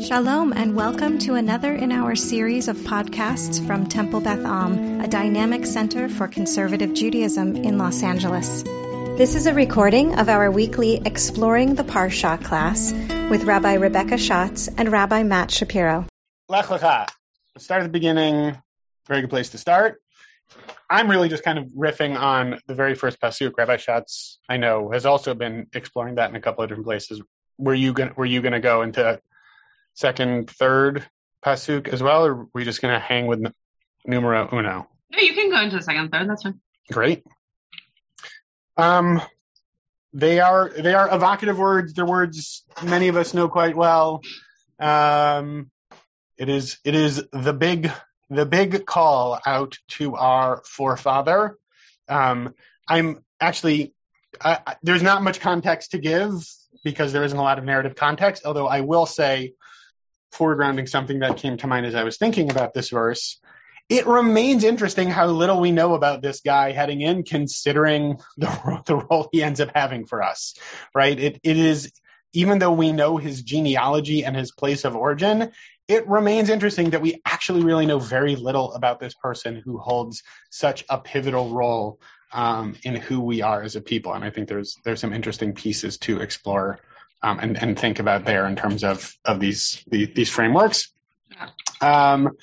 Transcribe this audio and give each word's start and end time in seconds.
Shalom 0.00 0.52
and 0.52 0.76
welcome 0.76 1.18
to 1.20 1.36
another 1.36 1.72
in 1.72 1.90
our 1.90 2.16
series 2.16 2.68
of 2.68 2.76
podcasts 2.76 3.66
from 3.66 3.86
Temple 3.86 4.20
Beth 4.20 4.44
Am, 4.44 5.00
a 5.00 5.08
dynamic 5.08 5.64
center 5.64 6.10
for 6.10 6.28
conservative 6.28 6.92
Judaism 6.92 7.56
in 7.56 7.78
Los 7.78 8.02
Angeles. 8.02 8.62
This 8.62 9.34
is 9.34 9.46
a 9.46 9.54
recording 9.54 10.18
of 10.18 10.28
our 10.28 10.50
weekly 10.50 11.00
Exploring 11.02 11.76
the 11.76 11.82
Parsha 11.82 12.44
class 12.44 12.92
with 13.30 13.44
Rabbi 13.44 13.74
Rebecca 13.74 14.18
Schatz 14.18 14.68
and 14.68 14.92
Rabbi 14.92 15.22
Matt 15.22 15.50
Shapiro. 15.50 16.06
Lech 16.50 16.66
Lecha. 16.66 17.08
Start 17.56 17.80
at 17.80 17.84
the 17.84 17.88
beginning. 17.88 18.56
Very 19.08 19.22
good 19.22 19.30
place 19.30 19.48
to 19.50 19.58
start. 19.58 20.02
I'm 20.90 21.10
really 21.10 21.30
just 21.30 21.42
kind 21.42 21.58
of 21.58 21.68
riffing 21.68 22.20
on 22.20 22.60
the 22.66 22.74
very 22.74 22.94
first 22.94 23.18
pasuk. 23.18 23.52
Rabbi 23.56 23.78
Schatz, 23.78 24.38
I 24.46 24.58
know, 24.58 24.90
has 24.90 25.06
also 25.06 25.32
been 25.32 25.68
exploring 25.72 26.16
that 26.16 26.28
in 26.28 26.36
a 26.36 26.40
couple 26.40 26.64
of 26.64 26.68
different 26.68 26.86
places. 26.86 27.22
Were 27.56 27.74
you 27.74 27.94
gonna, 27.94 28.12
were 28.14 28.26
you 28.26 28.42
going 28.42 28.52
to 28.52 28.60
go 28.60 28.82
into 28.82 29.20
second, 29.96 30.48
third 30.48 31.04
pasuk 31.44 31.88
as 31.88 32.02
well, 32.02 32.26
or 32.26 32.34
were 32.34 32.48
we 32.54 32.64
just 32.64 32.80
going 32.80 32.94
to 32.94 33.00
hang 33.00 33.26
with 33.26 33.44
numero 34.06 34.48
uno? 34.52 34.88
No, 35.10 35.18
you 35.18 35.34
can 35.34 35.50
go 35.50 35.60
into 35.60 35.76
the 35.76 35.82
second, 35.82 36.10
third. 36.12 36.28
That's 36.30 36.44
fine. 36.44 36.60
Great. 36.92 37.24
Um, 38.76 39.20
they 40.12 40.40
are 40.40 40.70
they 40.70 40.94
are 40.94 41.14
evocative 41.14 41.58
words. 41.58 41.94
They're 41.94 42.06
words 42.06 42.64
many 42.82 43.08
of 43.08 43.16
us 43.16 43.34
know 43.34 43.48
quite 43.48 43.76
well. 43.76 44.22
Um, 44.78 45.70
it 46.38 46.48
is 46.48 46.78
it 46.84 46.94
is 46.94 47.22
the 47.32 47.52
big 47.52 47.90
the 48.30 48.46
big 48.46 48.86
call 48.86 49.40
out 49.44 49.78
to 49.88 50.16
our 50.16 50.62
forefather. 50.64 51.56
Um, 52.08 52.54
I'm 52.88 53.24
actually 53.40 53.94
I, 54.40 54.76
there's 54.82 55.02
not 55.02 55.22
much 55.22 55.40
context 55.40 55.92
to 55.92 55.98
give 55.98 56.32
because 56.84 57.12
there 57.12 57.24
isn't 57.24 57.38
a 57.38 57.42
lot 57.42 57.58
of 57.58 57.64
narrative 57.64 57.94
context. 57.94 58.44
Although 58.44 58.66
I 58.68 58.80
will 58.80 59.06
say 59.06 59.54
foregrounding 60.34 60.88
something 60.88 61.20
that 61.20 61.38
came 61.38 61.56
to 61.58 61.66
mind 61.66 61.86
as 61.86 61.94
I 61.94 62.04
was 62.04 62.18
thinking 62.18 62.50
about 62.50 62.74
this 62.74 62.90
verse. 62.90 63.40
It 63.88 64.06
remains 64.06 64.64
interesting 64.64 65.08
how 65.10 65.26
little 65.26 65.60
we 65.60 65.70
know 65.70 65.94
about 65.94 66.20
this 66.20 66.40
guy 66.40 66.72
heading 66.72 67.00
in, 67.00 67.22
considering 67.22 68.18
the, 68.36 68.82
the 68.86 68.96
role 68.96 69.28
he 69.32 69.42
ends 69.42 69.60
up 69.60 69.70
having 69.74 70.06
for 70.06 70.22
us, 70.22 70.54
right? 70.94 71.18
It, 71.18 71.40
it 71.42 71.56
is, 71.56 71.92
even 72.32 72.58
though 72.58 72.72
we 72.72 72.92
know 72.92 73.16
his 73.16 73.42
genealogy 73.42 74.24
and 74.24 74.36
his 74.36 74.50
place 74.50 74.84
of 74.84 74.96
origin, 74.96 75.52
it 75.88 76.08
remains 76.08 76.48
interesting 76.48 76.90
that 76.90 77.00
we 77.00 77.20
actually 77.24 77.62
really 77.62 77.86
know 77.86 78.00
very 78.00 78.34
little 78.34 78.72
about 78.72 78.98
this 78.98 79.14
person 79.14 79.62
who 79.64 79.78
holds 79.78 80.24
such 80.50 80.84
a 80.88 80.98
pivotal 80.98 81.50
role 81.50 82.00
um, 82.32 82.76
in 82.82 82.96
who 82.96 83.20
we 83.20 83.42
are 83.42 83.62
as 83.62 83.76
a 83.76 83.80
people. 83.80 84.12
And 84.12 84.24
I 84.24 84.30
think 84.30 84.48
there's 84.48 84.76
there's 84.84 85.00
some 85.00 85.12
interesting 85.12 85.54
pieces 85.54 85.98
to 85.98 86.20
explore 86.20 86.80
um, 87.26 87.40
and, 87.40 87.60
and 87.60 87.78
think 87.78 87.98
about 87.98 88.24
there 88.24 88.46
in 88.46 88.54
terms 88.54 88.84
of, 88.84 89.12
of 89.24 89.40
these, 89.40 89.82
these, 89.88 90.08
these 90.14 90.30
frameworks. 90.30 90.92
Um, 91.80 92.36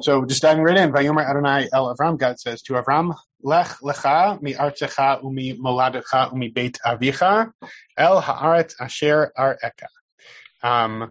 so 0.00 0.24
just 0.24 0.40
diving 0.40 0.62
right 0.62 0.78
in, 0.78 0.92
Vayomer 0.92 1.28
Adonai 1.28 1.68
El 1.72 1.94
Avram, 1.94 2.18
God 2.18 2.40
says 2.40 2.62
to 2.62 2.72
Avram, 2.74 3.14
Lech 3.42 3.68
lecha 3.82 4.40
mi 4.40 4.54
artzecha 4.54 5.22
umi 5.22 5.54
moladecha 5.58 6.32
umi 6.32 6.48
beit 6.48 6.78
avicha 6.86 7.52
el 7.98 8.22
haaret 8.22 8.74
asher 8.80 9.32
areka. 9.36 9.88
Um, 10.62 11.10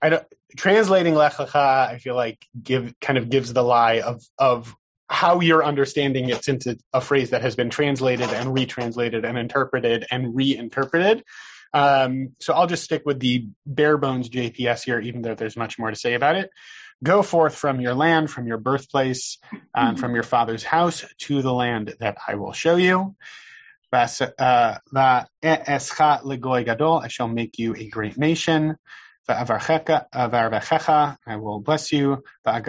I 0.00 0.10
don't, 0.10 0.24
translating 0.56 1.14
Lech 1.14 1.34
lecha, 1.34 1.88
I 1.88 1.98
feel 1.98 2.14
like 2.14 2.46
give 2.62 2.94
kind 3.00 3.18
of 3.18 3.30
gives 3.30 3.52
the 3.52 3.64
lie 3.64 4.00
of 4.00 4.22
of 4.38 4.74
how 5.08 5.40
you're 5.40 5.64
understanding 5.64 6.28
it 6.28 6.44
since 6.44 6.66
it's 6.66 6.82
a 6.92 7.00
phrase 7.00 7.30
that 7.30 7.42
has 7.42 7.56
been 7.56 7.70
translated 7.70 8.30
and 8.30 8.54
retranslated 8.54 9.24
and 9.24 9.36
interpreted 9.36 10.06
and 10.10 10.36
reinterpreted. 10.36 11.24
Um, 11.72 12.30
so 12.40 12.54
I'll 12.54 12.66
just 12.66 12.84
stick 12.84 13.02
with 13.04 13.20
the 13.20 13.48
bare 13.64 13.96
bones 13.96 14.28
JPS 14.28 14.84
here, 14.84 15.00
even 15.00 15.22
though 15.22 15.34
there's 15.34 15.56
much 15.56 15.78
more 15.78 15.90
to 15.90 15.96
say 15.96 16.14
about 16.14 16.36
it. 16.36 16.50
Go 17.02 17.22
forth 17.22 17.54
from 17.54 17.80
your 17.80 17.94
land, 17.94 18.30
from 18.30 18.46
your 18.46 18.58
birthplace, 18.58 19.38
um, 19.74 19.96
from 19.96 20.14
your 20.14 20.22
father's 20.22 20.62
house 20.62 21.04
to 21.20 21.40
the 21.40 21.52
land 21.52 21.94
that 22.00 22.18
I 22.26 22.34
will 22.34 22.52
show 22.52 22.76
you. 22.76 23.14
Uh, 23.92 24.76
I 25.42 27.08
shall 27.08 27.28
make 27.28 27.58
you 27.58 27.74
a 27.74 27.88
great 27.88 28.18
nation. 28.18 28.76
I 29.28 29.44
will 31.36 31.60
bless 31.60 31.92
you. 31.92 32.22
Uh, 32.44 32.60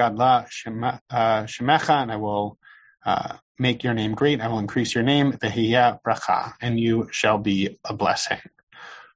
and 0.69 2.11
I 2.11 2.15
will 2.15 2.57
uh, 3.05 3.35
make 3.59 3.83
your 3.83 3.93
name 3.93 4.13
great. 4.13 4.41
I 4.41 4.47
will 4.47 4.59
increase 4.59 4.95
your 4.95 5.03
name. 5.03 5.37
And 6.61 6.79
you 6.79 7.09
shall 7.11 7.37
be 7.37 7.77
a 7.83 7.93
blessing. 7.93 8.39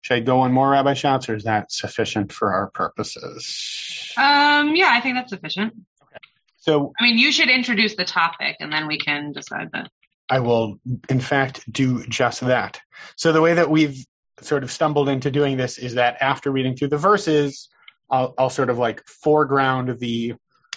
Should 0.05 0.17
I 0.17 0.19
go 0.19 0.41
on 0.41 0.51
more, 0.51 0.69
Rabbi 0.69 0.93
Schatz, 0.93 1.29
or 1.29 1.35
is 1.35 1.45
that 1.45 1.71
sufficient 1.71 2.31
for 2.31 2.53
our 2.53 2.69
purposes? 2.69 4.13
Um, 4.15 4.75
yeah, 4.75 4.91
I 4.91 4.99
think 5.01 5.15
that's 5.15 5.31
sufficient. 5.31 5.73
Okay. 6.03 6.17
So, 6.57 6.93
I 6.99 7.05
mean, 7.05 7.17
you 7.17 7.31
should 7.31 7.49
introduce 7.49 7.95
the 7.95 8.05
topic, 8.05 8.57
and 8.59 8.71
then 8.71 8.85
we 8.85 8.99
can 8.99 9.31
decide 9.31 9.71
that. 9.73 9.89
I 10.29 10.41
will, 10.41 10.77
in 11.09 11.19
fact, 11.19 11.63
do 11.71 12.05
just 12.05 12.41
that. 12.41 12.79
So 13.15 13.31
the 13.31 13.41
way 13.41 13.55
that 13.55 13.71
we've 13.71 13.97
sort 14.41 14.61
of 14.61 14.71
stumbled 14.71 15.09
into 15.09 15.31
doing 15.31 15.57
this 15.57 15.79
is 15.79 15.95
that 15.95 16.17
after 16.21 16.51
reading 16.51 16.75
through 16.75 16.89
the 16.89 16.99
verses, 16.99 17.67
I'll, 18.07 18.35
I'll 18.37 18.51
sort 18.51 18.69
of 18.69 18.77
like 18.77 19.03
foreground 19.07 19.97
the 19.97 20.35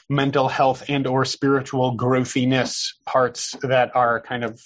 mental 0.08 0.48
health 0.48 0.84
and 0.88 1.06
or 1.06 1.26
spiritual 1.26 1.90
growthiness 1.96 2.94
parts 3.04 3.54
that 3.60 3.94
are 3.94 4.22
kind 4.22 4.42
of 4.42 4.58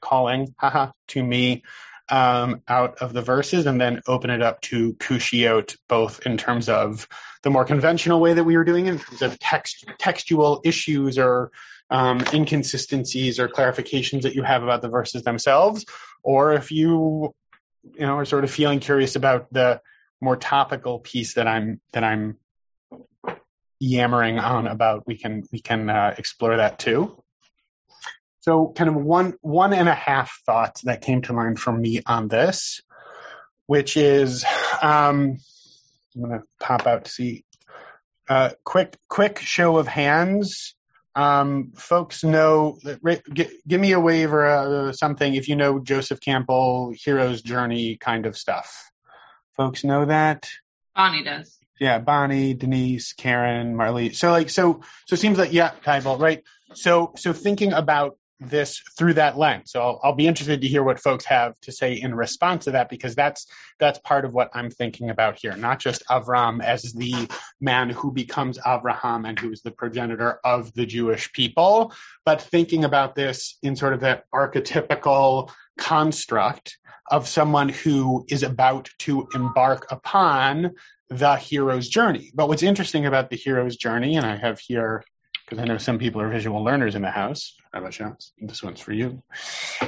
calling 0.00 0.54
haha, 0.58 0.92
to 1.08 1.22
me 1.22 1.62
um, 2.08 2.62
out 2.68 2.98
of 2.98 3.12
the 3.12 3.22
verses 3.22 3.66
and 3.66 3.80
then 3.80 4.00
open 4.06 4.30
it 4.30 4.42
up 4.42 4.60
to 4.62 4.94
kushiot, 4.94 5.76
both 5.88 6.26
in 6.26 6.36
terms 6.36 6.68
of 6.68 7.06
the 7.42 7.50
more 7.50 7.64
conventional 7.64 8.20
way 8.20 8.34
that 8.34 8.44
we 8.44 8.56
were 8.56 8.64
doing 8.64 8.86
it, 8.86 8.90
in 8.90 8.98
terms 8.98 9.22
of 9.22 9.38
text, 9.38 9.84
textual 9.98 10.60
issues 10.64 11.18
or 11.18 11.50
um, 11.90 12.22
inconsistencies 12.32 13.38
or 13.38 13.48
clarifications 13.48 14.22
that 14.22 14.34
you 14.34 14.42
have 14.42 14.62
about 14.62 14.82
the 14.82 14.88
verses 14.88 15.22
themselves, 15.22 15.84
or 16.22 16.54
if 16.54 16.70
you, 16.70 17.34
you 17.94 18.06
know, 18.06 18.18
are 18.18 18.24
sort 18.24 18.44
of 18.44 18.50
feeling 18.50 18.80
curious 18.80 19.16
about 19.16 19.52
the 19.52 19.80
more 20.20 20.36
topical 20.36 21.00
piece 21.00 21.34
that 21.34 21.46
I'm 21.46 21.80
that 21.92 22.04
I'm 22.04 22.38
yammering 23.80 24.38
on 24.38 24.68
about, 24.68 25.06
we 25.06 25.18
can 25.18 25.42
we 25.52 25.60
can 25.60 25.90
uh, 25.90 26.14
explore 26.16 26.56
that 26.56 26.78
too. 26.78 27.21
So 28.42 28.72
kind 28.76 28.90
of 28.90 28.96
one, 28.96 29.34
one 29.40 29.72
and 29.72 29.88
a 29.88 29.94
half 29.94 30.40
thoughts 30.44 30.82
that 30.82 31.00
came 31.00 31.22
to 31.22 31.32
mind 31.32 31.60
from 31.60 31.80
me 31.80 32.02
on 32.04 32.26
this, 32.26 32.82
which 33.66 33.96
is, 33.96 34.44
um, 34.82 35.38
I'm 36.14 36.22
going 36.22 36.40
to 36.40 36.42
pop 36.58 36.88
out 36.88 37.04
to 37.04 37.10
see, 37.10 37.44
uh, 38.28 38.50
quick, 38.64 38.96
quick 39.08 39.38
show 39.38 39.78
of 39.78 39.86
hands. 39.86 40.74
Um, 41.14 41.70
folks 41.76 42.24
know, 42.24 42.78
g- 43.32 43.60
give 43.68 43.80
me 43.80 43.92
a 43.92 44.00
wave 44.00 44.32
or 44.32 44.44
uh, 44.44 44.92
something 44.92 45.34
if 45.34 45.48
you 45.48 45.54
know 45.54 45.78
Joseph 45.78 46.20
Campbell, 46.20 46.92
Hero's 46.96 47.42
Journey 47.42 47.96
kind 47.96 48.26
of 48.26 48.36
stuff. 48.36 48.90
Folks 49.56 49.84
know 49.84 50.06
that? 50.06 50.50
Bonnie 50.96 51.22
does. 51.22 51.58
Yeah, 51.78 52.00
Bonnie, 52.00 52.54
Denise, 52.54 53.12
Karen, 53.12 53.76
Marley. 53.76 54.14
So 54.14 54.32
like, 54.32 54.50
so, 54.50 54.82
so 55.06 55.14
it 55.14 55.20
seems 55.20 55.38
like, 55.38 55.52
yeah, 55.52 55.70
Kybal, 55.84 56.18
right? 56.18 56.42
So, 56.74 57.12
so 57.16 57.32
thinking 57.32 57.72
about 57.72 58.16
this 58.48 58.82
through 58.98 59.14
that 59.14 59.38
lens. 59.38 59.70
So 59.70 59.80
I'll, 59.80 60.00
I'll, 60.02 60.14
be 60.14 60.26
interested 60.26 60.60
to 60.60 60.68
hear 60.68 60.82
what 60.82 61.00
folks 61.00 61.24
have 61.26 61.58
to 61.62 61.72
say 61.72 61.94
in 61.94 62.14
response 62.14 62.64
to 62.64 62.72
that 62.72 62.88
because 62.88 63.14
that's 63.14 63.46
that's 63.78 63.98
part 63.98 64.24
of 64.24 64.32
what 64.32 64.50
I'm 64.54 64.70
thinking 64.70 65.10
about 65.10 65.38
here. 65.38 65.56
Not 65.56 65.78
just 65.78 66.04
Avram 66.06 66.62
as 66.62 66.92
the 66.92 67.30
man 67.60 67.90
who 67.90 68.12
becomes 68.12 68.58
Avraham 68.58 69.28
and 69.28 69.38
who 69.38 69.50
is 69.52 69.62
the 69.62 69.70
progenitor 69.70 70.38
of 70.44 70.72
the 70.74 70.86
Jewish 70.86 71.32
people, 71.32 71.92
but 72.24 72.42
thinking 72.42 72.84
about 72.84 73.14
this 73.14 73.58
in 73.62 73.76
sort 73.76 73.94
of 73.94 74.00
that 74.00 74.24
archetypical 74.34 75.50
construct 75.78 76.78
of 77.10 77.28
someone 77.28 77.68
who 77.68 78.24
is 78.28 78.42
about 78.42 78.88
to 78.98 79.28
embark 79.34 79.86
upon 79.90 80.72
the 81.08 81.36
hero's 81.36 81.88
journey. 81.88 82.30
But 82.34 82.48
what's 82.48 82.62
interesting 82.62 83.06
about 83.06 83.30
the 83.30 83.36
hero's 83.36 83.76
journey, 83.76 84.16
and 84.16 84.24
I 84.24 84.36
have 84.36 84.58
here 84.58 85.04
because 85.44 85.62
I 85.62 85.66
know 85.66 85.78
some 85.78 85.98
people 85.98 86.22
are 86.22 86.30
visual 86.30 86.64
learners 86.64 86.94
in 86.94 87.02
the 87.02 87.10
house. 87.10 87.54
Schatz? 87.90 88.32
This 88.38 88.62
one's 88.62 88.80
for 88.80 88.92
you. 88.92 89.22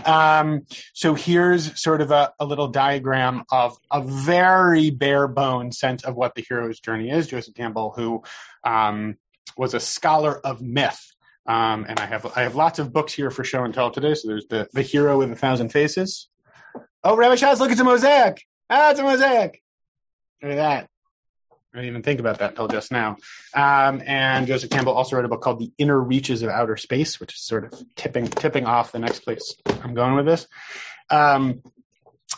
Um, 0.04 0.66
so 0.94 1.14
here's 1.14 1.80
sort 1.80 2.00
of 2.00 2.10
a, 2.10 2.32
a, 2.40 2.44
little 2.46 2.68
diagram 2.68 3.44
of 3.50 3.76
a 3.90 4.02
very 4.02 4.90
bare 4.90 5.28
bones 5.28 5.78
sense 5.78 6.04
of 6.04 6.14
what 6.14 6.34
the 6.34 6.44
hero's 6.48 6.80
journey 6.80 7.10
is. 7.10 7.26
Joseph 7.26 7.54
Campbell, 7.54 7.92
who 7.94 8.22
um, 8.64 9.16
was 9.56 9.74
a 9.74 9.80
scholar 9.80 10.38
of 10.38 10.62
myth. 10.62 11.00
Um, 11.46 11.84
and 11.86 12.00
I 12.00 12.06
have 12.06 12.24
I 12.36 12.42
have 12.42 12.54
lots 12.54 12.78
of 12.78 12.90
books 12.92 13.12
here 13.12 13.30
for 13.30 13.44
show 13.44 13.64
and 13.64 13.74
tell 13.74 13.90
today. 13.90 14.14
So 14.14 14.28
there's 14.28 14.46
the 14.46 14.66
the 14.72 14.80
hero 14.80 15.18
with 15.18 15.30
a 15.30 15.36
thousand 15.36 15.70
faces. 15.70 16.28
Oh, 17.02 17.16
Rabbi 17.16 17.34
Schatz, 17.34 17.60
look, 17.60 17.70
it's 17.70 17.80
a 17.80 17.84
mosaic. 17.84 18.42
Ah, 18.70 18.92
it's 18.92 19.00
a 19.00 19.02
mosaic. 19.02 19.62
Look 20.42 20.52
at 20.52 20.56
that. 20.56 20.88
I 21.74 21.78
didn't 21.78 21.90
even 21.90 22.02
think 22.04 22.20
about 22.20 22.38
that 22.38 22.50
until 22.50 22.68
just 22.68 22.92
now. 22.92 23.16
Um, 23.52 24.00
and 24.06 24.46
Joseph 24.46 24.70
Campbell 24.70 24.92
also 24.92 25.16
wrote 25.16 25.24
a 25.24 25.28
book 25.28 25.42
called 25.42 25.58
The 25.58 25.72
Inner 25.76 26.00
Reaches 26.00 26.42
of 26.42 26.48
Outer 26.48 26.76
Space, 26.76 27.18
which 27.18 27.34
is 27.34 27.40
sort 27.40 27.64
of 27.64 27.84
tipping 27.96 28.28
tipping 28.28 28.64
off 28.64 28.92
the 28.92 29.00
next 29.00 29.20
place 29.20 29.56
I'm 29.82 29.94
going 29.94 30.14
with 30.14 30.24
this. 30.24 30.46
Um, 31.10 31.62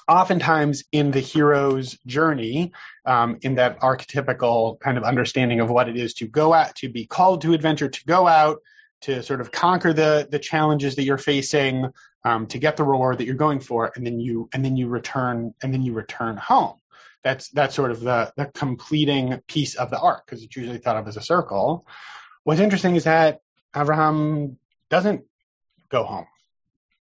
oftentimes 0.09 0.85
in 0.91 1.11
the 1.11 1.21
hero's 1.21 1.99
journey, 2.07 2.73
um, 3.05 3.37
in 3.43 3.57
that 3.57 3.81
archetypical 3.81 4.81
kind 4.81 4.97
of 4.97 5.05
understanding 5.05 5.61
of 5.61 5.69
what 5.69 5.91
it 5.91 5.99
is 5.99 6.15
to 6.15 6.27
go 6.27 6.55
out, 6.55 6.75
to 6.77 6.89
be 6.89 7.05
called 7.05 7.43
to 7.43 7.53
adventure, 7.53 7.89
to 7.89 8.05
go 8.07 8.27
out, 8.27 8.63
to 9.03 9.23
sort 9.23 9.43
of 9.43 9.53
conquer 9.53 9.93
the 9.93 10.27
the 10.31 10.39
challenges 10.39 10.97
that 10.97 11.05
you're 11.05 11.19
facing, 11.19 11.91
um, 12.25 12.47
to 12.47 12.59
get 12.59 12.79
the 12.79 12.85
reward 12.85 13.19
that 13.19 13.27
you're 13.27 13.35
going 13.35 13.61
for, 13.61 13.93
and 13.95 14.07
then 14.07 14.19
you 14.19 14.49
and 14.55 14.65
then 14.65 14.79
you 14.79 14.89
return 14.89 15.53
and 15.63 15.75
then 15.75 15.83
you 15.83 15.93
return 15.93 16.39
home. 16.39 16.77
That's 17.27 17.49
that's 17.49 17.75
sort 17.75 17.91
of 17.91 17.99
the 18.03 18.33
the 18.37 18.47
completing 18.47 19.41
piece 19.49 19.75
of 19.75 19.91
the 19.91 19.99
arc 19.99 20.25
because 20.25 20.45
it's 20.45 20.55
usually 20.55 20.79
thought 20.79 20.97
of 20.97 21.09
as 21.09 21.17
a 21.17 21.21
circle. 21.21 21.85
What's 22.45 22.61
interesting 22.61 22.95
is 22.95 23.03
that 23.03 23.41
Abraham 23.75 24.59
doesn't 24.91 25.25
go 25.89 26.05
home 26.05 26.27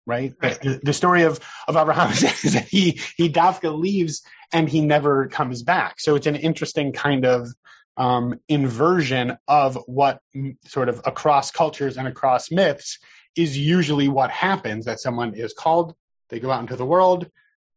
right? 0.06 0.33
The, 0.42 0.80
the, 0.81 0.92
story 0.92 1.21
of, 1.21 1.39
of 1.68 1.77
Abraham 1.77 2.12
is 2.44 2.54
that 2.54 2.68
he, 2.68 3.00
he 3.16 3.30
Dafka 3.30 3.71
leaves 3.77 4.24
and 4.51 4.68
he 4.68 4.81
never 4.81 5.27
comes 5.27 5.62
back. 5.62 6.00
So 6.00 6.16
it's 6.16 6.25
an 6.25 6.36
interesting 6.36 6.94
kind 6.94 7.25
of 7.25 7.48
um, 7.95 8.39
inversion 8.48 9.38
of 9.48 9.75
what 9.86 10.19
sort 10.66 10.89
of 10.89 11.01
across 11.06 11.51
cultures 11.51 11.98
and 11.98 12.07
across 12.07 12.50
myths 12.50 12.98
is 13.36 13.56
usually 13.56 14.10
what 14.10 14.31
happens 14.31 14.86
that 14.86 15.00
someone 15.00 15.36
is 15.36 15.54
called, 15.54 15.94
they 16.30 16.39
go 16.39 16.50
out 16.50 16.62
into 16.62 16.75
the 16.75 16.86
world, 16.88 17.30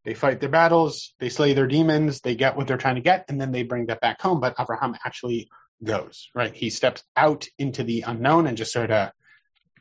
they 0.04 0.14
fight 0.14 0.40
their 0.40 0.48
battles, 0.48 1.14
they 1.18 1.28
slay 1.28 1.54
their 1.54 1.66
demons, 1.66 2.20
they 2.20 2.34
get 2.34 2.56
what 2.56 2.66
they're 2.66 2.76
trying 2.76 2.96
to 2.96 3.00
get, 3.00 3.26
and 3.28 3.40
then 3.40 3.52
they 3.52 3.62
bring 3.62 3.86
that 3.86 4.00
back 4.00 4.20
home. 4.20 4.40
But 4.40 4.56
Abraham 4.58 4.96
actually 5.04 5.48
goes, 5.82 6.28
right? 6.34 6.54
He 6.54 6.70
steps 6.70 7.02
out 7.16 7.46
into 7.58 7.84
the 7.84 8.02
unknown 8.06 8.46
and 8.46 8.56
just 8.56 8.72
sort 8.72 8.90
of 8.90 9.10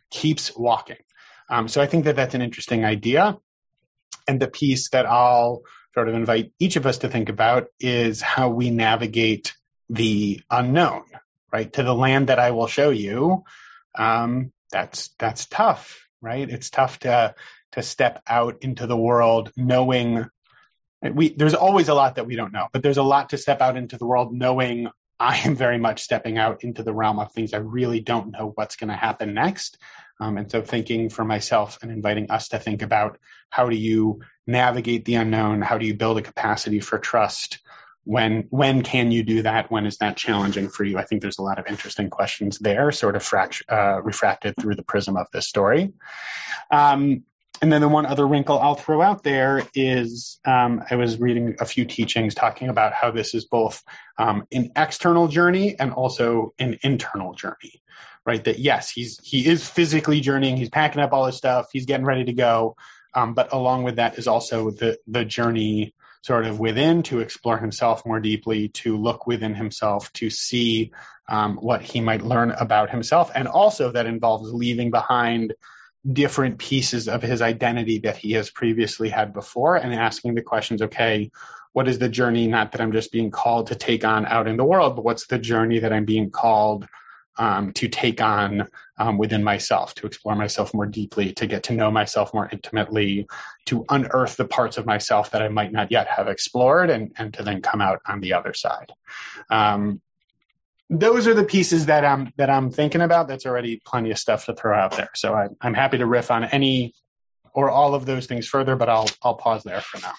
keeps 0.09 0.55
walking. 0.55 0.97
Um, 1.49 1.67
so 1.67 1.81
I 1.81 1.87
think 1.87 2.05
that 2.05 2.15
that's 2.15 2.35
an 2.35 2.41
interesting 2.41 2.85
idea. 2.85 3.37
And 4.27 4.39
the 4.39 4.47
piece 4.47 4.89
that 4.89 5.05
I'll 5.05 5.63
sort 5.93 6.07
of 6.07 6.15
invite 6.15 6.53
each 6.59 6.75
of 6.75 6.85
us 6.85 6.99
to 6.99 7.09
think 7.09 7.29
about 7.29 7.67
is 7.79 8.21
how 8.21 8.49
we 8.49 8.69
navigate 8.69 9.53
the 9.89 10.41
unknown, 10.49 11.03
right? 11.51 11.71
To 11.73 11.83
the 11.83 11.95
land 11.95 12.27
that 12.27 12.39
I 12.39 12.51
will 12.51 12.67
show 12.67 12.91
you. 12.91 13.43
Um, 13.97 14.53
that's 14.71 15.09
that's 15.19 15.47
tough, 15.47 16.07
right? 16.21 16.49
It's 16.49 16.69
tough 16.69 16.99
to 16.99 17.35
to 17.73 17.81
step 17.81 18.21
out 18.27 18.57
into 18.61 18.87
the 18.87 18.97
world 18.97 19.51
knowing 19.55 20.25
we 21.13 21.29
there's 21.29 21.55
always 21.55 21.87
a 21.87 21.93
lot 21.93 22.15
that 22.15 22.27
we 22.27 22.35
don't 22.35 22.53
know, 22.53 22.67
but 22.71 22.83
there's 22.83 22.97
a 22.97 23.03
lot 23.03 23.29
to 23.29 23.37
step 23.37 23.61
out 23.61 23.77
into 23.77 23.97
the 23.97 24.05
world 24.05 24.33
knowing 24.33 24.87
I 25.19 25.37
am 25.45 25.55
very 25.55 25.77
much 25.77 26.01
stepping 26.01 26.37
out 26.37 26.63
into 26.63 26.83
the 26.83 26.93
realm 26.93 27.19
of 27.19 27.31
things 27.31 27.53
I 27.53 27.57
really 27.57 27.99
don't 27.99 28.31
know 28.31 28.51
what's 28.55 28.75
going 28.75 28.89
to 28.89 28.95
happen 28.95 29.33
next. 29.33 29.77
Um, 30.19 30.37
and 30.37 30.51
so 30.51 30.61
thinking 30.61 31.09
for 31.09 31.25
myself 31.25 31.79
and 31.81 31.91
inviting 31.91 32.29
us 32.29 32.49
to 32.49 32.59
think 32.59 32.81
about 32.81 33.19
how 33.49 33.69
do 33.69 33.75
you 33.75 34.21
navigate 34.45 35.05
the 35.05 35.15
unknown? 35.15 35.61
How 35.61 35.77
do 35.77 35.85
you 35.85 35.95
build 35.95 36.17
a 36.17 36.21
capacity 36.21 36.79
for 36.79 36.99
trust? 36.99 37.59
When 38.03 38.47
when 38.49 38.81
can 38.81 39.11
you 39.11 39.23
do 39.23 39.43
that? 39.43 39.71
When 39.71 39.85
is 39.85 39.97
that 39.97 40.17
challenging 40.17 40.69
for 40.69 40.83
you? 40.83 40.97
I 40.97 41.05
think 41.05 41.21
there's 41.21 41.37
a 41.37 41.43
lot 41.43 41.59
of 41.59 41.67
interesting 41.67 42.09
questions 42.09 42.57
there, 42.57 42.91
sort 42.91 43.15
of 43.15 43.23
fract- 43.23 43.63
uh, 43.69 44.01
refracted 44.01 44.55
through 44.59 44.75
the 44.75 44.83
prism 44.83 45.17
of 45.17 45.27
this 45.31 45.47
story. 45.47 45.93
Um, 46.71 47.23
and 47.61 47.71
then 47.71 47.81
the 47.81 47.87
one 47.87 48.05
other 48.05 48.27
wrinkle 48.27 48.59
I'll 48.59 48.75
throw 48.75 49.01
out 49.01 49.23
there 49.23 49.63
is 49.73 50.39
um, 50.45 50.83
I 50.89 50.95
was 50.95 51.19
reading 51.19 51.55
a 51.59 51.65
few 51.65 51.85
teachings 51.85 52.35
talking 52.35 52.69
about 52.69 52.93
how 52.93 53.11
this 53.11 53.33
is 53.35 53.45
both 53.45 53.83
um, 54.17 54.47
an 54.51 54.71
external 54.75 55.27
journey 55.27 55.77
and 55.77 55.91
also 55.93 56.53
an 56.59 56.77
internal 56.83 57.33
journey 57.33 57.81
right? 58.25 58.43
That 58.43 58.59
yes, 58.59 58.89
he's 58.89 59.19
he 59.23 59.47
is 59.47 59.67
physically 59.67 60.21
journeying, 60.21 60.57
he's 60.57 60.69
packing 60.69 61.01
up 61.01 61.13
all 61.13 61.25
his 61.25 61.37
stuff, 61.37 61.67
he's 61.71 61.85
getting 61.85 62.05
ready 62.05 62.25
to 62.25 62.33
go. 62.33 62.75
Um, 63.13 63.33
but 63.33 63.51
along 63.51 63.83
with 63.83 63.97
that 63.97 64.17
is 64.17 64.27
also 64.27 64.71
the 64.71 64.97
the 65.07 65.25
journey 65.25 65.93
sort 66.23 66.45
of 66.45 66.59
within 66.59 67.01
to 67.03 67.19
explore 67.19 67.57
himself 67.57 68.05
more 68.05 68.19
deeply, 68.19 68.69
to 68.69 68.95
look 68.95 69.25
within 69.25 69.55
himself, 69.55 70.13
to 70.13 70.29
see 70.29 70.91
um, 71.27 71.57
what 71.57 71.81
he 71.81 71.99
might 71.99 72.23
learn 72.23 72.51
about 72.51 72.91
himself, 72.91 73.31
and 73.33 73.47
also 73.47 73.91
that 73.91 74.05
involves 74.05 74.53
leaving 74.53 74.91
behind 74.91 75.53
different 76.09 76.57
pieces 76.57 77.07
of 77.07 77.21
his 77.21 77.41
identity 77.41 77.99
that 77.99 78.17
he 78.17 78.31
has 78.33 78.49
previously 78.49 79.09
had 79.09 79.33
before 79.33 79.75
and 79.75 79.93
asking 79.93 80.33
the 80.33 80.41
questions 80.41 80.81
okay 80.81 81.29
what 81.73 81.87
is 81.87 81.99
the 81.99 82.09
journey 82.09 82.47
not 82.47 82.71
that 82.71 82.81
i'm 82.81 82.91
just 82.91 83.11
being 83.11 83.29
called 83.29 83.67
to 83.67 83.75
take 83.75 84.03
on 84.03 84.25
out 84.25 84.47
in 84.47 84.57
the 84.57 84.65
world 84.65 84.95
but 84.95 85.05
what's 85.05 85.27
the 85.27 85.37
journey 85.37 85.79
that 85.79 85.93
i'm 85.93 86.05
being 86.05 86.31
called 86.31 86.87
um, 87.37 87.73
to 87.73 87.87
take 87.87 88.21
on 88.21 88.67
um, 88.97 89.17
within 89.17 89.43
myself, 89.43 89.95
to 89.95 90.05
explore 90.05 90.35
myself 90.35 90.73
more 90.73 90.85
deeply, 90.85 91.33
to 91.33 91.47
get 91.47 91.63
to 91.63 91.73
know 91.73 91.89
myself 91.89 92.33
more 92.33 92.47
intimately, 92.51 93.27
to 93.65 93.85
unearth 93.89 94.37
the 94.37 94.45
parts 94.45 94.77
of 94.77 94.85
myself 94.85 95.31
that 95.31 95.41
I 95.41 95.47
might 95.47 95.71
not 95.71 95.91
yet 95.91 96.07
have 96.07 96.27
explored, 96.27 96.89
and, 96.89 97.13
and 97.17 97.33
to 97.35 97.43
then 97.43 97.61
come 97.61 97.81
out 97.81 98.01
on 98.05 98.19
the 98.19 98.33
other 98.33 98.53
side. 98.53 98.91
Um, 99.49 100.01
those 100.91 101.25
are 101.25 101.33
the 101.33 101.45
pieces 101.45 101.85
that 101.85 102.03
I'm 102.03 102.33
that 102.35 102.49
I'm 102.49 102.69
thinking 102.69 103.01
about. 103.01 103.29
That's 103.29 103.45
already 103.45 103.81
plenty 103.83 104.11
of 104.11 104.19
stuff 104.19 104.45
to 104.45 104.53
throw 104.53 104.77
out 104.77 104.91
there. 104.97 105.09
So 105.15 105.33
I, 105.33 105.47
I'm 105.61 105.73
happy 105.73 105.97
to 105.99 106.05
riff 106.05 106.29
on 106.29 106.43
any 106.43 106.93
or 107.53 107.69
all 107.69 107.95
of 107.95 108.05
those 108.05 108.27
things 108.27 108.45
further, 108.47 108.75
but 108.75 108.89
I'll 108.89 109.07
I'll 109.23 109.35
pause 109.35 109.63
there 109.63 109.79
for 109.79 110.01
now. 110.01 110.13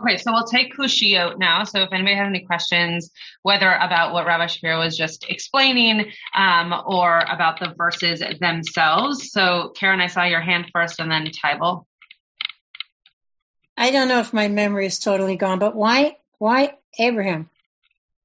Okay, 0.00 0.16
so 0.16 0.32
we'll 0.32 0.46
take 0.46 0.74
kushiot 0.74 1.38
now. 1.38 1.64
So 1.64 1.82
if 1.82 1.90
anybody 1.92 2.16
has 2.16 2.26
any 2.26 2.40
questions, 2.40 3.12
whether 3.42 3.70
about 3.70 4.12
what 4.12 4.26
Rabbi 4.26 4.46
Shapiro 4.46 4.78
was 4.78 4.96
just 4.96 5.26
explaining 5.28 6.10
um, 6.34 6.74
or 6.86 7.18
about 7.18 7.60
the 7.60 7.72
verses 7.76 8.22
themselves. 8.40 9.30
So 9.30 9.72
Karen, 9.76 10.00
I 10.00 10.08
saw 10.08 10.24
your 10.24 10.40
hand 10.40 10.70
first 10.72 10.98
and 10.98 11.10
then 11.10 11.26
Tybal. 11.26 11.84
I 13.76 13.90
don't 13.90 14.08
know 14.08 14.20
if 14.20 14.32
my 14.32 14.48
memory 14.48 14.86
is 14.86 14.98
totally 14.98 15.36
gone, 15.36 15.58
but 15.58 15.76
why 15.76 16.16
why 16.38 16.74
Abraham? 16.98 17.50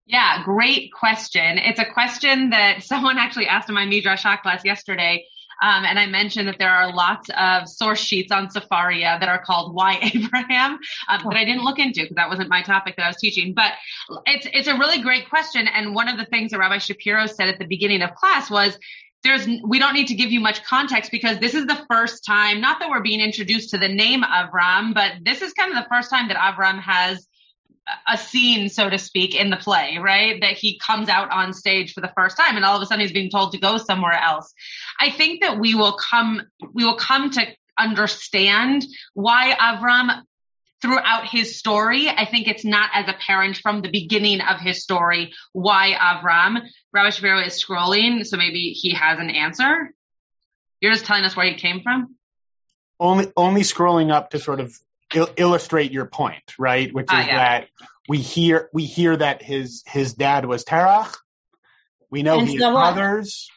Yeah, 0.09 0.43
great 0.43 0.91
question. 0.91 1.57
It's 1.57 1.79
a 1.79 1.85
question 1.85 2.49
that 2.49 2.83
someone 2.91 3.17
actually 3.17 3.47
asked 3.47 3.69
in 3.69 3.75
my 3.75 3.85
Midrash 3.85 4.23
class 4.23 4.65
yesterday 4.65 5.25
um, 5.61 5.83
and 5.83 5.99
I 5.99 6.05
mentioned 6.05 6.47
that 6.47 6.57
there 6.57 6.69
are 6.69 6.93
lots 6.93 7.29
of 7.37 7.67
source 7.67 7.99
sheets 7.99 8.31
on 8.31 8.47
Sefaria 8.47 9.19
that 9.19 9.27
are 9.27 9.41
called 9.43 9.73
Why 9.73 9.99
Abraham 10.13 10.79
um, 11.09 11.21
that 11.23 11.35
I 11.35 11.43
didn't 11.43 11.63
look 11.63 11.79
into 11.79 12.01
because 12.01 12.15
that 12.15 12.29
wasn't 12.29 12.49
my 12.49 12.61
topic 12.61 12.95
that 12.95 13.03
I 13.03 13.07
was 13.07 13.17
teaching. 13.17 13.53
But 13.53 13.73
it's 14.25 14.47
it's 14.53 14.67
a 14.67 14.77
really 14.77 15.01
great 15.01 15.29
question. 15.29 15.67
And 15.67 15.93
one 15.93 16.07
of 16.07 16.17
the 16.17 16.25
things 16.25 16.51
that 16.51 16.59
Rabbi 16.59 16.77
Shapiro 16.77 17.25
said 17.25 17.49
at 17.49 17.59
the 17.59 17.65
beginning 17.65 18.01
of 18.01 18.15
class 18.15 18.49
was 18.49 18.77
there's 19.23 19.45
we 19.65 19.79
don't 19.79 19.93
need 19.93 20.07
to 20.07 20.15
give 20.15 20.31
you 20.31 20.39
much 20.39 20.63
context 20.63 21.11
because 21.11 21.39
this 21.39 21.53
is 21.53 21.65
the 21.65 21.85
first 21.91 22.23
time 22.25 22.61
not 22.61 22.79
that 22.79 22.89
we're 22.89 23.01
being 23.01 23.19
introduced 23.19 23.69
to 23.71 23.77
the 23.77 23.89
name 23.89 24.23
Avram 24.23 24.93
but 24.93 25.11
this 25.25 25.41
is 25.41 25.51
kind 25.51 25.73
of 25.73 25.83
the 25.83 25.89
first 25.89 26.09
time 26.09 26.29
that 26.29 26.37
Avram 26.37 26.79
has 26.79 27.27
a 28.07 28.17
scene, 28.17 28.69
so 28.69 28.89
to 28.89 28.97
speak, 28.97 29.35
in 29.35 29.49
the 29.49 29.57
play, 29.57 29.97
right? 30.01 30.39
That 30.41 30.53
he 30.53 30.79
comes 30.79 31.09
out 31.09 31.31
on 31.31 31.53
stage 31.53 31.93
for 31.93 32.01
the 32.01 32.11
first 32.15 32.37
time 32.37 32.55
and 32.55 32.65
all 32.65 32.75
of 32.75 32.81
a 32.81 32.85
sudden 32.85 33.01
he's 33.01 33.11
being 33.11 33.29
told 33.29 33.51
to 33.53 33.59
go 33.59 33.77
somewhere 33.77 34.13
else. 34.13 34.53
I 34.99 35.11
think 35.11 35.41
that 35.41 35.59
we 35.59 35.75
will 35.75 35.93
come, 35.93 36.41
we 36.73 36.83
will 36.83 36.97
come 36.97 37.31
to 37.31 37.45
understand 37.77 38.85
why 39.13 39.55
Avram 39.59 40.23
throughout 40.81 41.27
his 41.27 41.57
story. 41.57 42.07
I 42.09 42.25
think 42.25 42.47
it's 42.47 42.65
not 42.65 42.89
as 42.93 43.07
apparent 43.07 43.57
from 43.57 43.81
the 43.81 43.89
beginning 43.89 44.41
of 44.41 44.59
his 44.59 44.81
story 44.81 45.33
why 45.53 45.93
Avram. 45.93 46.61
Rabbi 46.93 47.09
Shapiro 47.09 47.39
is 47.39 47.63
scrolling, 47.63 48.25
so 48.25 48.37
maybe 48.37 48.71
he 48.71 48.93
has 48.93 49.19
an 49.19 49.29
answer. 49.29 49.91
You're 50.79 50.93
just 50.93 51.05
telling 51.05 51.23
us 51.23 51.35
where 51.35 51.45
he 51.45 51.55
came 51.55 51.81
from? 51.81 52.15
Only, 52.99 53.31
only 53.35 53.61
scrolling 53.61 54.11
up 54.11 54.31
to 54.31 54.39
sort 54.39 54.59
of 54.59 54.77
il- 55.13 55.33
illustrate 55.37 55.91
your 55.91 56.05
point, 56.05 56.43
right? 56.57 56.93
Which 56.93 57.07
ah, 57.09 57.21
is 57.21 57.27
yeah. 57.27 57.35
that 57.35 57.67
we 58.07 58.17
hear 58.17 58.69
we 58.73 58.85
hear 58.85 59.15
that 59.15 59.41
his 59.41 59.83
his 59.85 60.13
dad 60.13 60.45
was 60.45 60.63
Terach. 60.63 61.15
We 62.09 62.23
know 62.23 62.39
and 62.39 62.47
his 62.47 62.57
brothers, 62.57 63.49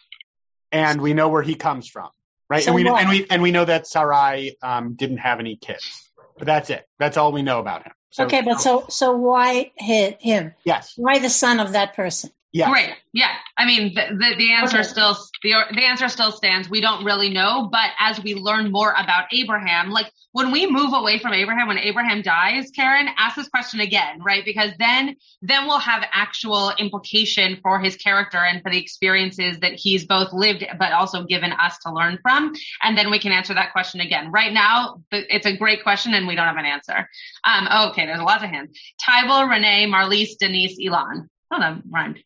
and 0.71 1.01
we 1.01 1.15
know 1.15 1.29
where 1.29 1.43
he 1.43 1.55
comes 1.55 1.89
from, 1.89 2.11
right? 2.49 2.63
So 2.63 2.69
and 2.69 2.75
we 2.75 2.85
what? 2.85 3.01
and 3.01 3.09
we 3.09 3.27
and 3.29 3.43
we 3.43 3.51
know 3.51 3.65
that 3.65 3.87
Sarai 3.87 4.57
um, 4.63 4.95
didn't 4.95 5.19
have 5.19 5.41
any 5.41 5.57
kids, 5.57 6.11
but 6.37 6.47
that's 6.47 6.71
it. 6.71 6.87
That's 6.99 7.17
all 7.17 7.33
we 7.33 7.43
know 7.43 7.61
about 7.61 7.85
him. 7.85 7.93
So, 8.11 8.25
okay, 8.25 8.43
but 8.43 8.61
so 8.61 8.87
so 8.91 9.13
why 9.13 9.73
him? 9.77 10.53
Yes. 10.65 10.93
Why 10.97 11.19
the 11.19 11.31
son 11.31 11.61
of 11.61 11.73
that 11.73 11.95
person? 11.95 12.31
Yeah. 12.53 12.71
Great. 12.71 12.91
Yeah. 13.15 13.31
I 13.57 13.65
mean, 13.65 13.95
the, 13.95 14.15
the, 14.15 14.35
the 14.37 14.53
answer 14.53 14.81
okay. 14.81 14.89
still, 14.89 15.17
the, 15.43 15.55
the 15.75 15.85
answer 15.85 16.09
still 16.11 16.31
stands. 16.33 16.69
We 16.69 16.83
don't 16.83 17.03
really 17.03 17.31
know, 17.31 17.69
but 17.73 17.91
as 17.99 18.23
we 18.23 18.35
learn 18.35 18.71
more 18.71 18.93
about 18.93 19.25
Abraham, 19.33 19.91
like 19.91 20.13
when 20.33 20.53
we 20.53 20.67
move 20.67 20.93
away 20.93 21.19
from 21.19 21.33
Abraham, 21.33 21.69
when 21.69 21.79
Abraham 21.79 22.21
dies, 22.21 22.71
Karen, 22.71 23.09
ask 23.17 23.37
this 23.37 23.49
question 23.49 23.81
again, 23.81 24.23
right? 24.23 24.45
Because 24.45 24.73
then, 24.79 25.17
then 25.41 25.67
we'll 25.67 25.79
have 25.79 26.05
actual 26.13 26.73
implication 26.79 27.59
for 27.63 27.81
his 27.81 27.97
character 27.97 28.39
and 28.39 28.63
for 28.63 28.71
the 28.71 28.79
experiences 28.79 29.59
that 29.61 29.73
he's 29.73 30.05
both 30.05 30.31
lived, 30.35 30.65
but 30.79 30.93
also 30.93 31.25
given 31.25 31.53
us 31.53 31.79
to 31.79 31.93
learn 31.93 32.19
from. 32.21 32.53
And 32.83 32.99
then 32.99 33.11
we 33.11 33.19
can 33.19 33.33
answer 33.33 33.55
that 33.55 33.73
question 33.73 34.01
again. 34.01 34.31
Right 34.31 34.53
now, 34.53 35.03
it's 35.11 35.47
a 35.47 35.57
great 35.57 35.83
question 35.83 36.13
and 36.13 36.27
we 36.27 36.35
don't 36.35 36.47
have 36.47 36.57
an 36.57 36.67
answer. 36.67 37.09
Um, 37.45 37.89
okay. 37.91 38.05
There's 38.05 38.21
a 38.21 38.25
lot 38.25 38.45
of 38.45 38.51
hands. 38.51 38.79
Tybal, 39.01 39.49
Renee, 39.49 39.87
Marlise, 39.87 40.37
Denise, 40.39 40.79
Elon. 40.87 41.31
Oh, 41.51 41.59
that 41.59 41.83
rhymed. 41.91 42.23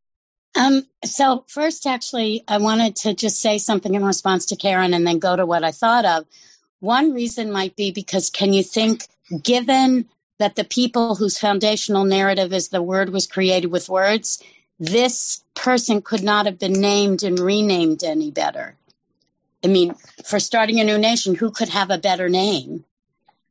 Um, 0.56 0.86
so 1.04 1.44
first, 1.48 1.86
actually, 1.86 2.42
I 2.48 2.58
wanted 2.58 2.96
to 2.96 3.14
just 3.14 3.40
say 3.40 3.58
something 3.58 3.94
in 3.94 4.04
response 4.04 4.46
to 4.46 4.56
Karen 4.56 4.94
and 4.94 5.06
then 5.06 5.18
go 5.18 5.36
to 5.36 5.44
what 5.44 5.64
I 5.64 5.70
thought 5.70 6.04
of. 6.04 6.24
One 6.80 7.12
reason 7.12 7.52
might 7.52 7.76
be 7.76 7.90
because 7.90 8.30
can 8.30 8.52
you 8.52 8.62
think 8.62 9.06
given 9.42 10.08
that 10.38 10.54
the 10.54 10.64
people 10.64 11.14
whose 11.14 11.38
foundational 11.38 12.04
narrative 12.04 12.52
is 12.52 12.68
the 12.68 12.82
word 12.82 13.10
was 13.10 13.26
created 13.26 13.70
with 13.70 13.88
words, 13.88 14.42
this 14.78 15.42
person 15.54 16.02
could 16.02 16.22
not 16.22 16.46
have 16.46 16.58
been 16.58 16.80
named 16.80 17.22
and 17.22 17.38
renamed 17.38 18.04
any 18.04 18.30
better. 18.30 18.76
I 19.64 19.68
mean, 19.68 19.94
for 20.24 20.38
starting 20.38 20.80
a 20.80 20.84
new 20.84 20.98
nation, 20.98 21.34
who 21.34 21.50
could 21.50 21.70
have 21.70 21.90
a 21.90 21.98
better 21.98 22.28
name? 22.28 22.84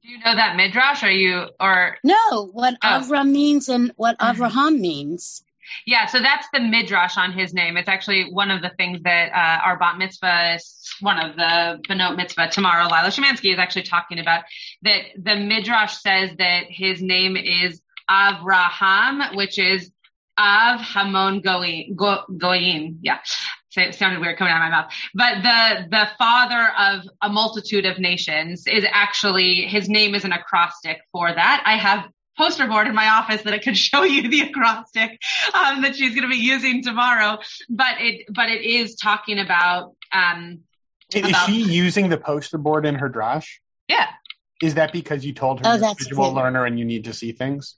Do 0.04 0.10
you 0.10 0.20
know 0.20 0.36
that 0.36 0.56
midrash? 0.56 1.04
Are 1.04 1.12
you 1.12 1.48
or 1.60 1.98
no? 2.04 2.50
What 2.52 2.76
Oh. 2.82 2.88
Avram 2.88 3.32
means 3.32 3.70
and 3.70 3.92
what 3.96 4.20
Avraham 4.20 4.80
means. 4.80 5.44
Yeah, 5.86 6.06
so 6.06 6.20
that's 6.20 6.48
the 6.54 6.60
midrash 6.60 7.18
on 7.18 7.32
his 7.32 7.54
name. 7.54 7.78
It's 7.78 7.90
actually 7.90 8.32
one 8.32 8.52
of 8.52 8.62
the 8.62 8.72
things 8.78 9.02
that 9.04 9.32
uh, 9.32 9.66
our 9.66 9.78
bat 9.78 9.98
mitzvah, 9.98 10.60
one 11.02 11.20
of 11.20 11.36
the 11.36 11.82
benot 11.88 12.16
mitzvah 12.16 12.50
tomorrow, 12.50 12.86
Lila 12.86 13.10
Shemansky 13.10 13.54
is 13.54 13.60
actually 13.60 13.84
talking 13.84 14.20
about. 14.20 14.44
That 14.84 15.02
the 15.22 15.36
midrash 15.36 15.98
says 15.98 16.32
that 16.38 16.66
his 16.70 17.02
name 17.02 17.38
is 17.38 17.82
Avraham, 18.10 19.36
which 19.36 19.58
is 19.60 19.92
Av 20.38 20.82
Hamon 20.82 21.42
Goyim. 21.42 21.96
Go. 21.96 22.24
Yeah. 23.02 23.20
So 23.70 23.82
it 23.82 23.94
sounded 23.96 24.22
weird 24.22 24.38
coming 24.38 24.54
out 24.54 24.64
of 24.64 24.70
my 24.70 24.70
mouth. 24.70 24.94
But 25.14 25.44
the 25.44 25.90
the 25.90 26.08
father 26.18 26.72
of 26.78 27.02
a 27.22 27.30
multitude 27.30 27.86
of 27.86 28.00
nations 28.00 28.68
is 28.68 28.86
actually 28.90 29.64
his 29.64 29.90
name 29.90 30.16
is 30.16 30.24
an 30.24 30.32
acrostic 30.32 31.00
for 31.12 31.34
that. 31.34 31.64
I 31.66 31.78
have 31.78 32.10
poster 32.38 32.68
board 32.68 32.88
in 32.88 32.96
my 32.96 33.10
office 33.10 33.42
that 33.44 33.54
it 33.54 33.64
could 33.64 33.78
show 33.90 34.04
you 34.04 34.28
the 34.30 34.42
acrostic 34.42 35.22
um, 35.54 35.82
that 35.84 35.96
she's 35.96 36.16
going 36.16 36.28
to 36.30 36.34
be 36.34 36.42
using 36.42 36.84
tomorrow. 36.84 37.40
But 37.70 37.96
it 38.00 38.26
but 38.34 38.50
it 38.50 38.62
is 38.64 38.96
talking 38.96 39.40
about 39.40 39.96
um, 40.12 40.60
Is 41.14 41.30
about- 41.30 41.46
she 41.48 41.62
using 41.62 42.10
the 42.10 42.18
poster 42.18 42.58
board 42.58 42.86
in 42.86 42.96
her 42.96 43.10
drash? 43.10 43.48
yeah. 43.88 44.08
Is 44.62 44.76
that 44.76 44.94
because 44.94 45.26
you 45.26 45.34
told 45.34 45.60
her 45.60 45.64
Oh, 45.68 45.76
you're 45.76 45.90
a 45.92 45.94
visual 45.96 46.30
good. 46.30 46.36
learner 46.38 46.64
and 46.66 46.80
you 46.80 46.86
need 46.86 47.04
to 47.06 47.14
see 47.14 47.34
things? 47.34 47.76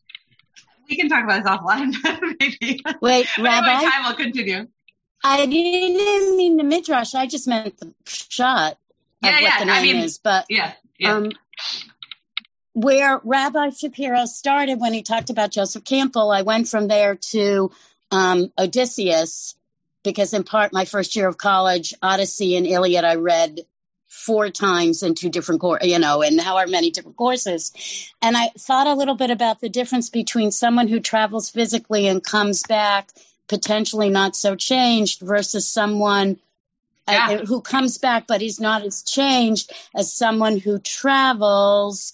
We 0.88 0.96
can 0.96 1.10
talk 1.10 1.24
about 1.24 1.44
this 1.44 1.52
offline, 1.52 2.36
maybe. 2.40 2.84
Wait, 3.02 3.28
But 3.36 3.46
anyway, 3.46 3.50
Rabbi, 3.50 3.82
time 3.90 4.06
will 4.06 4.14
continue. 4.14 4.68
I 5.24 5.48
didn't 5.48 6.38
mean 6.38 6.56
the 6.58 6.64
midrash. 6.64 7.16
I 7.16 7.26
just 7.26 7.48
meant 7.48 7.78
the 7.80 7.94
shot 8.06 8.74
of 8.74 8.78
Yeah, 9.24 9.32
what 9.32 9.42
yeah, 9.42 9.66
the 9.66 9.72
I 9.72 9.82
name 9.82 9.96
mean- 9.98 10.06
is. 10.06 10.20
But 10.20 10.46
Yeah, 10.50 10.74
yeah. 11.00 11.14
um, 11.16 11.32
where 12.78 13.20
Rabbi 13.24 13.72
Shapiro 13.72 14.26
started 14.26 14.80
when 14.80 14.94
he 14.94 15.02
talked 15.02 15.32
about 15.32 15.50
Joseph 15.50 15.84
Campbell, 15.84 16.30
I 16.30 16.44
went 16.44 16.68
from 16.68 16.88
there 16.88 17.16
to 17.32 17.72
um, 18.12 18.54
Odysseus 18.56 19.56
because, 20.04 20.36
in 20.36 20.44
part, 20.44 20.74
my 20.74 20.86
first 20.86 21.16
year 21.16 21.28
of 21.28 21.40
college, 21.40 21.96
Odyssey 22.04 22.56
and 22.56 22.68
Iliad 22.68 23.04
I 23.04 23.16
read 23.16 23.62
four 24.06 24.52
times 24.52 25.02
in 25.02 25.16
two 25.16 25.30
different 25.30 25.64
you 25.82 25.98
know, 25.98 26.22
in 26.22 26.38
however 26.38 26.70
many 26.70 26.92
different 26.92 27.18
courses. 27.18 27.72
And 28.22 28.38
I 28.38 28.50
thought 28.56 28.86
a 28.86 28.94
little 28.94 29.16
bit 29.16 29.32
about 29.32 29.60
the 29.60 29.70
difference 29.70 30.12
between 30.12 30.52
someone 30.52 30.88
who 30.88 31.00
travels 31.00 31.50
physically 31.50 32.08
and 32.08 32.24
comes 32.24 32.62
back 32.62 33.10
potentially 33.48 34.10
not 34.10 34.36
so 34.36 34.56
changed 34.56 35.22
versus 35.22 35.68
someone 35.68 36.38
uh, 37.08 37.38
who 37.38 37.60
comes 37.60 37.98
back 37.98 38.28
but 38.28 38.44
is 38.44 38.60
not 38.60 38.84
as 38.84 39.02
changed 39.02 39.72
as 39.96 40.14
someone 40.14 40.60
who 40.60 40.78
travels 40.78 42.14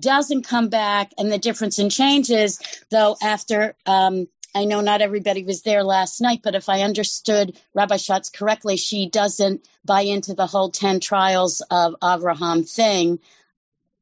doesn't 0.00 0.44
come 0.44 0.68
back 0.68 1.12
and 1.18 1.30
the 1.30 1.38
difference 1.38 1.78
in 1.78 1.90
changes 1.90 2.58
though 2.90 3.16
after 3.22 3.74
um 3.86 4.28
I 4.54 4.64
know 4.64 4.80
not 4.80 5.02
everybody 5.02 5.44
was 5.44 5.62
there 5.62 5.84
last 5.84 6.20
night, 6.20 6.40
but 6.42 6.54
if 6.54 6.68
I 6.68 6.80
understood 6.80 7.56
Rabbi 7.74 7.96
Schatz 7.96 8.30
correctly, 8.30 8.76
she 8.76 9.08
doesn't 9.08 9.68
buy 9.84 10.00
into 10.00 10.34
the 10.34 10.46
whole 10.46 10.70
10 10.70 11.00
trials 11.00 11.60
of 11.70 11.94
Avraham 12.02 12.68
thing 12.68 13.20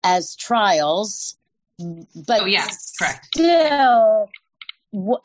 as 0.04 0.36
trials. 0.36 1.36
But 1.78 2.42
Oh, 2.42 2.46
yeah, 2.46 2.68
correct. 2.98 3.26
still, 3.34 4.30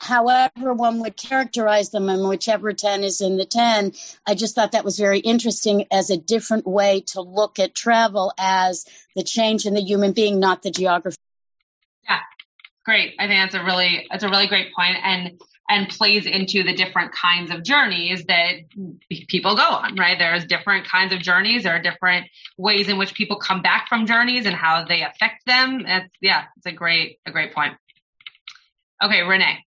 however 0.00 0.74
one 0.74 1.00
would 1.00 1.16
characterize 1.16 1.90
them 1.90 2.08
and 2.08 2.28
whichever 2.28 2.72
10 2.72 3.04
is 3.04 3.20
in 3.20 3.36
the 3.36 3.44
10, 3.44 3.92
I 4.26 4.34
just 4.34 4.54
thought 4.54 4.72
that 4.72 4.84
was 4.84 4.98
very 4.98 5.18
interesting 5.18 5.86
as 5.90 6.10
a 6.10 6.16
different 6.16 6.66
way 6.66 7.02
to 7.08 7.20
look 7.20 7.58
at 7.58 7.74
travel 7.74 8.32
as 8.38 8.86
the 9.16 9.22
change 9.22 9.66
in 9.66 9.74
the 9.74 9.82
human 9.82 10.12
being, 10.12 10.40
not 10.40 10.62
the 10.62 10.70
geography. 10.70 11.16
Yeah. 12.04 12.20
Great. 12.84 13.14
I 13.18 13.26
think 13.28 13.40
that's 13.40 13.54
a 13.54 13.64
really 13.64 14.06
that's 14.10 14.24
a 14.24 14.28
really 14.28 14.48
great 14.48 14.74
point 14.74 14.96
and 15.02 15.40
and 15.68 15.88
plays 15.88 16.26
into 16.26 16.62
the 16.64 16.74
different 16.74 17.12
kinds 17.12 17.50
of 17.50 17.62
journeys 17.62 18.24
that 18.24 18.52
people 19.28 19.56
go 19.56 19.62
on, 19.62 19.96
right? 19.96 20.18
There's 20.18 20.44
different 20.44 20.86
kinds 20.86 21.14
of 21.14 21.20
journeys. 21.20 21.62
There 21.62 21.74
are 21.74 21.80
different 21.80 22.26
ways 22.58 22.88
in 22.88 22.98
which 22.98 23.14
people 23.14 23.36
come 23.36 23.62
back 23.62 23.88
from 23.88 24.06
journeys 24.06 24.44
and 24.44 24.54
how 24.54 24.84
they 24.84 25.02
affect 25.02 25.46
them. 25.46 25.84
It's 25.86 26.10
yeah, 26.20 26.44
it's 26.56 26.66
a 26.66 26.72
great 26.72 27.20
a 27.24 27.30
great 27.30 27.54
point. 27.54 27.74
Okay, 29.02 29.22
Renee. 29.22 29.64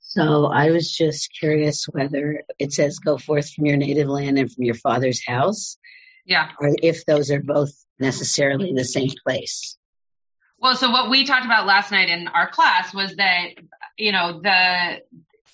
So 0.00 0.46
I 0.46 0.70
was 0.70 0.90
just 0.90 1.30
curious 1.38 1.86
whether 1.86 2.42
it 2.58 2.72
says 2.72 2.98
go 2.98 3.16
forth 3.16 3.52
from 3.52 3.66
your 3.66 3.76
native 3.76 4.08
land 4.08 4.38
and 4.38 4.50
from 4.50 4.64
your 4.64 4.74
father's 4.74 5.24
house, 5.24 5.78
Yeah. 6.26 6.50
or 6.60 6.74
if 6.82 7.06
those 7.06 7.30
are 7.30 7.40
both 7.40 7.72
necessarily 7.98 8.72
the 8.74 8.84
same 8.84 9.10
place. 9.24 9.76
Well, 10.58 10.76
so 10.76 10.90
what 10.90 11.10
we 11.10 11.24
talked 11.24 11.46
about 11.46 11.66
last 11.66 11.90
night 11.90 12.10
in 12.10 12.28
our 12.28 12.50
class 12.50 12.92
was 12.92 13.16
that, 13.16 13.50
you 13.96 14.12
know, 14.12 14.40
the, 14.42 15.00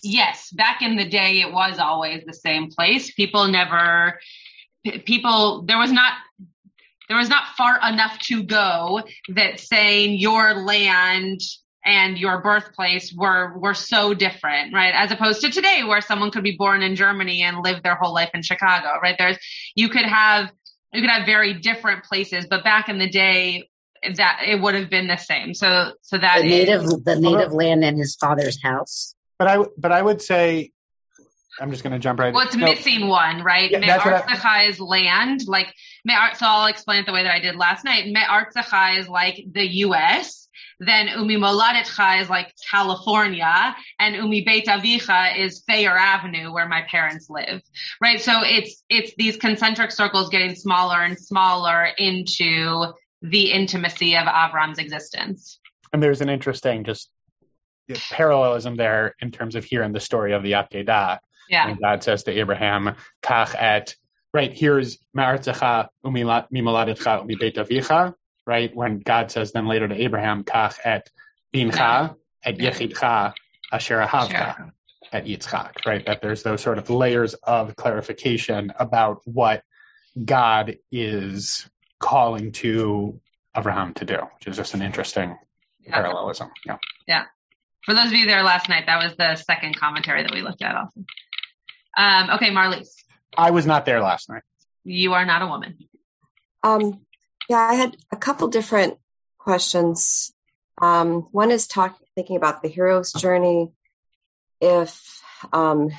yes, 0.03 0.51
back 0.51 0.83
in 0.83 0.97
the 0.97 1.09
day, 1.09 1.41
it 1.41 1.53
was 1.53 1.79
always 1.79 2.25
the 2.25 2.33
same 2.35 2.71
place. 2.71 3.13
People 3.13 3.47
never, 3.47 4.19
people, 5.05 5.63
there 5.63 5.79
was 5.79 5.93
not, 5.93 6.15
there 7.09 7.17
was 7.17 7.29
not 7.29 7.45
far 7.57 7.79
enough 7.89 8.19
to 8.21 8.43
go 8.43 9.03
that 9.29 9.61
saying 9.61 10.19
your 10.19 10.55
land 10.55 11.41
and 11.87 12.19
your 12.19 12.41
birthplace 12.43 13.13
were, 13.15 13.57
were 13.57 13.75
so 13.75 14.13
different, 14.13 14.75
right? 14.75 14.93
As 14.95 15.11
opposed 15.13 15.41
to 15.43 15.51
today 15.51 15.83
where 15.85 16.01
someone 16.01 16.31
could 16.31 16.43
be 16.45 16.57
born 16.57 16.83
in 16.83 16.97
Germany 16.97 17.43
and 17.43 17.63
live 17.63 17.83
their 17.83 17.95
whole 17.95 18.13
life 18.13 18.31
in 18.35 18.43
Chicago, 18.43 18.89
right? 19.03 19.17
There's, 19.19 19.39
you 19.75 19.89
could 19.89 20.05
have, 20.05 20.51
you 20.93 21.01
could 21.01 21.11
have 21.11 21.25
very 21.25 21.55
different 21.55 22.05
places, 22.05 22.47
but 22.51 22.65
back 22.65 22.89
in 22.89 22.99
the 22.99 23.09
day, 23.09 23.69
that 24.17 24.43
it 24.47 24.61
would 24.61 24.75
have 24.75 24.91
been 24.91 25.07
the 25.07 25.17
same. 25.17 25.55
So, 25.55 25.93
so 26.03 26.19
that 26.19 26.41
The 26.43 26.47
is- 26.47 26.51
native, 26.69 27.05
the 27.05 27.19
native 27.19 27.53
land 27.53 27.85
and 27.85 27.99
his 27.99 28.15
father's 28.17 28.63
house. 28.63 29.15
But 29.39 29.49
I 29.49 29.65
but 29.77 29.93
I 29.93 30.01
would 30.01 30.23
say 30.23 30.71
I'm 31.61 31.71
just 31.71 31.83
going 31.83 31.93
to 31.93 31.99
jump 31.99 32.21
right. 32.21 32.33
well, 32.33 32.47
it's 32.47 32.57
no, 32.57 32.67
missing 32.67 33.09
one, 33.09 33.43
right? 33.43 33.71
Yeah, 33.71 33.81
that's 33.81 34.05
what 34.05 34.15
I- 34.15 34.27
Me'artzecha 34.27 34.69
is 34.71 34.81
land, 34.81 35.47
like 35.47 35.75
Me'ar- 36.05 36.35
so 36.35 36.47
I'll 36.47 36.67
explain 36.67 37.01
it 37.01 37.07
the 37.07 37.13
way 37.13 37.23
that 37.23 37.33
I 37.33 37.41
did 37.41 37.57
last 37.57 37.85
night. 37.85 38.07
Me'artzecha 38.07 38.99
is 39.01 39.09
like 39.09 39.45
the 39.51 39.67
U.S. 39.79 40.46
Then 40.79 41.09
Umi 41.09 41.37
Moladetcha 41.37 42.21
is 42.21 42.29
like 42.29 42.53
California, 42.71 43.75
and 43.99 44.15
Umi 44.15 44.43
Beit 44.43 44.67
Avicha 44.67 45.39
is 45.39 45.63
Thayer 45.67 45.97
Avenue, 45.97 46.53
where 46.53 46.69
my 46.69 46.83
parents 46.83 47.29
live, 47.31 47.63
right? 48.01 48.21
So 48.21 48.33
it's 48.43 48.83
it's 48.91 49.15
these 49.17 49.37
concentric 49.37 49.91
circles 49.91 50.29
getting 50.29 50.55
smaller 50.55 51.01
and 51.03 51.19
smaller 51.19 51.89
into 51.97 52.93
the 53.23 53.53
intimacy 53.53 54.17
of 54.17 54.25
Avram's 54.27 54.79
existence. 54.79 55.59
and 55.93 56.03
there's 56.03 56.21
an 56.21 56.29
interesting 56.29 56.85
just 56.85 57.09
parallelism 58.11 58.77
there 58.77 59.15
in 59.21 59.31
terms 59.31 59.55
of 59.55 59.65
here 59.65 59.83
in 59.83 59.93
the 59.93 60.01
story 60.01 60.33
of 60.33 60.43
the 60.43 60.53
Akedah. 60.53 61.19
Yeah, 61.49 61.69
And 61.69 61.79
God 61.81 62.03
says 62.03 62.25
to 62.25 62.33
Abraham, 62.33 62.97
Kach 63.23 63.55
et, 63.57 63.95
right, 64.35 64.53
here's 64.53 64.99
Ma'artzecha 65.17 65.89
umimoladecha 66.05 67.25
umibeit 67.25 67.55
avicha, 67.55 68.15
right? 68.47 68.75
When 68.75 69.01
God 69.01 69.31
says 69.31 69.53
then 69.53 69.67
later 69.67 69.89
to 69.89 69.95
Abraham, 69.95 70.45
Kach 70.45 70.79
et 70.85 71.11
bincha 71.55 72.17
et 72.45 72.59
yechidcha 72.59 73.35
asher 73.73 73.99
ahavcha 73.99 74.71
at 75.13 75.25
Yitzchak, 75.27 75.87
right? 75.87 76.05
That 76.07 76.21
there's 76.21 76.43
those 76.43 76.61
sort 76.61 76.79
of 76.79 76.91
layers 76.91 77.35
of 77.35 77.77
clarification 77.77 78.73
about 78.79 79.21
what 79.25 79.63
God 80.23 80.77
is 80.91 81.69
calling 82.01 82.53
to 82.53 83.21
Abraham 83.57 83.95
to 83.95 84.05
do, 84.05 84.15
which 84.15 84.47
is 84.47 84.57
just 84.57 84.75
an 84.75 84.83
interesting 84.83 85.37
yeah. 85.81 85.95
parallelism. 85.95 86.51
Yeah. 86.65 86.77
For 87.87 87.95
those 87.95 88.07
of 88.07 88.13
you 88.15 88.27
there 88.27 88.43
last 88.43 88.69
night, 88.69 88.87
that 88.87 89.03
was 89.03 89.17
the 89.17 89.37
second 89.37 89.77
commentary 89.77 90.23
that 90.23 90.33
we 90.35 90.43
looked 90.43 90.61
at 90.61 90.75
also. 90.75 91.05
Um, 91.97 92.31
okay, 92.37 92.51
Marlies, 92.51 92.89
I 93.39 93.53
was 93.53 93.65
not 93.65 93.87
there 93.87 94.01
last 94.01 94.29
night. 94.29 94.43
you 94.83 95.15
are 95.15 95.25
not 95.25 95.43
a 95.43 95.47
woman. 95.47 95.79
Um, 96.65 97.06
yeah, 97.49 97.59
I 97.59 97.75
had 97.75 97.97
a 98.13 98.17
couple 98.17 98.49
different 98.49 98.99
questions. 99.39 100.33
Um, 100.81 101.29
one 101.33 101.51
is 101.51 101.67
talk, 101.67 101.97
thinking 102.15 102.37
about 102.37 102.63
the 102.63 102.69
hero's 102.69 103.13
journey. 103.13 103.71
If 104.61 105.23
um, 105.53 105.91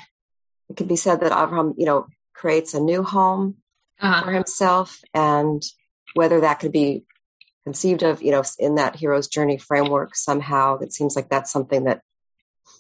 it 0.70 0.77
could 0.77 0.88
be 0.88 0.96
said 0.96 1.22
that 1.22 1.32
Abraham, 1.32 1.75
you 1.77 1.86
know, 1.86 2.08
creates 2.34 2.74
a 2.74 2.80
new 2.80 3.04
home 3.04 3.58
Uh-huh. 4.00 4.24
for 4.24 4.32
himself, 4.32 5.00
and 5.13 5.63
whether 6.13 6.42
that 6.42 6.60
could 6.60 6.72
be 6.72 7.06
conceived 7.66 8.04
of, 8.04 8.22
you 8.22 8.32
know, 8.32 8.44
in 8.60 8.75
that 8.75 8.96
hero's 8.96 9.27
journey 9.27 9.58
framework 9.58 10.16
somehow. 10.16 10.77
It 10.80 10.94
seems 10.94 11.16
like 11.16 11.30
that's 11.30 11.51
something 11.51 11.86
that 11.86 12.01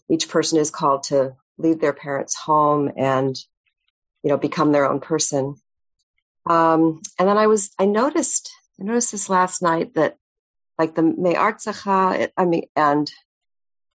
each 0.09 0.29
person 0.29 0.59
is 0.59 0.69
called 0.71 1.03
to 1.03 1.35
leave 1.57 1.79
their 1.81 1.93
parents' 1.93 2.35
home 2.35 2.91
and, 2.95 3.35
you 4.23 4.29
know, 4.29 4.37
become 4.37 4.71
their 4.71 4.89
own 4.89 4.99
person. 4.99 5.55
Um, 6.49 7.01
and 7.19 7.27
then 7.27 7.37
I 7.37 7.47
was, 7.47 7.71
I 7.77 7.85
noticed, 7.85 8.51
I 8.79 8.83
noticed 8.83 9.11
this 9.11 9.29
last 9.29 9.61
night 9.61 9.93
that 9.95 10.17
like 10.77 10.95
the 10.95 11.01
me'artzacha, 11.01 12.29
I 12.37 12.45
mean, 12.45 12.63
and 12.75 13.11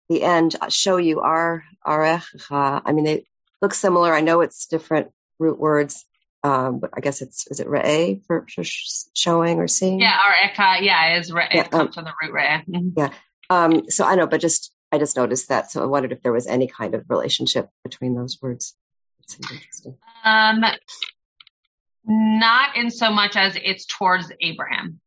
the 0.09 0.23
end 0.23 0.57
show 0.71 0.97
you 0.97 1.21
our 1.21 1.65
arecha. 1.87 2.83
I 2.85 2.93
mean, 2.93 3.05
they 3.05 3.27
look 3.63 3.75
similar. 3.75 4.13
I 4.15 4.23
know 4.23 4.41
it's 4.41 4.67
different 4.67 5.13
root 5.39 5.59
words, 5.59 6.05
um, 6.43 6.81
but 6.81 6.91
I 6.95 7.01
guess 7.01 7.23
it's 7.23 7.47
is 7.49 7.61
it 7.61 7.69
re'eh 7.69 8.25
for, 8.27 8.47
showing 8.49 9.59
or 9.59 9.69
seeing? 9.69 10.01
Yeah, 10.01 10.17
arecha. 10.17 10.83
Yeah, 10.83 11.19
is 11.19 11.31
re'eh 11.31 11.55
yeah, 11.55 11.69
um, 11.73 11.93
from 11.93 12.05
the 12.05 12.15
root 12.23 12.33
re'eh. 12.33 12.65
Mm-hmm. 12.67 12.89
Yeah. 12.99 13.11
Um, 13.51 13.91
so 13.91 14.05
I 14.05 14.15
know, 14.15 14.27
but 14.27 14.41
just 14.41 14.73
I 14.91 14.99
just 14.99 15.17
noticed 15.17 15.49
that, 15.49 15.71
so 15.71 15.83
I 15.83 15.87
wondered 15.87 16.13
if 16.13 16.23
there 16.23 16.33
was 16.33 16.47
any 16.47 16.67
kind 16.67 16.95
of 16.95 17.05
relationship 17.09 17.69
between 17.85 18.15
those 18.15 18.39
words. 18.41 18.75
It 19.21 19.31
seems 19.31 19.53
interesting. 19.53 19.97
Um, 20.25 20.65
not 22.05 22.77
in 22.77 22.91
so 22.91 23.11
much 23.11 23.37
as 23.37 23.57
it's 23.63 23.87
towards 23.87 24.33
Abraham 24.41 25.01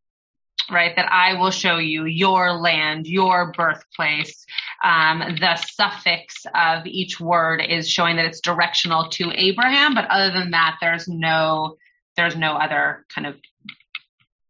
right? 0.72 0.96
That 0.96 1.12
I 1.12 1.40
will 1.40 1.52
show 1.52 1.78
you 1.78 2.06
your 2.06 2.54
land, 2.54 3.08
your 3.08 3.52
birthplace. 3.52 4.46
Um, 4.84 5.20
the 5.40 5.56
suffix 5.56 6.46
of 6.54 6.86
each 6.86 7.20
word 7.20 7.62
is 7.62 7.90
showing 7.90 8.18
that 8.18 8.26
it's 8.26 8.42
directional 8.42 9.10
to 9.10 9.32
Abraham, 9.34 9.94
but 9.94 10.06
other 10.10 10.32
than 10.32 10.52
that, 10.52 10.78
there's 10.82 11.08
no 11.08 11.78
there's 12.16 12.36
no 12.36 12.54
other 12.54 13.06
kind 13.14 13.28
of 13.28 13.36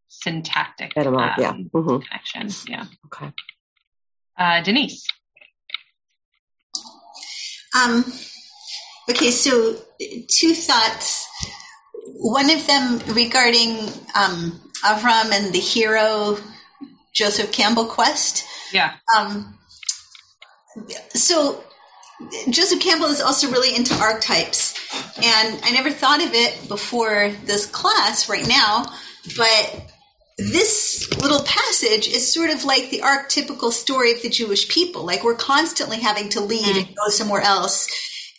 syntactic 0.09 0.91
um, 0.97 1.13
yeah. 1.37 1.53
Mm-hmm. 1.53 1.97
connection. 1.99 2.49
Yeah. 2.67 2.85
Okay. 3.05 3.31
Uh, 4.37 4.61
Denise. 4.63 5.05
Um, 7.75 8.03
okay, 9.09 9.31
so 9.31 9.75
two 10.29 10.53
thoughts. 10.53 11.27
One 12.23 12.49
of 12.49 12.65
them 12.65 12.99
regarding 13.13 13.79
um, 14.15 14.61
Avram 14.81 15.31
and 15.33 15.53
the 15.53 15.59
hero 15.59 16.37
Joseph 17.13 17.51
Campbell 17.51 17.85
quest. 17.85 18.45
Yeah. 18.71 18.93
Um, 19.13 19.57
so 21.09 21.61
Joseph 22.49 22.79
Campbell 22.79 23.07
is 23.07 23.19
also 23.19 23.51
really 23.51 23.75
into 23.75 23.93
archetypes, 23.95 24.73
and 25.17 25.59
I 25.63 25.71
never 25.71 25.91
thought 25.91 26.23
of 26.23 26.33
it 26.33 26.69
before 26.69 27.29
this 27.43 27.65
class 27.65 28.29
right 28.29 28.47
now, 28.47 28.85
but 29.35 29.91
this 30.37 31.13
little 31.21 31.43
passage 31.43 32.07
is 32.07 32.33
sort 32.33 32.51
of 32.51 32.63
like 32.63 32.89
the 32.89 33.01
archetypical 33.01 33.71
story 33.71 34.13
of 34.13 34.21
the 34.21 34.29
Jewish 34.29 34.69
people. 34.69 35.05
Like 35.05 35.25
we're 35.25 35.35
constantly 35.35 35.99
having 35.99 36.29
to 36.29 36.39
leave 36.39 36.63
mm. 36.63 36.87
and 36.87 36.95
go 36.95 37.09
somewhere 37.09 37.41
else 37.41 37.89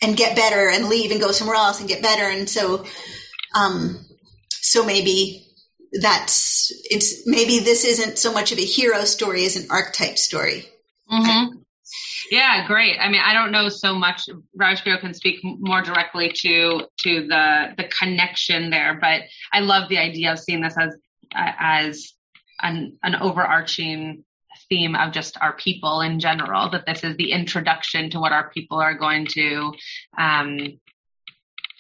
and 0.00 0.16
get 0.16 0.36
better, 0.36 0.70
and 0.70 0.88
leave 0.88 1.10
and 1.10 1.20
go 1.20 1.32
somewhere 1.32 1.56
else 1.56 1.80
and 1.80 1.88
get 1.88 2.02
better, 2.02 2.24
and 2.24 2.48
so, 2.48 2.86
um, 3.54 4.04
so 4.50 4.84
maybe 4.84 5.46
that's 5.92 6.72
it's 6.90 7.26
maybe 7.26 7.60
this 7.60 7.84
isn't 7.84 8.18
so 8.18 8.32
much 8.32 8.52
of 8.52 8.58
a 8.58 8.64
hero 8.64 9.04
story 9.04 9.44
as 9.44 9.56
an 9.56 9.66
archetype 9.70 10.18
story. 10.18 10.66
Mm-hmm. 11.10 11.58
Yeah, 12.30 12.66
great. 12.66 12.96
I 12.98 13.10
mean, 13.10 13.20
I 13.24 13.34
don't 13.34 13.52
know 13.52 13.68
so 13.68 13.94
much. 13.94 14.22
Rajguru 14.58 15.00
can 15.00 15.14
speak 15.14 15.40
more 15.42 15.82
directly 15.82 16.32
to 16.40 16.86
to 17.00 17.26
the 17.26 17.74
the 17.76 17.84
connection 17.84 18.70
there, 18.70 18.98
but 19.00 19.22
I 19.52 19.60
love 19.60 19.88
the 19.88 19.98
idea 19.98 20.32
of 20.32 20.38
seeing 20.38 20.62
this 20.62 20.76
as 20.78 20.96
uh, 21.34 21.52
as 21.58 22.12
an 22.60 22.98
an 23.02 23.16
overarching 23.16 24.24
theme 24.68 24.94
of 24.96 25.12
just 25.12 25.36
our 25.40 25.52
people 25.52 26.00
in 26.00 26.18
general. 26.18 26.70
That 26.70 26.86
this 26.86 27.04
is 27.04 27.16
the 27.16 27.32
introduction 27.32 28.10
to 28.10 28.20
what 28.20 28.32
our 28.32 28.50
people 28.50 28.78
are 28.78 28.94
going 28.94 29.26
to 29.26 29.74
um, 30.16 30.78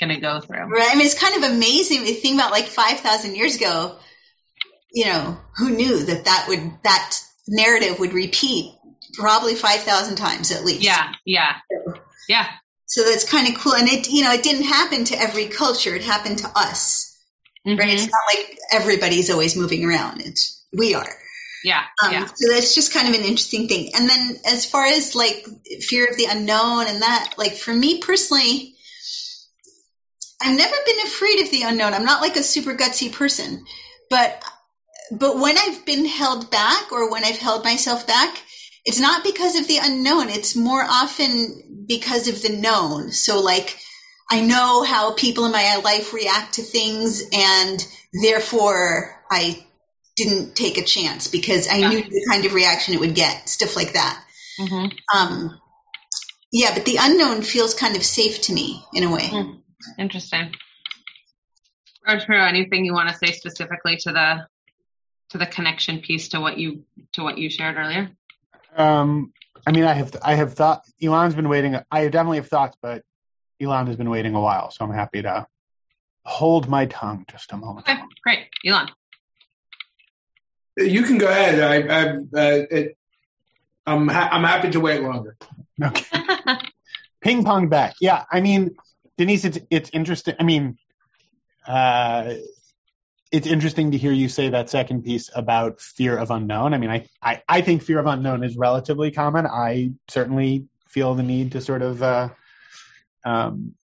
going 0.00 0.14
to 0.14 0.20
go 0.20 0.40
through. 0.40 0.68
Right. 0.68 0.88
I 0.90 0.94
mean, 0.96 1.06
it's 1.06 1.18
kind 1.18 1.42
of 1.42 1.50
amazing 1.50 2.04
to 2.04 2.14
think 2.14 2.36
about 2.36 2.50
like 2.50 2.66
5,000 2.66 3.34
years 3.34 3.56
ago, 3.56 3.96
you 4.92 5.06
know, 5.06 5.38
who 5.56 5.70
knew 5.70 6.04
that 6.04 6.24
that 6.24 6.46
would, 6.48 6.72
that 6.82 7.18
narrative 7.48 7.98
would 7.98 8.12
repeat 8.12 8.74
probably 9.14 9.54
5,000 9.54 10.16
times 10.16 10.50
at 10.50 10.64
least. 10.64 10.82
Yeah. 10.82 11.12
Yeah. 11.24 11.52
Yeah. 12.28 12.46
So 12.86 13.04
that's 13.04 13.28
kind 13.28 13.48
of 13.48 13.60
cool. 13.60 13.74
And 13.74 13.88
it, 13.88 14.08
you 14.08 14.24
know, 14.24 14.32
it 14.32 14.42
didn't 14.42 14.66
happen 14.66 15.04
to 15.06 15.16
every 15.16 15.46
culture. 15.46 15.94
It 15.94 16.02
happened 16.02 16.38
to 16.38 16.48
us. 16.54 17.16
Mm-hmm. 17.66 17.78
Right. 17.78 17.94
It's 17.94 18.04
not 18.04 18.22
like 18.34 18.58
everybody's 18.72 19.30
always 19.30 19.56
moving 19.56 19.84
around. 19.84 20.20
It's, 20.20 20.64
we 20.72 20.94
are. 20.94 21.08
Yeah, 21.64 21.82
um, 22.04 22.12
yeah. 22.12 22.26
So 22.26 22.52
that's 22.52 22.74
just 22.74 22.92
kind 22.92 23.08
of 23.08 23.14
an 23.14 23.22
interesting 23.22 23.68
thing. 23.68 23.92
And 23.94 24.08
then 24.08 24.36
as 24.46 24.66
far 24.66 24.84
as 24.84 25.14
like 25.14 25.46
fear 25.80 26.04
of 26.04 26.16
the 26.18 26.26
unknown 26.26 26.86
and 26.86 27.00
that, 27.00 27.34
like 27.38 27.54
for 27.54 27.72
me 27.72 28.00
personally, 28.00 28.73
I've 30.44 30.56
never 30.56 30.76
been 30.84 31.06
afraid 31.06 31.40
of 31.40 31.50
the 31.50 31.62
unknown. 31.62 31.94
I'm 31.94 32.04
not 32.04 32.20
like 32.20 32.36
a 32.36 32.42
super 32.42 32.74
gutsy 32.74 33.12
person, 33.12 33.64
but 34.10 34.42
but 35.10 35.38
when 35.38 35.56
I've 35.56 35.84
been 35.84 36.04
held 36.04 36.50
back 36.50 36.92
or 36.92 37.10
when 37.10 37.24
I've 37.24 37.38
held 37.38 37.64
myself 37.64 38.06
back, 38.06 38.36
it's 38.84 39.00
not 39.00 39.24
because 39.24 39.56
of 39.56 39.66
the 39.66 39.78
unknown. 39.82 40.28
It's 40.28 40.54
more 40.54 40.82
often 40.82 41.84
because 41.86 42.28
of 42.28 42.42
the 42.42 42.50
known. 42.50 43.12
So 43.12 43.40
like 43.40 43.78
I 44.30 44.42
know 44.42 44.82
how 44.82 45.14
people 45.14 45.46
in 45.46 45.52
my 45.52 45.80
life 45.82 46.12
react 46.12 46.54
to 46.54 46.62
things 46.62 47.22
and 47.32 47.86
therefore 48.12 49.22
I 49.30 49.64
didn't 50.16 50.54
take 50.54 50.78
a 50.78 50.84
chance 50.84 51.28
because 51.28 51.68
I 51.68 51.76
yeah. 51.76 51.88
knew 51.88 52.02
the 52.02 52.26
kind 52.28 52.44
of 52.44 52.54
reaction 52.54 52.94
it 52.94 53.00
would 53.00 53.14
get, 53.14 53.48
stuff 53.48 53.76
like 53.76 53.94
that. 53.94 54.22
Mm-hmm. 54.60 55.16
Um, 55.16 55.60
yeah, 56.52 56.72
but 56.72 56.84
the 56.84 56.98
unknown 57.00 57.42
feels 57.42 57.74
kind 57.74 57.96
of 57.96 58.04
safe 58.04 58.42
to 58.42 58.52
me 58.52 58.84
in 58.92 59.02
a 59.04 59.10
way. 59.10 59.22
Mm. 59.22 59.60
Interesting. 59.98 60.54
Rajpiro, 62.06 62.46
anything 62.46 62.84
you 62.84 62.92
want 62.92 63.08
to 63.08 63.16
say 63.16 63.32
specifically 63.32 63.96
to 63.98 64.12
the 64.12 64.46
to 65.30 65.38
the 65.38 65.46
connection 65.46 66.00
piece 66.00 66.28
to 66.28 66.40
what 66.40 66.58
you 66.58 66.84
to 67.12 67.22
what 67.22 67.38
you 67.38 67.48
shared 67.50 67.76
earlier? 67.76 68.10
Um, 68.76 69.32
I 69.66 69.72
mean, 69.72 69.84
I 69.84 69.94
have 69.94 70.14
I 70.22 70.34
have 70.34 70.54
thought 70.54 70.82
Elon's 71.02 71.34
been 71.34 71.48
waiting. 71.48 71.76
I 71.90 72.08
definitely 72.08 72.38
have 72.38 72.48
thoughts, 72.48 72.76
but 72.82 73.02
Elon 73.60 73.86
has 73.86 73.96
been 73.96 74.10
waiting 74.10 74.34
a 74.34 74.40
while, 74.40 74.70
so 74.70 74.84
I'm 74.84 74.92
happy 74.92 75.22
to 75.22 75.46
hold 76.24 76.68
my 76.68 76.86
tongue 76.86 77.24
just 77.30 77.52
a 77.52 77.56
moment. 77.56 77.88
Okay, 77.88 78.00
great, 78.22 78.48
Elon. 78.66 78.88
You 80.76 81.02
can 81.02 81.18
go 81.18 81.28
ahead. 81.28 81.60
I, 81.60 81.76
I, 81.88 82.08
uh, 82.16 82.66
it, 82.70 82.96
I'm 83.86 84.08
ha- 84.08 84.28
I'm 84.32 84.44
happy 84.44 84.70
to 84.70 84.80
wait 84.80 85.02
longer. 85.02 85.36
Okay. 85.82 86.04
Ping 87.20 87.44
pong 87.44 87.68
back. 87.68 87.94
Yeah, 88.00 88.24
I 88.30 88.40
mean, 88.40 88.74
Denise, 89.16 89.44
it's 89.44 89.58
it's 89.70 89.90
interesting. 89.92 90.34
I 90.38 90.42
mean, 90.42 90.78
uh, 91.66 92.34
it's 93.34 93.46
interesting 93.46 93.90
to 93.90 93.98
hear 93.98 94.12
you 94.12 94.28
say 94.28 94.50
that 94.50 94.70
second 94.70 95.02
piece 95.02 95.28
about 95.34 95.80
fear 95.80 96.16
of 96.16 96.30
unknown. 96.30 96.72
I 96.72 96.78
mean, 96.78 96.90
I, 96.90 97.08
I, 97.20 97.42
I 97.48 97.60
think 97.62 97.82
fear 97.82 97.98
of 97.98 98.06
unknown 98.06 98.44
is 98.44 98.56
relatively 98.56 99.10
common. 99.10 99.44
I 99.44 99.92
certainly 100.08 100.68
feel 100.88 101.14
the 101.14 101.24
need 101.24 101.52
to 101.52 101.60
sort 101.60 101.82
of 101.82 102.00
uh, 102.00 102.28
um, 103.24 103.74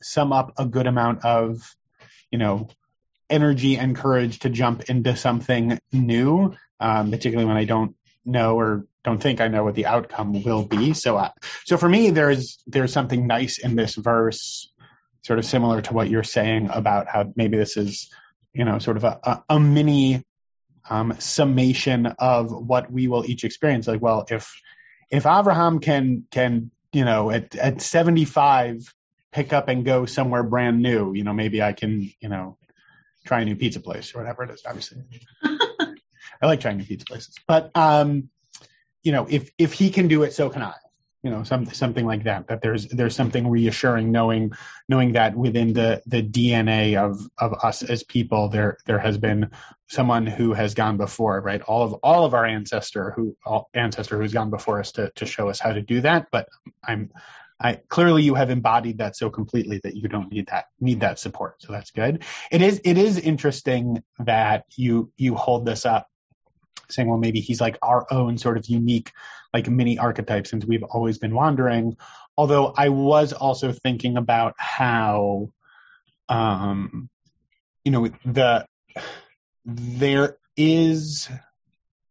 sum 0.00 0.32
up 0.32 0.52
a 0.56 0.66
good 0.66 0.86
amount 0.86 1.24
of, 1.24 1.74
you 2.30 2.38
know, 2.38 2.68
energy 3.28 3.76
and 3.76 3.96
courage 3.96 4.40
to 4.40 4.50
jump 4.50 4.84
into 4.88 5.16
something 5.16 5.80
new, 5.92 6.54
um, 6.78 7.10
particularly 7.10 7.48
when 7.48 7.56
I 7.56 7.64
don't 7.64 7.96
know 8.24 8.56
or 8.56 8.86
don't 9.02 9.20
think 9.20 9.40
I 9.40 9.48
know 9.48 9.64
what 9.64 9.74
the 9.74 9.86
outcome 9.86 10.44
will 10.44 10.64
be. 10.64 10.92
So, 10.92 11.16
uh, 11.16 11.30
so 11.64 11.76
for 11.76 11.88
me, 11.88 12.10
there's 12.10 12.62
there's 12.68 12.92
something 12.92 13.26
nice 13.26 13.58
in 13.58 13.74
this 13.74 13.96
verse 13.96 14.71
sort 15.22 15.38
of 15.38 15.44
similar 15.44 15.80
to 15.82 15.94
what 15.94 16.10
you're 16.10 16.22
saying 16.22 16.68
about 16.70 17.08
how 17.08 17.32
maybe 17.36 17.56
this 17.56 17.76
is, 17.76 18.10
you 18.52 18.64
know, 18.64 18.78
sort 18.78 18.96
of 18.96 19.04
a, 19.04 19.20
a, 19.22 19.42
a 19.50 19.60
mini 19.60 20.24
um, 20.88 21.14
summation 21.18 22.06
of 22.06 22.50
what 22.50 22.90
we 22.90 23.08
will 23.08 23.24
each 23.24 23.44
experience. 23.44 23.86
Like, 23.86 24.02
well, 24.02 24.26
if 24.30 24.52
if 25.10 25.26
Abraham 25.26 25.78
can 25.78 26.24
can 26.30 26.70
you 26.92 27.04
know 27.04 27.30
at 27.30 27.54
at 27.54 27.80
75 27.80 28.92
pick 29.30 29.52
up 29.52 29.68
and 29.68 29.84
go 29.84 30.06
somewhere 30.06 30.42
brand 30.42 30.82
new, 30.82 31.14
you 31.14 31.24
know, 31.24 31.32
maybe 31.32 31.62
I 31.62 31.72
can 31.72 32.10
you 32.20 32.28
know 32.28 32.58
try 33.24 33.40
a 33.40 33.44
new 33.44 33.56
pizza 33.56 33.80
place 33.80 34.14
or 34.14 34.18
whatever 34.18 34.44
it 34.44 34.50
is. 34.50 34.62
Obviously, 34.66 34.98
I 35.44 36.46
like 36.46 36.60
trying 36.60 36.78
new 36.78 36.84
pizza 36.84 37.06
places, 37.06 37.36
but 37.46 37.70
um, 37.76 38.28
you 39.02 39.12
know, 39.12 39.26
if 39.28 39.50
if 39.58 39.72
he 39.72 39.90
can 39.90 40.08
do 40.08 40.24
it, 40.24 40.32
so 40.32 40.50
can 40.50 40.62
I 40.62 40.74
you 41.22 41.30
know 41.30 41.44
something 41.44 41.72
something 41.72 42.04
like 42.04 42.24
that 42.24 42.48
that 42.48 42.60
there's 42.62 42.88
there's 42.88 43.14
something 43.14 43.48
reassuring 43.48 44.10
knowing 44.10 44.52
knowing 44.88 45.12
that 45.12 45.36
within 45.36 45.72
the 45.72 46.02
the 46.06 46.22
DNA 46.22 46.96
of 46.96 47.20
of 47.38 47.54
us 47.62 47.82
as 47.82 48.02
people 48.02 48.48
there 48.48 48.78
there 48.86 48.98
has 48.98 49.18
been 49.18 49.50
someone 49.88 50.26
who 50.26 50.52
has 50.52 50.74
gone 50.74 50.96
before 50.96 51.40
right? 51.40 51.62
All 51.62 51.82
of 51.82 51.94
all 52.02 52.24
of 52.24 52.34
our 52.34 52.44
ancestor 52.44 53.12
who 53.12 53.36
ancestor 53.72 54.20
who's 54.20 54.32
gone 54.32 54.50
before 54.50 54.80
us 54.80 54.92
to 54.92 55.12
to 55.16 55.26
show 55.26 55.48
us 55.48 55.60
how 55.60 55.72
to 55.72 55.82
do 55.82 56.00
that 56.00 56.28
but 56.32 56.48
I'm 56.84 57.10
I 57.60 57.74
clearly 57.88 58.24
you 58.24 58.34
have 58.34 58.50
embodied 58.50 58.98
that 58.98 59.16
so 59.16 59.30
completely 59.30 59.80
that 59.84 59.94
you 59.94 60.08
don't 60.08 60.32
need 60.32 60.48
that 60.48 60.66
need 60.80 61.00
that 61.00 61.20
support 61.20 61.62
so 61.62 61.72
that's 61.72 61.92
good. 61.92 62.24
It 62.50 62.62
is 62.62 62.80
it 62.84 62.98
is 62.98 63.18
interesting 63.18 64.02
that 64.18 64.64
you 64.76 65.12
you 65.16 65.36
hold 65.36 65.64
this 65.64 65.86
up 65.86 66.08
saying, 66.90 67.08
well, 67.08 67.18
maybe 67.18 67.40
he's 67.40 67.60
like 67.60 67.78
our 67.82 68.06
own 68.10 68.38
sort 68.38 68.56
of 68.56 68.66
unique, 68.66 69.12
like 69.52 69.68
mini 69.68 69.98
archetype 69.98 70.46
since 70.46 70.64
we've 70.64 70.82
always 70.82 71.18
been 71.18 71.34
wandering. 71.34 71.96
Although 72.36 72.72
I 72.76 72.88
was 72.88 73.32
also 73.32 73.72
thinking 73.72 74.16
about 74.16 74.54
how, 74.58 75.50
um, 76.28 77.08
you 77.84 77.92
know, 77.92 78.08
the, 78.24 78.66
there 79.64 80.36
is, 80.56 81.28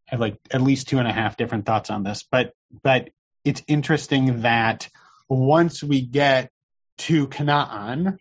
have 0.05 0.19
like 0.19 0.37
at 0.51 0.61
least 0.61 0.89
two 0.89 0.99
and 0.99 1.07
a 1.07 1.13
half 1.13 1.37
different 1.37 1.65
thoughts 1.65 1.89
on 1.89 2.03
this, 2.03 2.25
but 2.29 2.53
but 2.83 3.09
it's 3.43 3.63
interesting 3.67 4.41
that 4.41 4.89
once 5.29 5.83
we 5.83 6.01
get 6.01 6.51
to 6.97 7.27
Canaan, 7.27 8.17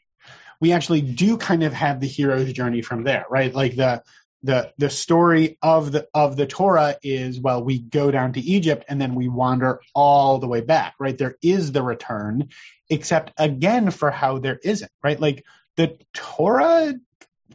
we 0.60 0.72
actually 0.72 1.00
do 1.00 1.36
kind 1.36 1.62
of 1.62 1.72
have 1.72 2.00
the 2.00 2.06
hero's 2.06 2.52
journey 2.52 2.82
from 2.82 3.02
there, 3.04 3.24
right? 3.28 3.54
Like 3.54 3.76
the 3.76 4.02
the 4.42 4.72
the 4.78 4.90
story 4.90 5.58
of 5.60 5.92
the 5.92 6.08
of 6.14 6.36
the 6.36 6.46
Torah 6.46 6.96
is 7.02 7.38
well, 7.38 7.62
we 7.62 7.78
go 7.78 8.10
down 8.10 8.32
to 8.34 8.40
Egypt 8.40 8.84
and 8.88 9.00
then 9.00 9.14
we 9.14 9.28
wander 9.28 9.80
all 9.94 10.38
the 10.38 10.48
way 10.48 10.60
back, 10.60 10.94
right? 10.98 11.16
There 11.16 11.36
is 11.42 11.72
the 11.72 11.82
return, 11.82 12.48
except 12.88 13.32
again 13.36 13.90
for 13.90 14.10
how 14.10 14.38
there 14.38 14.58
isn't, 14.62 14.90
right? 15.02 15.20
Like 15.20 15.44
the 15.76 15.98
Torah 16.14 16.94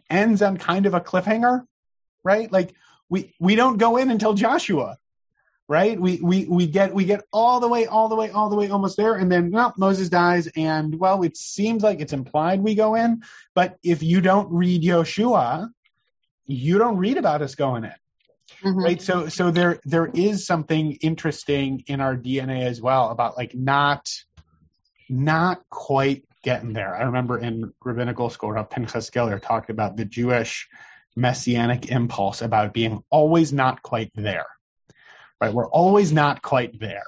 ends 0.09 0.41
on 0.41 0.57
kind 0.57 0.85
of 0.85 0.93
a 0.93 1.01
cliffhanger, 1.01 1.65
right? 2.23 2.51
Like 2.51 2.75
we 3.09 3.33
we 3.39 3.55
don't 3.55 3.77
go 3.77 3.97
in 3.97 4.11
until 4.11 4.35
Joshua, 4.35 4.97
right? 5.67 5.99
We 5.99 6.19
we 6.21 6.45
we 6.45 6.67
get 6.67 6.93
we 6.93 7.05
get 7.05 7.23
all 7.33 7.59
the 7.59 7.67
way, 7.67 7.87
all 7.87 8.09
the 8.09 8.15
way, 8.15 8.29
all 8.29 8.49
the 8.49 8.55
way, 8.55 8.69
almost 8.69 8.97
there, 8.97 9.15
and 9.15 9.31
then 9.31 9.49
well, 9.49 9.73
Moses 9.77 10.09
dies, 10.09 10.47
and 10.55 10.99
well, 10.99 11.23
it 11.23 11.35
seems 11.35 11.81
like 11.81 11.99
it's 11.99 12.13
implied 12.13 12.61
we 12.61 12.75
go 12.75 12.93
in, 12.93 13.23
but 13.55 13.77
if 13.83 14.03
you 14.03 14.21
don't 14.21 14.51
read 14.51 14.83
Yoshua, 14.83 15.69
you 16.45 16.77
don't 16.77 16.97
read 16.97 17.17
about 17.17 17.41
us 17.41 17.55
going 17.55 17.83
in. 17.85 17.93
Mm-hmm. 18.63 18.79
Right. 18.79 19.01
So 19.01 19.27
so 19.27 19.51
there 19.51 19.79
there 19.85 20.05
is 20.05 20.45
something 20.45 20.93
interesting 21.01 21.83
in 21.87 21.99
our 21.99 22.15
DNA 22.15 22.65
as 22.65 22.81
well 22.81 23.09
about 23.09 23.37
like 23.37 23.55
not 23.55 24.09
not 25.09 25.61
quite 25.69 26.23
getting 26.43 26.73
there. 26.73 26.95
I 26.95 27.03
remember 27.03 27.39
in 27.39 27.73
rabbinical 27.83 28.29
school, 28.29 28.51
Rav 28.51 28.69
Pinchas 28.69 29.09
Giller 29.09 29.41
talked 29.41 29.69
about 29.69 29.97
the 29.97 30.05
Jewish 30.05 30.67
messianic 31.15 31.89
impulse 31.89 32.41
about 32.41 32.73
being 32.73 33.03
always 33.09 33.51
not 33.51 33.81
quite 33.81 34.11
there. 34.15 34.45
Right? 35.41 35.53
We're 35.53 35.69
always 35.69 36.11
not 36.11 36.41
quite 36.41 36.79
there. 36.79 37.07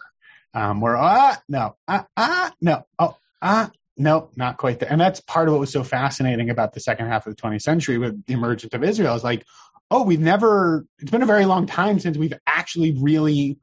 Um, 0.54 0.82
we're 0.82 0.98
ah 0.98 1.40
no 1.48 1.76
ah 1.88 2.08
ah 2.18 2.52
no 2.62 2.86
oh 2.98 3.16
ah 3.42 3.70
no 3.98 4.30
not 4.36 4.58
quite 4.58 4.80
there. 4.80 4.92
And 4.92 5.00
that's 5.00 5.20
part 5.22 5.48
of 5.48 5.54
what 5.54 5.60
was 5.60 5.72
so 5.72 5.84
fascinating 5.84 6.50
about 6.50 6.74
the 6.74 6.80
second 6.80 7.08
half 7.08 7.28
of 7.28 7.36
the 7.36 7.42
20th 7.42 7.62
century 7.62 7.98
with 7.98 8.26
the 8.26 8.34
emergence 8.34 8.74
of 8.74 8.84
Israel 8.84 9.16
is 9.16 9.24
like, 9.24 9.46
oh, 9.90 10.04
we've 10.04 10.20
never. 10.20 10.86
It's 11.00 11.12
been 11.12 11.24
a 11.24 11.28
very 11.28 11.46
long 11.46 11.66
time 11.68 12.00
since 12.00 12.18
we've 12.18 12.34
actually 12.46 12.92
really 13.00 13.58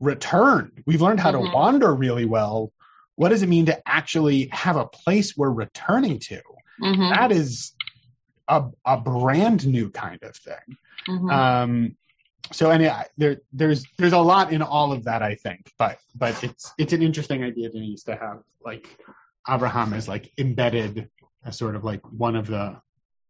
returned. 0.00 0.82
We've 0.86 1.00
learned 1.00 1.20
how 1.20 1.32
mm-hmm. 1.32 1.50
to 1.50 1.54
wander 1.54 1.94
really 1.94 2.24
well. 2.26 2.72
What 3.16 3.30
does 3.30 3.42
it 3.42 3.48
mean 3.48 3.66
to 3.66 3.88
actually 3.88 4.48
have 4.52 4.76
a 4.76 4.86
place 4.86 5.36
we're 5.36 5.50
returning 5.50 6.20
to? 6.20 6.40
Mm-hmm. 6.82 7.10
That 7.10 7.32
is 7.32 7.74
a, 8.48 8.64
a 8.84 8.98
brand 8.98 9.66
new 9.66 9.90
kind 9.90 10.22
of 10.22 10.34
thing. 10.36 10.76
Mm-hmm. 11.08 11.30
Um, 11.30 11.96
so 12.52 12.70
and 12.70 13.06
there 13.16 13.38
there's 13.52 13.84
there's 13.96 14.12
a 14.12 14.18
lot 14.18 14.52
in 14.52 14.62
all 14.62 14.92
of 14.92 15.04
that 15.04 15.22
I 15.22 15.36
think, 15.36 15.72
but 15.78 15.98
but 16.14 16.42
it's 16.42 16.72
it's 16.78 16.92
an 16.92 17.02
interesting 17.02 17.44
idea 17.44 17.70
Denise 17.70 18.04
to 18.04 18.16
have 18.16 18.42
like 18.64 18.88
Abraham 19.48 19.92
is 19.94 20.08
like 20.08 20.30
embedded 20.38 21.10
as 21.44 21.56
sort 21.56 21.76
of 21.76 21.84
like 21.84 22.00
one 22.12 22.36
of 22.36 22.46
the 22.46 22.80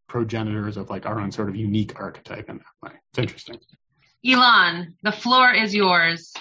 progenitors 0.08 0.76
of 0.76 0.90
like 0.90 1.06
our 1.06 1.20
own 1.20 1.30
sort 1.30 1.48
of 1.48 1.56
unique 1.56 1.98
archetype 1.98 2.48
in 2.48 2.58
that 2.58 2.88
way. 2.88 2.92
It's 3.10 3.18
interesting. 3.18 3.60
Elon, 4.26 4.96
the 5.02 5.12
floor 5.12 5.52
is 5.52 5.74
yours. 5.74 6.32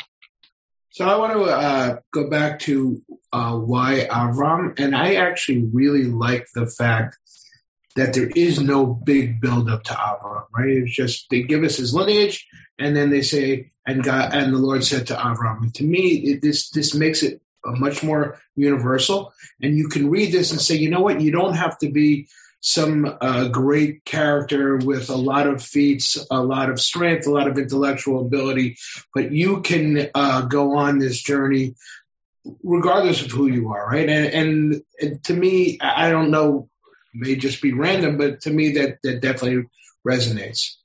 So 0.92 1.08
I 1.08 1.18
want 1.18 1.34
to 1.34 1.44
uh, 1.44 1.98
go 2.12 2.30
back 2.30 2.60
to 2.62 3.02
uh, 3.32 3.56
why 3.56 4.08
Avram, 4.10 4.80
and 4.80 4.96
I 4.96 5.16
actually 5.16 5.70
really 5.72 6.06
like 6.06 6.48
the 6.54 6.66
fact 6.66 7.18
that 7.96 8.14
there 8.14 8.28
is 8.28 8.60
no 8.60 8.86
big 8.86 9.40
build 9.40 9.70
up 9.70 9.84
to 9.84 9.94
Avram, 9.94 10.46
right? 10.52 10.70
It's 10.70 10.96
just 10.96 11.28
they 11.30 11.44
give 11.44 11.64
us 11.64 11.78
his 11.78 11.94
lineage, 11.94 12.48
and 12.80 12.96
then 12.96 13.12
they 13.12 13.22
say, 13.22 13.72
and 13.86 14.04
God 14.04 14.34
and 14.34 14.54
the 14.54 14.58
Lord 14.58 14.84
said 14.84 15.08
to 15.08 15.16
Avram. 15.16 15.62
And 15.62 15.76
to 15.76 15.84
me, 15.84 16.08
it, 16.32 16.42
this 16.42 16.70
this 16.72 16.96
makes 16.96 17.24
it 17.24 17.42
much 17.66 18.04
more 18.04 18.40
universal, 18.56 19.34
and 19.62 19.78
you 19.78 19.90
can 19.90 20.10
read 20.10 20.32
this 20.32 20.52
and 20.52 20.62
say, 20.62 20.76
you 20.76 20.90
know 20.90 21.02
what? 21.02 21.22
You 21.22 21.32
don't 21.32 21.56
have 21.56 21.78
to 21.80 21.92
be 21.92 22.28
some 22.62 23.18
uh, 23.22 23.48
great 23.48 24.04
character 24.04 24.78
with 24.78 25.10
a 25.10 25.16
lot 25.16 25.48
of 25.48 25.64
feats, 25.64 26.18
a 26.30 26.44
lot 26.44 26.70
of 26.70 26.80
strength, 26.80 27.26
a 27.26 27.32
lot 27.32 27.48
of 27.48 27.58
intellectual 27.58 28.26
ability, 28.26 28.78
but 29.14 29.32
you 29.32 29.62
can 29.62 30.10
uh, 30.14 30.42
go 30.42 30.78
on 30.78 31.00
this 31.00 31.22
journey 31.22 31.76
regardless 32.64 33.22
of 33.22 33.32
who 33.32 33.48
you 33.48 33.70
are, 33.70 33.88
right? 33.88 34.10
And, 34.10 34.26
and, 34.26 34.82
and 35.00 35.24
to 35.26 35.34
me, 35.34 35.78
I 35.82 36.10
don't 36.10 36.32
know 36.32 36.70
may 37.14 37.36
just 37.36 37.62
be 37.62 37.74
random, 37.74 38.18
but 38.18 38.42
to 38.42 38.50
me 38.50 38.74
that 38.74 39.00
that 39.04 39.22
definitely 39.22 39.64
resonates. 40.08 40.76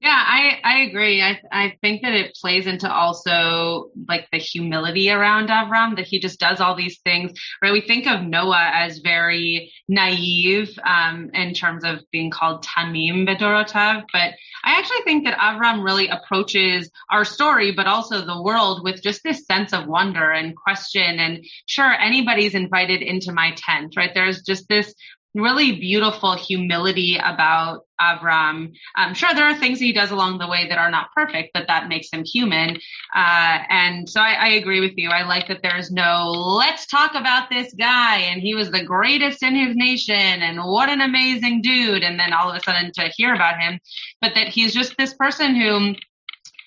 Yeah, 0.00 0.10
I, 0.14 0.60
I 0.62 0.78
agree. 0.80 1.22
I, 1.22 1.40
I 1.50 1.76
think 1.80 2.02
that 2.02 2.12
it 2.12 2.36
plays 2.40 2.66
into 2.66 2.90
also 2.92 3.90
like 4.06 4.28
the 4.30 4.36
humility 4.38 5.10
around 5.10 5.48
Avram, 5.48 5.96
that 5.96 6.06
he 6.06 6.18
just 6.20 6.38
does 6.38 6.60
all 6.60 6.76
these 6.76 6.98
things, 7.00 7.32
right? 7.62 7.72
We 7.72 7.80
think 7.80 8.06
of 8.06 8.22
Noah 8.22 8.70
as 8.74 8.98
very 8.98 9.72
naive, 9.88 10.78
um, 10.84 11.30
in 11.32 11.54
terms 11.54 11.82
of 11.82 12.00
being 12.12 12.30
called 12.30 12.62
Tamim 12.62 13.26
Bedorotav, 13.26 14.04
but 14.12 14.34
I 14.64 14.78
actually 14.78 15.00
think 15.04 15.24
that 15.24 15.38
Avram 15.38 15.82
really 15.82 16.08
approaches 16.08 16.90
our 17.10 17.24
story, 17.24 17.72
but 17.72 17.86
also 17.86 18.20
the 18.20 18.42
world 18.42 18.84
with 18.84 19.02
just 19.02 19.22
this 19.24 19.46
sense 19.46 19.72
of 19.72 19.86
wonder 19.86 20.30
and 20.30 20.54
question. 20.54 21.18
And 21.18 21.42
sure, 21.64 21.90
anybody's 21.90 22.54
invited 22.54 23.00
into 23.00 23.32
my 23.32 23.52
tent, 23.56 23.94
right? 23.96 24.10
There's 24.12 24.42
just 24.42 24.68
this 24.68 24.94
really 25.36 25.72
beautiful 25.72 26.34
humility 26.34 27.18
about 27.22 27.82
Avram. 28.00 28.72
Sure, 29.14 29.34
there 29.34 29.46
are 29.46 29.54
things 29.54 29.78
he 29.78 29.92
does 29.92 30.10
along 30.10 30.38
the 30.38 30.48
way 30.48 30.68
that 30.68 30.78
are 30.78 30.90
not 30.90 31.12
perfect, 31.14 31.50
but 31.54 31.66
that 31.68 31.88
makes 31.88 32.08
him 32.12 32.24
human. 32.24 32.78
Uh, 33.14 33.58
and 33.68 34.08
so 34.08 34.20
I, 34.20 34.32
I, 34.32 34.48
agree 34.48 34.80
with 34.80 34.94
you. 34.96 35.10
I 35.10 35.22
like 35.22 35.48
that 35.48 35.60
there's 35.62 35.90
no, 35.90 36.30
let's 36.30 36.86
talk 36.86 37.14
about 37.14 37.48
this 37.50 37.72
guy 37.74 38.18
and 38.18 38.40
he 38.40 38.54
was 38.54 38.70
the 38.70 38.84
greatest 38.84 39.42
in 39.42 39.54
his 39.54 39.76
nation 39.76 40.14
and 40.14 40.64
what 40.64 40.88
an 40.88 41.00
amazing 41.00 41.62
dude. 41.62 42.02
And 42.02 42.18
then 42.18 42.32
all 42.32 42.50
of 42.50 42.56
a 42.56 42.60
sudden 42.60 42.90
to 42.94 43.10
hear 43.16 43.34
about 43.34 43.60
him, 43.60 43.78
but 44.20 44.32
that 44.34 44.48
he's 44.48 44.74
just 44.74 44.96
this 44.96 45.14
person 45.14 45.54
who 45.54 45.94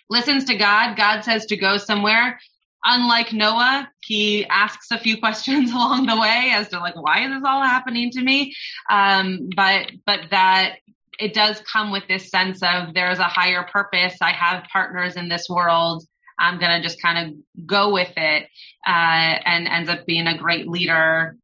listens 0.10 0.46
to 0.46 0.56
God. 0.56 0.96
God 0.96 1.22
says 1.22 1.46
to 1.48 1.58
go 1.58 1.78
somewhere 1.78 2.40
unlike 2.84 3.34
Noah, 3.34 3.90
he 4.02 4.46
asks 4.46 4.92
a 4.92 5.00
few 5.00 5.18
questions 5.18 5.72
along 5.74 6.06
the 6.06 6.20
way 6.20 6.52
as 6.54 6.70
to 6.70 6.80
like, 6.80 6.96
why 6.96 7.26
is 7.26 7.32
this 7.32 7.44
all 7.46 7.64
happening 7.64 8.12
to 8.12 8.22
me? 8.22 8.56
Um, 8.90 9.50
but, 9.56 9.92
but 10.06 10.22
that 10.32 10.78
it 11.20 11.34
does 11.34 11.62
come 11.62 11.92
with 11.92 12.08
this 12.08 12.30
sense 12.30 12.64
of 12.64 12.94
there's 12.94 13.20
a 13.20 13.24
higher 13.24 13.64
purpose. 13.64 14.16
I 14.22 14.32
have 14.32 14.64
partners 14.72 15.18
in 15.18 15.28
this 15.28 15.50
world. 15.50 16.06
I'm 16.40 16.60
going 16.60 16.82
to 16.82 16.88
just 16.88 17.02
kind 17.02 17.28
of 17.28 17.68
go 17.68 17.92
with 17.92 18.14
it, 18.16 18.48
uh, 18.88 18.90
and 18.90 19.68
ends 19.68 19.90
up 19.90 20.06
being 20.06 20.26
a 20.26 20.38
great 20.38 20.70
leader, 20.70 21.36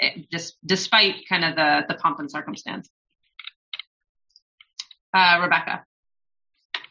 eh, 0.00 0.22
just 0.30 0.56
despite 0.64 1.28
kind 1.28 1.44
of 1.44 1.56
the, 1.56 1.84
the 1.88 1.94
pomp 2.00 2.20
and 2.20 2.30
circumstance. 2.30 2.88
Uh, 5.12 5.40
Rebecca. 5.42 5.84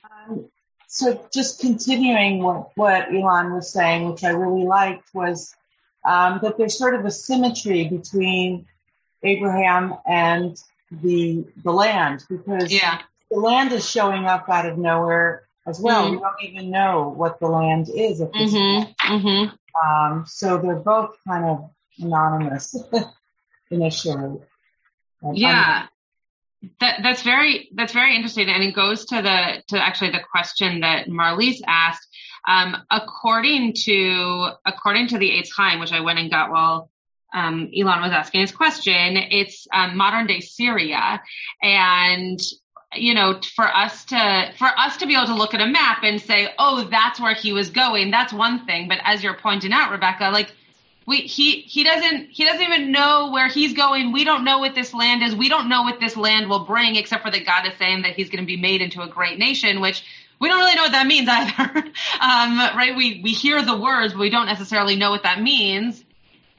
Um, 0.04 0.50
so 0.94 1.26
just 1.34 1.62
continuing 1.62 2.44
what, 2.44 2.72
what 2.76 3.14
Elon 3.14 3.54
was 3.54 3.72
saying, 3.72 4.10
which 4.10 4.26
I 4.26 4.32
really 4.32 4.66
liked, 4.66 5.08
was 5.14 5.56
um, 6.04 6.40
that 6.44 6.58
there's 6.58 6.78
sort 6.78 6.96
of 6.96 7.06
a 7.06 7.12
symmetry 7.12 7.88
between 7.88 8.68
Abraham 9.24 9.96
and 10.06 10.62
the 10.92 11.46
the 11.64 11.72
land 11.72 12.26
because 12.30 12.74
yeah. 12.74 13.00
the 13.30 13.40
land 13.40 13.72
is 13.72 13.90
showing 13.90 14.26
up 14.26 14.50
out 14.50 14.66
of 14.66 14.78
nowhere 14.78 15.44
as 15.66 15.80
well. 15.80 16.04
Mm-hmm. 16.04 16.16
We 16.16 16.20
don't 16.20 16.44
even 16.44 16.72
know 16.72 17.14
what 17.16 17.40
the 17.40 17.48
land 17.48 17.88
is 17.88 18.20
at 18.20 18.34
this 18.34 18.54
mm-hmm. 18.54 18.84
point. 18.84 18.98
Mm-hmm. 19.00 19.88
Um, 19.88 20.26
so 20.28 20.58
they're 20.58 20.76
both 20.76 21.16
kind 21.26 21.46
of 21.46 21.70
anonymous 22.00 22.76
initially. 23.72 24.42
yeah. 25.32 25.88
That, 26.80 27.00
that's 27.02 27.24
very 27.24 27.70
that's 27.74 27.94
very 27.94 28.16
interesting, 28.16 28.48
and 28.48 28.64
it 28.64 28.76
goes 28.76 29.06
to 29.06 29.22
the 29.22 29.64
to 29.70 29.84
actually 29.84 30.12
the 30.12 30.22
question 30.32 30.82
that 30.82 31.08
Marlies 31.08 31.60
asked. 31.66 32.08
Um, 32.48 32.76
according 32.90 33.74
to 33.86 34.50
according 34.66 35.08
to 35.10 35.18
the 35.18 35.30
Eitz 35.30 35.50
Chaim, 35.56 35.80
which 35.80 35.92
I 35.92 36.02
went 36.02 36.20
and 36.20 36.30
got 36.30 36.52
while 36.52 36.92
um, 37.34 37.72
Elon 37.76 38.02
was 38.02 38.12
asking 38.12 38.42
his 38.42 38.52
question, 38.52 39.18
it's 39.18 39.68
um, 39.74 39.98
modern 39.98 40.28
day 40.28 40.40
Syria, 40.40 41.22
and 41.62 42.40
you 42.94 43.14
know, 43.14 43.40
for 43.56 43.66
us 43.66 44.06
to 44.06 44.52
for 44.58 44.68
us 44.68 44.98
to 44.98 45.08
be 45.08 45.16
able 45.16 45.28
to 45.28 45.36
look 45.36 45.54
at 45.54 45.62
a 45.62 45.68
map 45.68 46.04
and 46.04 46.22
say, 46.22 46.50
oh, 46.60 46.88
that's 46.92 47.20
where 47.20 47.34
he 47.34 47.54
was 47.54 47.70
going, 47.70 48.12
that's 48.12 48.34
one 48.34 48.66
thing. 48.66 48.88
But 48.88 49.00
as 49.04 49.24
you're 49.24 49.38
pointing 49.38 49.72
out, 49.72 49.92
Rebecca, 49.92 50.30
like 50.32 50.52
he 51.20 51.62
he 51.62 51.84
doesn't 51.84 52.30
he 52.30 52.46
doesn't 52.46 52.62
even 52.62 52.92
know 52.92 53.30
where 53.32 53.48
he's 53.48 53.74
going. 53.74 54.12
We 54.12 54.24
don't 54.24 54.44
know 54.44 54.60
what 54.60 54.76
this 54.76 54.94
land 54.94 55.22
is. 55.24 55.36
We 55.36 55.50
don't 55.50 55.70
know 55.70 55.84
what 55.84 56.00
this 56.00 56.16
land 56.16 56.50
will 56.50 56.66
bring, 56.66 56.96
except 56.96 57.24
for 57.24 57.32
that 57.32 57.46
God 57.46 57.68
is 57.68 57.74
saying 57.78 58.04
that 58.04 58.14
he's 58.14 58.30
going 58.30 58.44
to 58.44 58.48
be 58.48 58.58
made 58.58 58.82
into 58.82 59.02
a 59.02 59.08
great 59.08 59.40
nation, 59.40 59.82
which 59.82 60.04
we 60.40 60.50
don't 60.50 60.58
really 60.58 60.76
know 60.76 60.84
what 60.84 60.92
that 60.94 61.08
means 61.08 61.28
either. 61.30 61.78
um, 62.22 62.78
right? 62.78 62.94
We 62.96 63.22
we 63.24 63.32
hear 63.32 63.62
the 63.62 63.78
words, 63.78 64.14
but 64.14 64.20
we 64.20 64.30
don't 64.30 64.48
necessarily 64.48 64.96
know 64.96 65.12
what 65.12 65.24
that 65.24 65.42
means. 65.42 66.04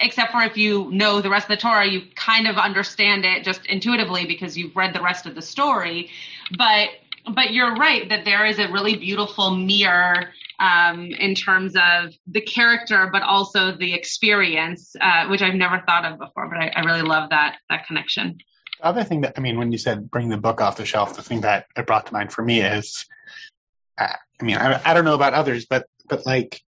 Except 0.01 0.33
for 0.33 0.43
if 0.43 0.57
you 0.57 0.91
know 0.91 1.21
the 1.21 1.31
rest 1.31 1.45
of 1.45 1.57
the 1.57 1.63
Torah, 1.63 1.87
you 1.87 2.03
kind 2.17 2.49
of 2.49 2.57
understand 2.57 3.25
it 3.25 3.45
just 3.45 3.67
intuitively 3.67 4.27
because 4.27 4.57
you've 4.57 4.75
read 4.75 4.95
the 4.95 5.03
rest 5.03 5.27
of 5.27 5.35
the 5.35 5.43
story. 5.43 6.11
But 6.57 6.89
but 7.33 7.53
you're 7.53 7.75
right 7.75 8.09
that 8.09 8.25
there 8.25 8.45
is 8.47 8.59
a 8.59 8.71
really 8.71 8.97
beautiful 8.97 9.55
mirror 9.55 10.33
um, 10.63 11.07
in 11.07 11.35
terms 11.35 11.75
of 11.75 12.15
the 12.29 12.41
character, 12.41 13.11
but 13.13 13.23
also 13.23 13.73
the 13.77 13.95
experience, 13.95 14.95
uh, 15.01 15.27
which 15.27 15.43
I've 15.43 15.57
never 15.57 15.83
thought 15.85 16.05
of 16.05 16.21
before. 16.21 16.49
But 16.49 16.59
I, 16.59 16.73
I, 16.77 16.85
really 16.85 17.03
love 17.03 17.31
that 17.31 17.57
that 17.69 17.87
connection. 17.89 18.39
The 18.79 18.87
other 18.87 19.03
thing 19.03 19.23
that 19.23 19.35
I 19.37 19.41
mean, 19.41 19.59
when 19.59 19.73
you 19.73 19.79
said 19.79 20.09
bring 20.09 20.29
the 20.29 20.37
book 20.37 20.61
off 20.61 20.77
the 20.77 20.87
shelf, 20.87 21.17
the 21.17 21.23
thing 21.23 21.41
that 21.41 21.67
it 21.77 21.85
brought 21.85 22.07
to 22.07 22.13
mind 22.13 22.33
for 22.33 22.45
me 22.45 22.61
is, 22.61 23.07
uh, 23.99 24.07
I 24.41 24.45
mean, 24.45 24.57
I, 24.57 24.81
I 24.85 24.95
don't 24.95 25.05
know 25.05 25.17
about 25.17 25.35
others, 25.35 25.67
but 25.67 25.87
but 26.09 26.25
like 26.25 26.63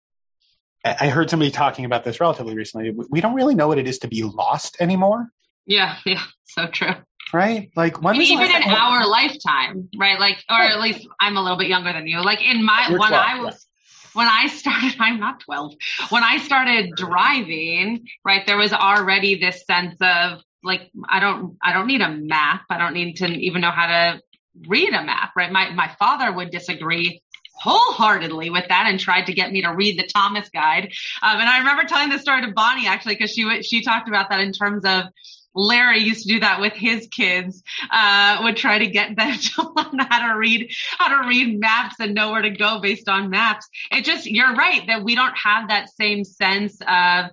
I 0.84 1.08
heard 1.08 1.30
somebody 1.30 1.52
talking 1.52 1.84
about 1.84 2.02
this 2.02 2.18
relatively 2.18 2.56
recently. 2.56 2.92
We 3.08 3.20
don't 3.20 3.34
really 3.34 3.54
know 3.54 3.68
what 3.68 3.78
it 3.78 3.86
is 3.86 4.00
to 4.00 4.08
be 4.08 4.24
lost 4.24 4.76
anymore. 4.80 5.28
Yeah, 5.66 5.96
yeah, 6.04 6.22
so 6.46 6.66
true. 6.66 6.94
Right? 7.32 7.70
Like 7.76 8.02
when 8.02 8.16
even 8.16 8.50
in 8.50 8.62
our 8.64 9.06
lifetime, 9.08 9.88
right? 9.96 10.18
Like, 10.18 10.44
or 10.50 10.60
at 10.60 10.80
least 10.80 11.06
I'm 11.20 11.36
a 11.36 11.42
little 11.42 11.56
bit 11.56 11.68
younger 11.68 11.92
than 11.92 12.06
you. 12.06 12.22
Like 12.22 12.42
in 12.42 12.64
my 12.64 12.86
You're 12.90 12.98
when 12.98 13.10
12, 13.10 13.24
I 13.24 13.40
was. 13.40 13.66
When 14.14 14.28
I 14.28 14.46
started, 14.46 14.96
I'm 15.00 15.20
not 15.20 15.40
12. 15.40 15.74
When 16.10 16.24
I 16.24 16.38
started 16.38 16.92
driving, 16.96 18.06
right, 18.24 18.46
there 18.46 18.56
was 18.56 18.72
already 18.72 19.38
this 19.38 19.64
sense 19.66 19.96
of 20.00 20.40
like 20.62 20.90
I 21.06 21.20
don't 21.20 21.58
I 21.62 21.72
don't 21.72 21.86
need 21.86 22.00
a 22.00 22.08
map. 22.08 22.62
I 22.70 22.78
don't 22.78 22.94
need 22.94 23.16
to 23.16 23.26
even 23.26 23.60
know 23.60 23.70
how 23.70 23.86
to 23.86 24.20
read 24.66 24.94
a 24.94 25.04
map, 25.04 25.32
right? 25.36 25.52
My 25.52 25.70
my 25.70 25.94
father 25.98 26.32
would 26.32 26.50
disagree 26.50 27.20
wholeheartedly 27.56 28.50
with 28.50 28.66
that 28.68 28.86
and 28.88 28.98
tried 28.98 29.26
to 29.26 29.32
get 29.32 29.52
me 29.52 29.62
to 29.62 29.68
read 29.68 29.98
the 29.98 30.06
Thomas 30.06 30.48
Guide. 30.48 30.92
Um, 31.22 31.40
and 31.40 31.48
I 31.48 31.58
remember 31.58 31.84
telling 31.84 32.08
this 32.08 32.22
story 32.22 32.42
to 32.42 32.52
Bonnie 32.52 32.86
actually 32.86 33.14
because 33.14 33.32
she 33.32 33.62
she 33.62 33.82
talked 33.82 34.08
about 34.08 34.30
that 34.30 34.40
in 34.40 34.52
terms 34.52 34.84
of 34.84 35.04
Larry 35.54 36.00
used 36.00 36.26
to 36.26 36.34
do 36.34 36.40
that 36.40 36.60
with 36.60 36.72
his 36.72 37.08
kids, 37.08 37.62
uh, 37.90 38.40
would 38.42 38.56
try 38.56 38.78
to 38.78 38.86
get 38.86 39.16
them 39.16 39.36
to 39.38 39.72
learn 39.76 39.98
how 39.98 40.32
to 40.32 40.38
read, 40.38 40.72
how 40.98 41.22
to 41.22 41.28
read 41.28 41.58
maps 41.58 41.96
and 42.00 42.14
know 42.14 42.32
where 42.32 42.42
to 42.42 42.50
go 42.50 42.80
based 42.80 43.08
on 43.08 43.30
maps. 43.30 43.68
It 43.90 44.04
just, 44.04 44.26
you're 44.26 44.54
right 44.54 44.86
that 44.86 45.04
we 45.04 45.14
don't 45.14 45.36
have 45.36 45.68
that 45.68 45.90
same 45.90 46.24
sense 46.24 46.78
of, 46.86 47.30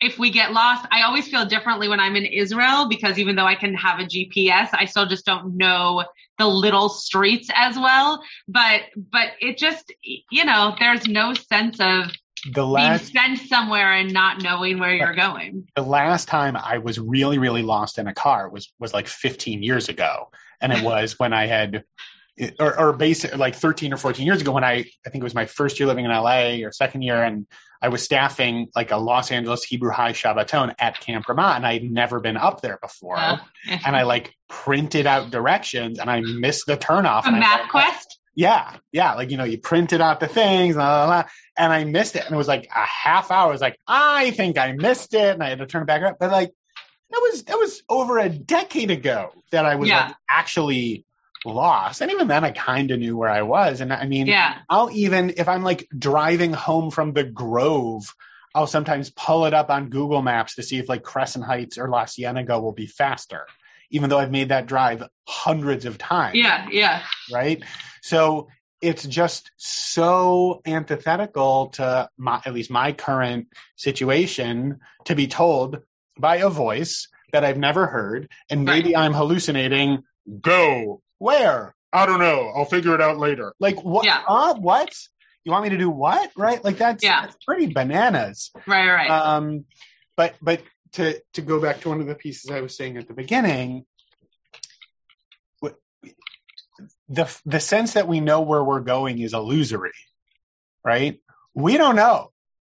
if 0.00 0.18
we 0.18 0.30
get 0.30 0.52
lost, 0.52 0.86
I 0.90 1.02
always 1.02 1.28
feel 1.28 1.46
differently 1.46 1.88
when 1.88 2.00
I'm 2.00 2.16
in 2.16 2.26
Israel 2.26 2.88
because 2.88 3.18
even 3.18 3.36
though 3.36 3.46
I 3.46 3.54
can 3.54 3.74
have 3.74 4.00
a 4.00 4.04
GPS, 4.04 4.68
I 4.72 4.84
still 4.84 5.06
just 5.06 5.24
don't 5.24 5.56
know 5.56 6.04
the 6.38 6.46
little 6.46 6.88
streets 6.88 7.48
as 7.54 7.76
well. 7.76 8.22
But, 8.48 8.82
but 8.96 9.28
it 9.40 9.56
just, 9.56 9.92
you 10.02 10.44
know, 10.44 10.74
there's 10.78 11.06
no 11.06 11.32
sense 11.32 11.78
of 11.80 12.10
the 12.52 12.66
last 12.66 13.12
being 13.12 13.36
sent 13.36 13.48
somewhere 13.48 13.92
and 13.92 14.12
not 14.12 14.42
knowing 14.42 14.78
where 14.78 14.94
you're 14.94 15.14
going. 15.14 15.66
The 15.74 15.82
last 15.82 16.28
time 16.28 16.56
I 16.56 16.78
was 16.78 16.98
really, 16.98 17.38
really 17.38 17.62
lost 17.62 17.98
in 17.98 18.06
a 18.06 18.14
car 18.14 18.48
was 18.48 18.72
was 18.78 18.92
like 18.92 19.06
15 19.06 19.62
years 19.62 19.88
ago, 19.88 20.30
and 20.60 20.72
it 20.72 20.82
was 20.84 21.18
when 21.18 21.32
I 21.32 21.46
had, 21.46 21.84
or, 22.58 22.78
or 22.78 22.92
basically 22.92 23.38
like 23.38 23.54
13 23.54 23.92
or 23.92 23.96
14 23.96 24.26
years 24.26 24.40
ago 24.40 24.52
when 24.52 24.64
I 24.64 24.84
I 25.06 25.10
think 25.10 25.22
it 25.22 25.24
was 25.24 25.34
my 25.34 25.46
first 25.46 25.78
year 25.80 25.86
living 25.86 26.04
in 26.04 26.10
LA 26.10 26.64
or 26.64 26.72
second 26.72 27.02
year, 27.02 27.22
and 27.22 27.46
I 27.80 27.88
was 27.88 28.02
staffing 28.02 28.68
like 28.74 28.90
a 28.90 28.96
Los 28.96 29.30
Angeles 29.30 29.62
Hebrew 29.62 29.90
High 29.90 30.12
Shabbaton 30.12 30.74
at 30.78 31.00
Camp 31.00 31.28
Ramah, 31.28 31.54
and 31.56 31.66
I'd 31.66 31.84
never 31.84 32.20
been 32.20 32.36
up 32.36 32.60
there 32.60 32.78
before, 32.80 33.18
uh, 33.18 33.38
and 33.68 33.94
I 33.96 34.02
like 34.02 34.34
printed 34.48 35.06
out 35.06 35.30
directions, 35.30 35.98
and 35.98 36.10
I 36.10 36.20
missed 36.20 36.66
the 36.66 36.76
turnoff. 36.76 37.26
A 37.26 37.30
MapQuest. 37.30 38.13
Yeah, 38.34 38.76
yeah, 38.90 39.14
like 39.14 39.30
you 39.30 39.36
know, 39.36 39.44
you 39.44 39.58
printed 39.58 40.00
out 40.00 40.20
the 40.20 40.26
things, 40.26 40.74
blah, 40.74 41.06
blah, 41.06 41.22
blah, 41.22 41.30
and 41.56 41.72
I 41.72 41.84
missed 41.84 42.16
it, 42.16 42.24
and 42.24 42.34
it 42.34 42.36
was 42.36 42.48
like 42.48 42.66
a 42.74 42.84
half 42.84 43.30
hour. 43.30 43.48
I 43.48 43.52
was 43.52 43.60
like, 43.60 43.78
I 43.86 44.32
think 44.32 44.58
I 44.58 44.72
missed 44.72 45.14
it, 45.14 45.34
and 45.34 45.42
I 45.42 45.50
had 45.50 45.58
to 45.58 45.66
turn 45.66 45.82
it 45.82 45.86
back 45.86 46.02
up. 46.02 46.18
But 46.18 46.32
like, 46.32 46.52
that 47.10 47.18
was 47.18 47.44
that 47.44 47.58
was 47.58 47.82
over 47.88 48.18
a 48.18 48.28
decade 48.28 48.90
ago 48.90 49.30
that 49.50 49.66
I 49.66 49.76
was 49.76 49.88
yeah. 49.88 50.06
like 50.06 50.16
actually 50.28 51.04
lost, 51.44 52.00
and 52.00 52.10
even 52.10 52.26
then, 52.26 52.44
I 52.44 52.50
kind 52.50 52.90
of 52.90 52.98
knew 52.98 53.16
where 53.16 53.30
I 53.30 53.42
was. 53.42 53.80
And 53.80 53.92
I 53.92 54.06
mean, 54.06 54.26
yeah. 54.26 54.58
I'll 54.68 54.90
even 54.90 55.34
if 55.36 55.48
I'm 55.48 55.62
like 55.62 55.88
driving 55.96 56.52
home 56.52 56.90
from 56.90 57.12
the 57.12 57.24
Grove, 57.24 58.12
I'll 58.52 58.66
sometimes 58.66 59.10
pull 59.10 59.46
it 59.46 59.54
up 59.54 59.70
on 59.70 59.90
Google 59.90 60.22
Maps 60.22 60.56
to 60.56 60.62
see 60.62 60.78
if 60.78 60.88
like 60.88 61.04
Crescent 61.04 61.44
Heights 61.44 61.78
or 61.78 61.88
La 61.88 62.06
Cienega 62.06 62.58
will 62.58 62.72
be 62.72 62.86
faster 62.86 63.46
even 63.90 64.10
though 64.10 64.18
I've 64.18 64.30
made 64.30 64.48
that 64.48 64.66
drive 64.66 65.02
hundreds 65.26 65.84
of 65.84 65.98
times. 65.98 66.36
Yeah, 66.36 66.66
yeah. 66.70 67.02
Right? 67.32 67.62
So 68.02 68.48
it's 68.80 69.04
just 69.04 69.50
so 69.56 70.60
antithetical 70.66 71.68
to 71.68 72.08
my, 72.18 72.42
at 72.44 72.52
least 72.52 72.70
my 72.70 72.92
current 72.92 73.48
situation 73.76 74.80
to 75.06 75.14
be 75.14 75.26
told 75.26 75.78
by 76.18 76.36
a 76.36 76.50
voice 76.50 77.08
that 77.32 77.44
I've 77.44 77.58
never 77.58 77.86
heard, 77.86 78.28
and 78.48 78.64
maybe 78.64 78.94
right. 78.94 79.04
I'm 79.04 79.12
hallucinating. 79.12 80.04
Go 80.40 81.02
where? 81.18 81.74
I 81.92 82.06
don't 82.06 82.20
know. 82.20 82.52
I'll 82.54 82.64
figure 82.64 82.94
it 82.94 83.00
out 83.00 83.18
later. 83.18 83.54
Like 83.58 83.82
what? 83.82 84.04
Yeah. 84.04 84.22
Uh, 84.26 84.54
what? 84.54 84.94
You 85.44 85.52
want 85.52 85.64
me 85.64 85.70
to 85.70 85.78
do 85.78 85.90
what? 85.90 86.30
Right? 86.36 86.62
Like 86.62 86.78
that's, 86.78 87.02
yeah. 87.02 87.22
that's 87.22 87.36
pretty 87.44 87.72
bananas. 87.72 88.50
Right. 88.66 88.88
Right. 88.88 89.10
Um, 89.10 89.64
but 90.16 90.34
but 90.40 90.62
to 90.94 91.20
to 91.34 91.42
go 91.42 91.60
back 91.60 91.80
to 91.80 91.88
one 91.88 92.00
of 92.00 92.06
the 92.06 92.14
pieces 92.14 92.50
I 92.50 92.60
was 92.60 92.76
saying 92.76 92.96
at 92.96 93.08
the 93.08 93.14
beginning, 93.14 93.84
the 97.08 97.40
the 97.44 97.60
sense 97.60 97.94
that 97.94 98.08
we 98.08 98.20
know 98.20 98.40
where 98.42 98.62
we're 98.62 98.80
going 98.80 99.18
is 99.18 99.34
illusory, 99.34 99.92
right? 100.84 101.20
We 101.54 101.76
don't 101.76 101.96
know. 101.96 102.30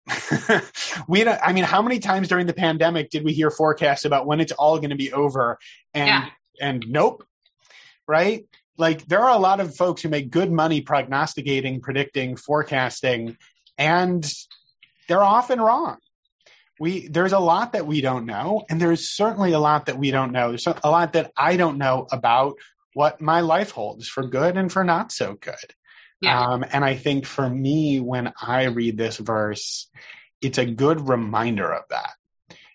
we 1.07 1.23
don't. 1.23 1.39
I 1.43 1.53
mean, 1.53 1.63
how 1.63 1.81
many 1.81 1.99
times 1.99 2.27
during 2.29 2.47
the 2.47 2.53
pandemic 2.53 3.10
did 3.10 3.23
we 3.23 3.34
hear 3.34 3.51
forecasts 3.51 4.05
about 4.05 4.25
when 4.25 4.39
it's 4.39 4.51
all 4.51 4.77
going 4.77 4.89
to 4.91 4.95
be 4.95 5.13
over? 5.13 5.60
And 5.93 6.07
yeah. 6.07 6.25
and 6.60 6.86
nope, 6.88 7.25
right? 8.07 8.45
Like 8.77 9.05
there 9.05 9.19
are 9.19 9.36
a 9.36 9.39
lot 9.39 9.60
of 9.60 9.75
folks 9.75 10.01
who 10.01 10.10
make 10.10 10.31
good 10.31 10.51
money 10.51 10.81
prognosticating, 10.81 11.81
predicting, 11.81 12.36
forecasting, 12.36 13.38
and 13.77 14.29
they're 15.07 15.23
often 15.23 15.60
wrong 15.60 15.97
we 16.82 17.08
there's 17.08 17.34
a 17.34 17.39
lot 17.39 17.74
that 17.74 17.86
we 17.86 18.02
don't 18.02 18.26
know 18.26 18.63
and 18.70 18.82
there's 18.82 19.10
certainly 19.10 19.54
a 19.54 19.60
lot 19.60 19.86
that 19.86 19.98
we 19.98 20.12
don't 20.12 20.32
know 20.32 20.50
there's 20.50 20.67
a 20.67 20.89
lot 20.89 21.13
that 21.13 21.32
i 21.38 21.56
don't 21.56 21.78
know 21.78 22.08
about 22.12 22.58
what 22.94 23.22
my 23.22 23.41
life 23.41 23.72
holds 23.72 24.08
for 24.08 24.28
good 24.28 24.58
and 24.58 24.72
for 24.72 24.84
not 24.84 25.12
so 25.12 25.34
good. 25.34 25.56
Yeah. 26.22 26.39
Um, 26.39 26.65
and 26.70 26.84
I 26.84 26.96
think 26.96 27.26
for 27.26 27.48
me, 27.50 28.00
when 28.00 28.34
I 28.39 28.65
read 28.65 28.98
this 28.98 29.17
verse, 29.17 29.89
it's 30.41 30.58
a 30.58 30.65
good 30.65 31.08
reminder 31.08 31.72
of 31.72 31.84
that. 31.89 32.12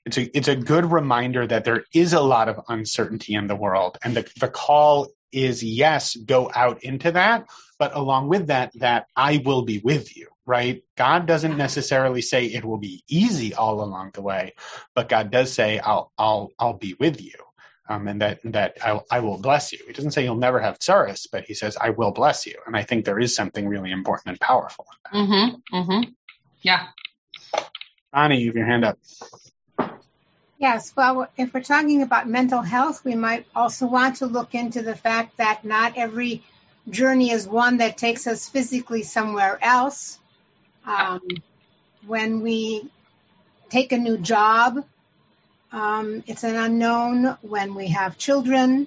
It's 0.05 0.19
a, 0.19 0.37
it's 0.37 0.49
a 0.49 0.57
good 0.57 0.91
reminder 0.91 1.47
that 1.47 1.65
there 1.65 1.85
is 1.93 2.13
a 2.13 2.21
lot 2.21 2.49
of 2.49 2.61
uncertainty 2.69 3.35
in 3.35 3.47
the 3.47 3.57
world. 3.57 3.99
And 4.03 4.17
the, 4.17 4.29
the 4.39 4.49
call 4.49 5.09
is 5.33 5.63
yes, 5.63 6.17
go 6.17 6.51
out 6.53 6.85
into 6.85 7.13
that. 7.13 7.47
But 7.79 7.95
along 7.95 8.29
with 8.29 8.47
that, 8.47 8.73
that 8.77 9.07
I 9.15 9.43
will 9.45 9.63
be 9.63 9.79
with 9.79 10.17
you, 10.17 10.29
right? 10.47 10.83
God 10.97 11.27
doesn't 11.27 11.57
necessarily 11.59 12.23
say 12.23 12.47
it 12.47 12.65
will 12.65 12.79
be 12.79 13.03
easy 13.09 13.55
all 13.55 13.83
along 13.83 14.13
the 14.15 14.23
way, 14.23 14.55
but 14.95 15.09
God 15.09 15.31
does 15.31 15.53
say, 15.53 15.79
I'll, 15.79 16.13
I'll, 16.17 16.51
I'll 16.59 16.79
be 16.79 16.95
with 16.99 17.21
you 17.21 17.35
um, 17.89 18.09
and 18.09 18.21
that 18.21 18.41
that 18.45 18.79
I, 18.85 19.01
I, 19.11 19.21
will 19.21 19.39
bless 19.39 19.73
you. 19.73 19.79
He 19.87 19.93
doesn't 19.93 20.11
say 20.11 20.25
you'll 20.25 20.37
never 20.37 20.61
have 20.61 20.79
tsaris, 20.79 21.27
but 21.31 21.45
he 21.45 21.55
says 21.55 21.77
I 21.81 21.91
will 21.91 22.11
bless 22.11 22.47
you. 22.47 22.57
And 22.67 22.77
I 22.77 22.83
think 22.83 23.05
there 23.05 23.19
is 23.19 23.35
something 23.35 23.67
really 23.69 23.91
important 23.91 24.31
and 24.31 24.41
powerful 24.41 24.87
in 25.13 25.27
that. 25.27 25.27
Mm-hmm. 25.27 25.77
Mm-hmm. 25.77 26.11
Yeah. 26.63 26.87
Annie, 28.13 28.41
you 28.41 28.49
have 28.49 28.57
your 28.57 28.67
hand 28.67 28.85
up. 28.85 28.99
Yes. 30.59 30.93
Well, 30.97 31.29
if 31.37 31.53
we're 31.53 31.63
talking 31.63 32.03
about 32.03 32.29
mental 32.29 32.63
health, 32.63 33.05
we 33.05 33.15
might 33.15 33.47
also 33.55 33.87
want 33.87 34.17
to 34.17 34.27
look 34.27 34.55
into 34.55 34.83
the 34.83 34.97
fact 34.97 35.37
that 35.37 35.65
not 35.65 35.97
every 35.97 36.43
journey 36.89 37.31
is 37.31 37.47
one 37.47 37.79
that 37.79 37.99
takes 37.99 38.27
us 38.27 38.49
physically 38.49 39.03
somewhere 39.03 39.59
else. 39.61 40.19
Um, 40.87 41.21
when 42.07 42.41
we 42.41 42.89
take 43.69 43.93
a 43.93 43.99
new 43.99 44.17
job, 44.17 44.85
um, 45.73 46.23
it's 46.27 46.45
an 46.45 46.57
unknown 46.57 47.37
when 47.43 47.75
we 47.75 47.89
have 47.89 48.17
children. 48.17 48.87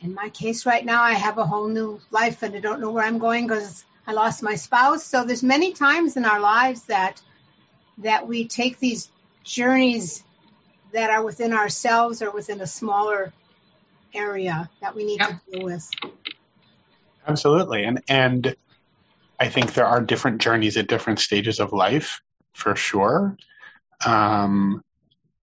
In 0.00 0.14
my 0.14 0.28
case 0.28 0.66
right 0.66 0.84
now, 0.84 1.02
I 1.02 1.14
have 1.14 1.38
a 1.38 1.46
whole 1.46 1.68
new 1.68 2.00
life 2.10 2.42
and 2.42 2.54
I 2.54 2.60
don't 2.60 2.80
know 2.80 2.90
where 2.90 3.04
I'm 3.04 3.18
going 3.18 3.46
because 3.46 3.84
I 4.06 4.12
lost 4.12 4.42
my 4.42 4.56
spouse. 4.56 5.04
So 5.04 5.24
there's 5.24 5.42
many 5.42 5.72
times 5.72 6.16
in 6.16 6.24
our 6.24 6.40
lives 6.40 6.82
that 6.84 7.20
that 7.98 8.26
we 8.26 8.46
take 8.48 8.78
these 8.78 9.08
journeys 9.44 10.22
that 10.92 11.10
are 11.10 11.24
within 11.24 11.52
ourselves 11.52 12.22
or 12.22 12.30
within 12.30 12.60
a 12.60 12.66
smaller 12.66 13.32
area 14.12 14.68
that 14.80 14.94
we 14.94 15.04
need 15.04 15.20
yep. 15.20 15.30
to 15.30 15.50
deal 15.50 15.64
with. 15.64 15.88
Absolutely. 17.26 17.84
And 17.84 18.02
and 18.08 18.56
I 19.44 19.50
think 19.50 19.74
there 19.74 19.84
are 19.84 20.00
different 20.00 20.40
journeys 20.40 20.78
at 20.78 20.88
different 20.88 21.18
stages 21.18 21.60
of 21.60 21.74
life 21.74 22.22
for 22.54 22.74
sure. 22.76 23.36
Um, 24.06 24.82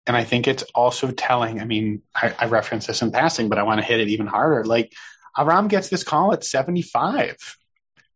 and 0.07 0.17
I 0.17 0.23
think 0.23 0.47
it's 0.47 0.63
also 0.73 1.11
telling. 1.11 1.61
I 1.61 1.65
mean, 1.65 2.01
I, 2.15 2.33
I 2.39 2.45
reference 2.47 2.87
this 2.87 3.03
in 3.03 3.11
passing, 3.11 3.47
but 3.47 3.59
I 3.59 3.63
want 3.63 3.79
to 3.79 3.85
hit 3.85 3.99
it 3.99 4.07
even 4.07 4.25
harder. 4.25 4.65
Like 4.65 4.91
Avram 5.37 5.67
gets 5.67 5.89
this 5.89 6.03
call 6.03 6.33
at 6.33 6.43
75. 6.43 7.57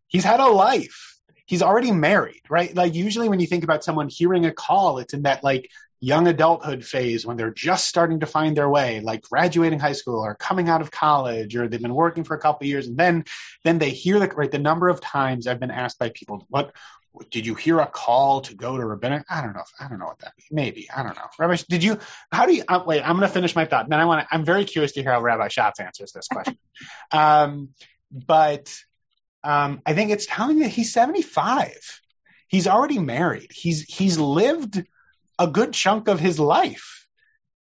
He's 0.08 0.24
had 0.24 0.40
a 0.40 0.48
life. 0.48 1.20
He's 1.46 1.62
already 1.62 1.92
married, 1.92 2.42
right? 2.50 2.76
Like 2.76 2.96
usually 2.96 3.30
when 3.30 3.40
you 3.40 3.46
think 3.46 3.64
about 3.64 3.84
someone 3.84 4.10
hearing 4.10 4.48
a 4.48 4.52
call, 4.52 4.98
it's 4.98 5.14
in 5.14 5.22
that 5.22 5.44
like 5.44 5.70
young 6.00 6.28
adulthood 6.28 6.86
phase 6.86 7.26
when 7.26 7.38
they're 7.38 7.54
just 7.54 7.88
starting 7.88 8.20
to 8.20 8.26
find 8.26 8.56
their 8.56 8.70
way, 8.70 9.00
like 9.00 9.22
graduating 9.24 9.80
high 9.80 9.94
school 9.94 10.20
or 10.20 10.36
coming 10.36 10.70
out 10.70 10.82
of 10.82 10.92
college, 10.92 11.56
or 11.56 11.68
they've 11.68 11.82
been 11.82 11.94
working 11.94 12.24
for 12.24 12.36
a 12.36 12.40
couple 12.40 12.68
years, 12.68 12.88
and 12.88 12.98
then 12.98 13.24
then 13.64 13.80
they 13.80 13.90
hear 13.90 14.20
the 14.20 14.28
right 14.28 14.52
the 14.52 14.60
number 14.60 14.90
of 14.90 15.02
times 15.02 15.48
I've 15.48 15.60
been 15.60 15.72
asked 15.72 16.00
by 16.00 16.10
people, 16.10 16.46
what 16.50 16.74
did 17.32 17.46
you 17.46 17.56
hear 17.56 17.80
a 17.80 17.88
call 17.88 18.42
to 18.42 18.56
go 18.56 18.78
to 18.78 18.86
rabbinic? 18.86 19.26
I 19.30 19.42
don't 19.42 19.54
know. 19.54 19.62
If, 19.62 19.72
I 19.80 19.88
don't 19.88 20.00
know 20.00 20.06
what 20.06 20.20
that 20.20 20.34
means. 20.38 20.50
Maybe 20.52 20.90
I 20.96 21.04
don't 21.04 21.16
know. 21.16 21.28
Rabbi, 21.40 21.58
did 21.70 21.84
you? 21.84 22.00
How 22.32 22.46
do 22.46 22.54
you? 22.54 22.64
Uh, 22.68 22.84
wait, 22.86 23.02
I'm 23.02 23.18
going 23.18 23.28
to 23.28 23.34
finish 23.34 23.56
my 23.56 23.66
thought. 23.66 23.90
Then 23.90 24.00
I 24.00 24.06
want 24.06 24.22
to. 24.22 24.36
I'm 24.36 24.46
very 24.46 24.66
curious 24.66 24.94
to 24.94 25.02
hear 25.02 25.12
how 25.12 25.22
Rabbi 25.22 25.48
Schatz 25.48 25.80
answers 25.80 26.12
this 26.12 26.28
question. 26.28 26.58
um, 27.12 27.70
but 28.12 28.76
um, 29.44 29.82
I 29.86 29.94
think 29.94 30.12
it's 30.12 30.26
telling 30.26 30.60
that 30.60 30.70
he's 30.70 30.92
75. 30.94 32.02
He's 32.48 32.68
already 32.68 33.00
married. 33.00 33.52
He's 33.52 33.82
he's 33.82 34.18
lived 34.18 34.84
a 35.38 35.48
good 35.48 35.74
chunk 35.74 36.08
of 36.08 36.20
his 36.20 36.40
life, 36.40 37.08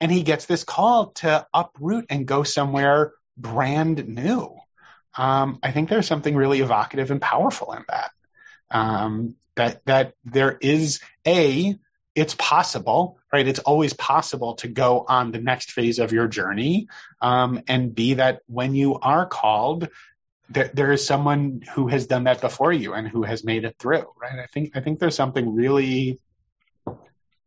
and 0.02 0.12
he 0.12 0.24
gets 0.24 0.46
this 0.46 0.64
call 0.64 1.08
to 1.12 1.46
uproot 1.54 2.06
and 2.10 2.26
go 2.26 2.44
somewhere 2.44 3.14
brand 3.38 4.08
new. 4.08 4.56
Um, 5.18 5.60
I 5.64 5.72
think 5.72 5.90
there's 5.90 6.08
something 6.08 6.36
really 6.36 6.62
evocative 6.62 7.12
and 7.12 7.22
powerful 7.22 7.74
in 7.74 7.84
that. 7.88 8.12
Um, 8.72 9.36
that 9.56 9.84
that 9.86 10.14
there 10.24 10.58
is 10.60 11.02
a 11.28 11.76
it's 12.16 12.36
possible, 12.36 13.20
right? 13.32 13.48
It's 13.48 13.60
always 13.60 13.94
possible 13.94 14.56
to 14.56 14.68
go 14.68 15.06
on 15.08 15.32
the 15.32 15.40
next 15.40 15.72
phase 15.72 16.00
of 16.00 16.12
your 16.12 16.28
journey, 16.28 16.88
um, 17.22 17.62
and 17.68 17.94
be 17.94 18.16
that 18.16 18.42
when 18.48 18.76
you 18.76 19.00
are 19.00 19.26
called, 19.26 19.90
there, 20.50 20.70
there 20.74 20.92
is 20.92 21.06
someone 21.06 21.62
who 21.76 21.88
has 21.88 22.08
done 22.08 22.26
that 22.26 22.42
before 22.42 22.74
you 22.74 22.94
and 22.94 23.08
who 23.08 23.24
has 23.24 23.44
made 23.44 23.64
it 23.64 23.76
through, 23.80 24.06
right? 24.20 24.40
I 24.40 24.48
think 24.48 24.76
I 24.76 24.82
think 24.82 25.00
there's 25.00 25.16
something 25.16 25.54
really, 25.54 26.20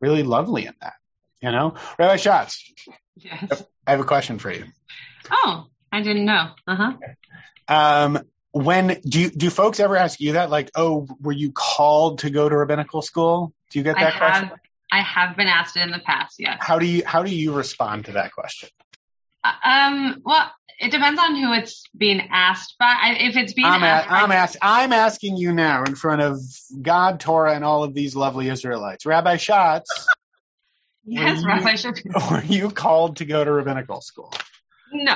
really 0.03 0.23
lovely 0.23 0.67
in 0.67 0.75
that. 0.83 0.95
You 1.41 1.51
know, 1.51 1.75
Rabbi 1.99 2.17
Schatz. 2.17 2.73
Yes. 3.17 3.65
I 3.87 3.93
have 3.93 4.01
a 4.01 4.05
question 4.05 4.39
for 4.39 4.53
you. 4.53 4.65
Oh, 5.31 5.67
I 5.91 6.03
didn't 6.03 6.25
know. 6.25 6.51
Uh 6.67 6.77
huh. 6.77 6.93
Um, 7.69 8.19
when 8.53 9.01
do 9.07 9.21
you, 9.21 9.31
do 9.31 9.51
folks 9.51 9.81
ever 9.81 9.97
ask 9.97 10.21
you 10.21 10.33
that? 10.33 10.51
Like, 10.51 10.71
oh, 10.75 11.09
were 11.21 11.33
you 11.33 11.53
called 11.53 12.21
to 12.21 12.31
go 12.31 12.49
to 12.49 12.57
rabbinical 12.57 13.03
school? 13.03 13.55
Do 13.71 13.79
you 13.79 13.83
get 13.83 13.97
that 13.97 14.15
I 14.15 14.19
question? 14.19 14.49
have, 14.49 14.59
I 14.93 15.01
have 15.01 15.37
been 15.37 15.49
asked 15.49 15.77
it 15.77 15.81
in 15.81 15.91
the 15.91 15.99
past. 15.99 16.37
Yes. 16.39 16.59
How 16.61 16.79
do 16.79 16.87
you 16.87 17.03
how 17.05 17.23
do 17.23 17.35
you 17.35 17.53
respond 17.53 18.07
to 18.07 18.13
that 18.13 18.33
question? 18.33 18.69
Um. 19.45 20.23
Well, 20.25 20.51
it 20.79 20.91
depends 20.91 21.21
on 21.21 21.37
who 21.37 21.53
it's 21.53 21.85
being 21.97 22.21
asked 22.31 22.77
by. 22.79 23.17
If 23.21 23.37
it's 23.37 23.53
being 23.53 23.67
I'm, 23.67 23.83
asked, 23.83 24.09
by- 24.09 24.17
I'm, 24.21 24.33
ask, 24.33 24.59
I'm 24.63 24.93
asking 24.93 25.37
you 25.37 25.53
now 25.53 25.85
in 25.85 25.95
front 25.95 26.23
of 26.23 26.41
God, 26.81 27.21
Torah, 27.21 27.55
and 27.55 27.65
all 27.65 27.85
of 27.85 27.95
these 27.95 28.17
lovely 28.17 28.49
Israelites. 28.49 29.07
Rabbi 29.07 29.37
Schatz, 29.37 29.89
yes, 31.05 31.41
you- 31.41 31.47
Rabbi 31.47 31.75
should. 31.77 32.01
were 32.31 32.43
you 32.45 32.71
called 32.71 33.17
to 33.19 33.25
go 33.25 33.45
to 33.45 33.51
rabbinical 33.53 34.01
school? 34.01 34.33
No. 34.93 35.15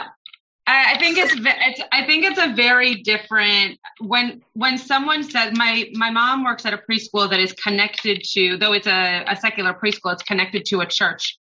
I 0.69 0.95
I 0.95 0.99
think 0.99 1.19
it's 1.19 1.35
it's 1.37 1.81
I 1.93 2.07
think 2.07 2.25
it's 2.25 2.39
a 2.39 2.55
very 2.55 3.03
different 3.03 3.79
when 4.01 4.43
when 4.55 4.79
someone 4.79 5.23
says 5.23 5.53
my 5.57 5.89
my 5.95 6.11
mom 6.11 6.45
works 6.45 6.65
at 6.67 6.73
a 6.75 6.79
preschool 6.79 7.29
that 7.31 7.41
is 7.41 7.53
connected 7.53 8.23
to 8.33 8.57
though 8.57 8.73
it's 8.73 8.87
a, 8.87 9.25
a 9.29 9.37
secular 9.37 9.75
preschool 9.75 10.13
it's 10.13 10.23
connected 10.25 10.65
to 10.67 10.81
a 10.81 10.87
church 10.87 11.39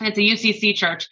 it's 0.00 0.18
a 0.18 0.20
UCC 0.20 0.74
church 0.74 1.08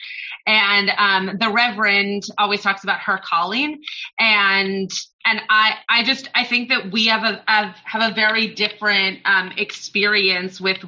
and 0.51 0.91
um, 0.99 1.39
the 1.39 1.49
reverend 1.49 2.25
always 2.37 2.61
talks 2.61 2.83
about 2.83 2.99
her 3.01 3.21
calling 3.23 3.81
and 4.19 4.91
and 5.25 5.41
I 5.49 5.75
I 5.89 6.03
just 6.03 6.29
I 6.35 6.45
think 6.45 6.71
that 6.71 6.91
we 6.91 7.07
have 7.07 7.23
a 7.23 7.43
have, 7.47 8.11
a 8.11 8.15
very 8.15 8.49
different 8.49 9.21
um, 9.25 9.53
experience 9.57 10.61
with 10.61 10.79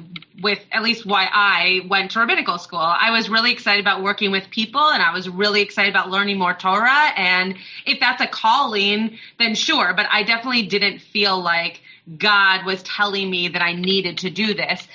with 0.41 0.59
at 0.71 0.83
least 0.83 1.05
why 1.05 1.29
I 1.31 1.81
went 1.87 2.11
to 2.11 2.19
rabbinical 2.19 2.57
school. 2.57 2.79
I 2.79 3.11
was 3.11 3.29
really 3.29 3.53
excited 3.53 3.79
about 3.79 4.03
working 4.03 4.31
with 4.31 4.49
people 4.49 4.81
and 4.81 5.01
I 5.01 5.13
was 5.13 5.29
really 5.29 5.61
excited 5.61 5.91
about 5.91 6.09
learning 6.09 6.39
more 6.39 6.53
Torah 6.53 7.13
and 7.15 7.55
if 7.85 8.01
that's 8.01 8.21
a 8.21 8.27
calling 8.27 9.17
then 9.39 9.55
sure, 9.55 9.93
but 9.95 10.07
I 10.11 10.23
definitely 10.23 10.63
didn't 10.63 10.99
feel 10.99 11.41
like 11.41 11.79
God 12.17 12.65
was 12.65 12.83
telling 12.83 13.29
me 13.29 13.47
that 13.49 13.61
I 13.61 13.73
needed 13.73 14.17
to 14.19 14.29
do 14.29 14.53
this. 14.53 14.85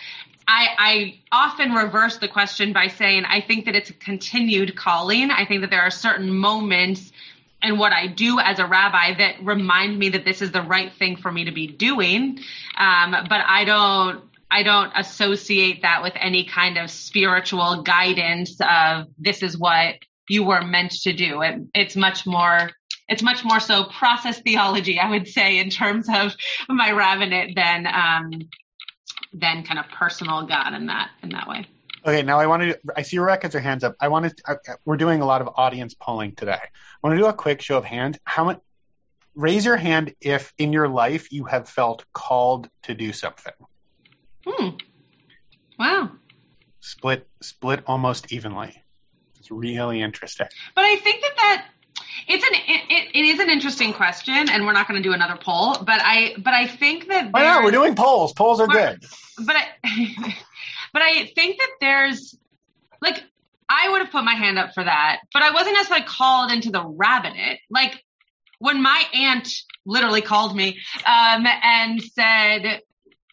I, 0.51 0.69
I 0.79 1.21
often 1.31 1.73
reverse 1.73 2.17
the 2.17 2.27
question 2.27 2.73
by 2.73 2.89
saying 2.89 3.25
I 3.27 3.43
think 3.43 3.67
that 3.67 3.77
it's 3.77 3.91
a 3.91 3.93
continued 3.93 4.75
calling. 4.75 5.31
I 5.31 5.45
think 5.45 5.61
that 5.61 5.69
there 5.69 5.83
are 5.83 5.91
certain 5.91 6.35
moments 6.35 7.13
in 7.63 7.77
what 7.77 7.93
I 7.93 8.07
do 8.07 8.41
as 8.41 8.59
a 8.59 8.67
rabbi 8.67 9.15
that 9.19 9.45
remind 9.45 9.99
me 9.99 10.09
that 10.11 10.25
this 10.25 10.41
is 10.41 10.51
the 10.51 10.63
right 10.63 10.91
thing 10.95 11.17
for 11.17 11.31
me 11.31 11.45
to 11.45 11.53
be 11.53 11.67
doing. 11.67 12.39
Um, 12.79 13.11
but 13.29 13.43
I 13.47 13.65
don't 13.65 14.25
I 14.51 14.63
don't 14.63 14.91
associate 14.97 15.83
that 15.83 16.03
with 16.03 16.15
any 16.17 16.45
kind 16.47 16.79
of 16.79 16.91
spiritual 16.91 17.83
guidance 17.83 18.59
of 18.61 19.09
this 19.19 19.43
is 19.43 19.59
what 19.59 19.97
you 20.31 20.45
were 20.45 20.63
meant 20.63 20.93
to 21.03 21.13
do. 21.13 21.43
It, 21.43 21.61
it's 21.75 21.97
much 21.97 22.27
more 22.27 22.71
it's 23.07 23.23
much 23.23 23.45
more 23.45 23.61
so 23.61 23.85
process 23.85 24.41
theology, 24.41 24.99
I 24.99 25.11
would 25.11 25.29
say, 25.29 25.59
in 25.59 25.69
terms 25.69 26.09
of 26.09 26.35
my 26.69 26.93
rabbinate 26.93 27.55
than 27.55 27.87
um, 27.87 28.49
than 29.33 29.63
kind 29.65 29.79
of 29.79 29.87
personal 29.89 30.47
God 30.47 30.75
in 30.75 30.87
that 30.87 31.11
in 31.23 31.31
that 31.31 31.49
way. 31.49 31.67
Okay, 32.07 32.23
now 32.23 32.39
I 32.39 32.47
want 32.47 32.63
to. 32.63 32.79
I 32.97 33.03
see 33.03 33.19
Rebecca 33.19 33.49
has 33.49 33.55
her 33.55 33.61
hands 33.61 33.85
up. 33.85 33.97
I 34.01 34.09
want 34.09 34.35
to. 34.37 34.79
We're 34.85 34.97
doing 34.97 35.21
a 35.21 35.27
lot 35.27 35.43
of 35.43 35.49
audience 35.57 35.95
polling 35.95 36.35
today. 36.35 36.53
I 36.53 36.69
want 37.03 37.17
to 37.17 37.23
do 37.23 37.27
a 37.27 37.33
quick 37.33 37.61
show 37.61 37.77
of 37.77 37.85
hands. 37.85 38.19
How 38.25 38.45
much? 38.45 38.61
Raise 39.35 39.65
your 39.65 39.77
hand 39.77 40.15
if 40.21 40.53
in 40.59 40.73
your 40.73 40.89
life 40.89 41.31
you 41.33 41.45
have 41.45 41.69
felt 41.69 42.05
called 42.13 42.69
to 42.85 42.95
do 42.95 43.13
something. 43.13 43.53
Hmm. 44.45 44.69
Wow. 45.79 46.11
Split, 46.81 47.29
split 47.41 47.85
almost 47.87 48.33
evenly. 48.33 48.83
It's 49.39 49.51
really 49.51 50.01
interesting. 50.01 50.49
But 50.75 50.85
I 50.85 50.97
think 50.97 51.23
that 51.23 51.37
that 51.37 51.67
it's 52.27 52.45
an 52.45 52.55
it, 52.55 52.83
it, 52.89 53.17
it 53.17 53.25
is 53.25 53.41
an 53.41 53.51
interesting 53.51 53.93
question, 53.93 54.49
and 54.51 54.67
we're 54.67 54.73
not 54.73 54.89
going 54.89 55.03
to 55.03 55.09
do 55.09 55.15
another 55.15 55.37
poll. 55.41 55.75
But 55.75 56.01
I 56.03 56.35
but 56.39 56.55
I 56.55 56.67
think 56.67 57.09
that 57.09 57.33
Why 57.33 57.45
not? 57.45 57.65
We're 57.65 57.71
doing 57.71 57.95
polls. 57.95 58.33
Polls 58.33 58.61
are 58.61 58.67
good. 58.67 59.05
but 59.39 59.57
I, 59.57 59.67
but 60.93 61.03
I 61.03 61.27
think 61.35 61.59
that 61.59 61.71
there's 61.81 62.37
like 63.01 63.23
I 63.69 63.91
would 63.91 64.01
have 64.01 64.11
put 64.11 64.25
my 64.25 64.35
hand 64.35 64.59
up 64.59 64.75
for 64.75 64.85
that, 64.85 65.21
but 65.33 65.43
I 65.43 65.51
wasn't 65.51 65.75
necessarily 65.75 66.07
called 66.07 66.53
into 66.53 66.71
the 66.71 66.85
rabbinate. 66.85 67.61
Like 67.71 68.03
when 68.59 68.83
my 68.83 69.03
aunt 69.15 69.49
literally 69.87 70.23
called 70.23 70.57
me 70.57 70.79
um, 71.07 71.47
and 71.47 72.03
said, 72.03 72.83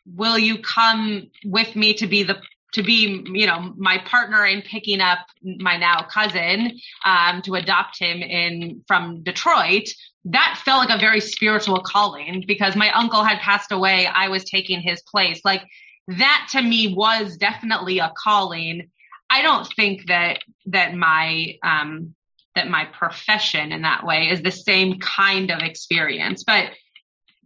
"Will 0.05 0.37
you 0.37 0.59
come 0.59 1.31
with 1.43 1.75
me 1.75 1.95
to 1.95 2.07
be 2.07 2.23
the 2.23 2.41
to 2.75 2.83
be 2.83 3.23
you 3.25 3.47
know 3.47 3.73
my 3.77 3.97
partner 3.99 4.45
in 4.45 4.61
picking 4.61 5.01
up 5.01 5.19
my 5.41 5.77
now 5.77 6.03
cousin 6.03 6.79
um, 7.03 7.41
to 7.41 7.55
adopt 7.55 7.99
him 7.99 8.21
in 8.21 8.83
from 8.87 9.23
Detroit?" 9.23 9.89
That 10.25 10.59
felt 10.63 10.87
like 10.87 10.97
a 10.97 10.99
very 10.99 11.21
spiritual 11.21 11.79
calling 11.81 12.43
because 12.47 12.75
my 12.75 12.91
uncle 12.91 13.23
had 13.23 13.39
passed 13.39 13.71
away. 13.71 14.07
I 14.07 14.29
was 14.29 14.43
taking 14.43 14.81
his 14.81 15.01
place. 15.01 15.41
Like 15.43 15.63
that 16.07 16.47
to 16.51 16.61
me 16.61 16.93
was 16.93 17.37
definitely 17.37 17.99
a 17.99 18.11
calling. 18.17 18.89
I 19.29 19.41
don't 19.41 19.67
think 19.75 20.07
that 20.07 20.39
that 20.67 20.93
my 20.93 21.57
um 21.63 22.15
that 22.55 22.69
my 22.69 22.85
profession 22.85 23.71
in 23.71 23.81
that 23.81 24.05
way 24.05 24.29
is 24.29 24.41
the 24.41 24.51
same 24.51 24.99
kind 24.99 25.51
of 25.51 25.59
experience. 25.59 26.43
But 26.43 26.71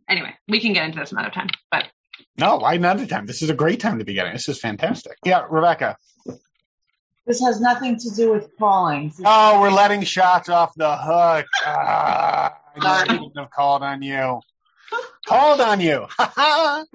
anyway, 0.08 0.34
we 0.48 0.60
can 0.60 0.74
get 0.74 0.86
into 0.86 1.00
this 1.00 1.12
another 1.12 1.32
time. 1.32 1.48
But 1.72 1.86
No, 2.38 2.58
why 2.58 2.76
another 2.76 3.06
time? 3.06 3.26
This 3.26 3.42
is 3.42 3.50
a 3.50 3.54
great 3.54 3.80
time 3.80 4.00
to 4.00 4.06
be 4.06 4.14
getting. 4.14 4.34
This 4.34 4.50
is 4.50 4.60
fantastic. 4.60 5.18
Yeah, 5.26 5.46
Rebecca. 5.50 5.98
This 7.26 7.42
has 7.42 7.62
nothing 7.62 8.00
to 8.00 8.10
do 8.16 8.32
with 8.32 8.50
calling. 8.58 9.14
Oh, 9.24 9.62
we're 9.62 9.72
letting 9.72 10.04
Schatz 10.04 10.50
off 10.50 10.74
the 10.76 10.98
hook. 10.98 11.46
Ah, 11.64 12.58
I 12.76 13.06
shouldn't 13.06 13.38
have 13.38 13.52
called 13.52 13.84
on 13.84 14.02
you. 14.02 14.42
Called 15.28 15.62
on 15.62 15.80
you. 15.80 16.08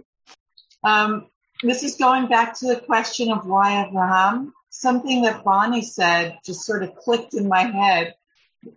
Um, 0.84 1.28
this 1.62 1.82
is 1.82 1.96
going 1.96 2.28
back 2.28 2.58
to 2.58 2.66
the 2.66 2.76
question 2.78 3.32
of 3.32 3.46
why 3.46 3.86
Abraham. 3.86 4.52
Something 4.68 5.22
that 5.22 5.42
Bonnie 5.42 5.80
said 5.80 6.38
just 6.44 6.66
sort 6.66 6.82
of 6.82 6.94
clicked 6.94 7.32
in 7.32 7.48
my 7.48 7.62
head 7.62 8.14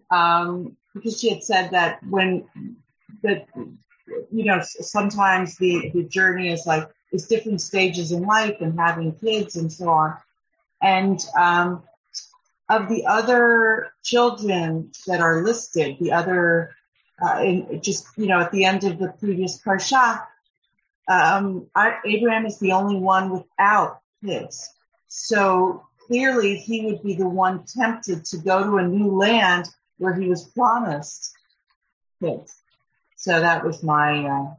um, 0.10 0.77
because 0.93 1.19
she 1.19 1.29
had 1.29 1.43
said 1.43 1.71
that 1.71 1.99
when 2.07 2.47
that 3.23 3.47
you 4.32 4.45
know 4.45 4.62
sometimes 4.62 5.58
the 5.58 5.91
the 5.93 6.03
journey 6.03 6.51
is 6.51 6.66
like 6.66 6.89
it's 7.12 7.28
different 7.28 7.62
stages 7.62 8.12
in 8.12 8.24
life 8.24 8.58
and 8.62 8.80
having 8.80 9.14
kids 9.14 9.55
and 9.55 9.72
so 9.72 9.89
on. 9.89 10.18
And 10.82 11.20
um, 11.38 11.84
of 12.70 12.89
the 12.89 13.05
other 13.05 13.91
children 14.03 14.91
that 15.08 15.22
are 15.22 15.43
listed, 15.43 15.97
the 15.99 16.12
other 16.12 16.76
uh, 17.22 17.41
in 17.41 17.82
just 17.82 18.08
you 18.18 18.28
know 18.28 18.39
at 18.39 18.51
the 18.51 18.66
end 18.66 18.84
of 18.84 18.99
the 18.99 19.10
previous 19.20 19.62
parsha, 19.62 20.24
um, 21.08 21.68
our, 21.76 21.99
Abraham 22.05 22.45
is 22.45 22.60
the 22.60 22.74
only 22.74 22.99
one 22.99 23.30
without 23.30 23.99
kids. 24.24 24.70
So 25.08 25.86
clearly 26.08 26.58
he 26.58 26.86
would 26.86 27.01
be 27.01 27.16
the 27.16 27.28
one 27.28 27.64
tempted 27.66 28.26
to 28.26 28.38
go 28.38 28.64
to 28.64 28.78
a 28.78 28.88
new 28.88 29.18
land 29.18 29.70
where 29.97 30.14
he 30.14 30.28
was 30.28 30.43
promised 30.43 31.34
kids. 32.22 32.55
So 33.18 33.39
that 33.39 33.65
was 33.65 33.84
my, 33.84 34.26
uh, 34.26 34.53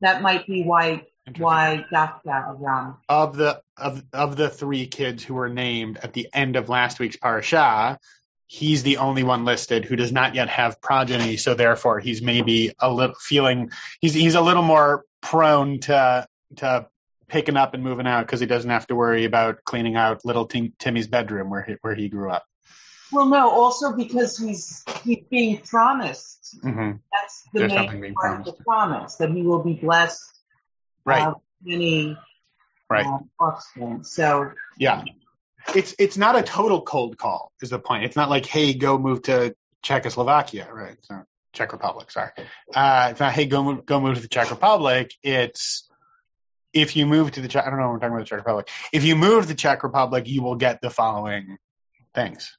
that 0.00 0.22
might 0.22 0.46
be 0.46 0.62
why, 0.62 1.06
why 1.36 1.84
Dafka 1.92 2.58
Avram. 2.58 2.96
of 3.08 3.36
the 3.36 3.60
of 3.76 4.02
of 4.12 4.36
the 4.36 4.48
three 4.48 4.86
kids 4.86 5.22
who 5.22 5.34
were 5.34 5.48
named 5.48 5.98
at 6.02 6.12
the 6.12 6.28
end 6.32 6.56
of 6.56 6.68
last 6.68 6.98
week's 6.98 7.16
parasha, 7.16 7.98
he's 8.46 8.82
the 8.82 8.96
only 8.98 9.22
one 9.22 9.44
listed 9.44 9.84
who 9.84 9.96
does 9.96 10.12
not 10.12 10.34
yet 10.34 10.48
have 10.48 10.80
progeny. 10.80 11.36
So 11.36 11.54
therefore, 11.54 12.00
he's 12.00 12.22
maybe 12.22 12.72
a 12.78 12.92
little 12.92 13.16
feeling 13.20 13.70
he's 14.00 14.14
he's 14.14 14.34
a 14.34 14.40
little 14.40 14.62
more 14.62 15.04
prone 15.20 15.80
to 15.80 16.26
to 16.56 16.86
picking 17.28 17.56
up 17.56 17.74
and 17.74 17.82
moving 17.82 18.06
out 18.06 18.26
because 18.26 18.40
he 18.40 18.46
doesn't 18.46 18.70
have 18.70 18.86
to 18.86 18.94
worry 18.94 19.24
about 19.24 19.62
cleaning 19.64 19.96
out 19.96 20.24
little 20.24 20.46
Tim, 20.46 20.72
Timmy's 20.78 21.08
bedroom 21.08 21.50
where 21.50 21.62
he, 21.62 21.76
where 21.82 21.94
he 21.94 22.08
grew 22.08 22.30
up. 22.30 22.44
Well, 23.12 23.26
no, 23.26 23.50
also 23.50 23.96
because 23.96 24.36
he's 24.38 24.84
he's 25.02 25.24
being 25.30 25.58
promised. 25.58 26.58
Mm-hmm. 26.62 26.98
That's 27.12 27.42
the 27.52 27.60
There's 27.60 27.72
main 27.72 28.14
part 28.14 28.40
of 28.40 28.44
the 28.46 28.52
promise 28.64 29.16
that 29.16 29.30
he 29.30 29.42
will 29.42 29.62
be 29.62 29.74
blessed. 29.74 30.22
Right. 31.04 31.26
Uh, 31.26 31.34
many 31.62 32.16
Right. 32.90 33.06
uh, 33.06 33.18
offspring. 33.40 34.04
So 34.04 34.52
Yeah. 34.78 35.04
It's 35.74 35.94
it's 35.98 36.16
not 36.16 36.36
a 36.36 36.42
total 36.42 36.80
cold 36.82 37.18
call 37.18 37.52
is 37.60 37.70
the 37.70 37.78
point. 37.78 38.04
It's 38.04 38.16
not 38.16 38.30
like, 38.30 38.46
hey, 38.46 38.72
go 38.74 38.96
move 38.98 39.22
to 39.22 39.54
Czechoslovakia, 39.82 40.68
right? 40.72 40.96
Not 41.10 41.26
Czech 41.52 41.72
Republic, 41.72 42.10
sorry. 42.10 42.30
Uh, 42.74 43.08
it's 43.10 43.20
not, 43.20 43.32
hey, 43.32 43.46
go 43.46 43.62
move, 43.62 43.84
go 43.86 44.00
move 44.00 44.16
to 44.16 44.20
the 44.20 44.28
Czech 44.28 44.50
Republic. 44.50 45.12
It's 45.22 45.88
if 46.72 46.96
you 46.96 47.06
move 47.06 47.32
to 47.32 47.40
the 47.40 47.48
Czech, 47.48 47.66
I 47.66 47.70
don't 47.70 47.78
know, 47.78 47.88
we're 47.88 47.98
talking 47.98 48.08
about 48.14 48.20
the 48.20 48.24
Czech 48.26 48.38
Republic. 48.38 48.68
If 48.92 49.04
you 49.04 49.16
move 49.16 49.42
to 49.42 49.48
the 49.48 49.54
Czech 49.54 49.82
Republic, 49.82 50.26
you 50.26 50.42
will 50.42 50.56
get 50.56 50.80
the 50.80 50.90
following 50.90 51.58
things, 52.14 52.56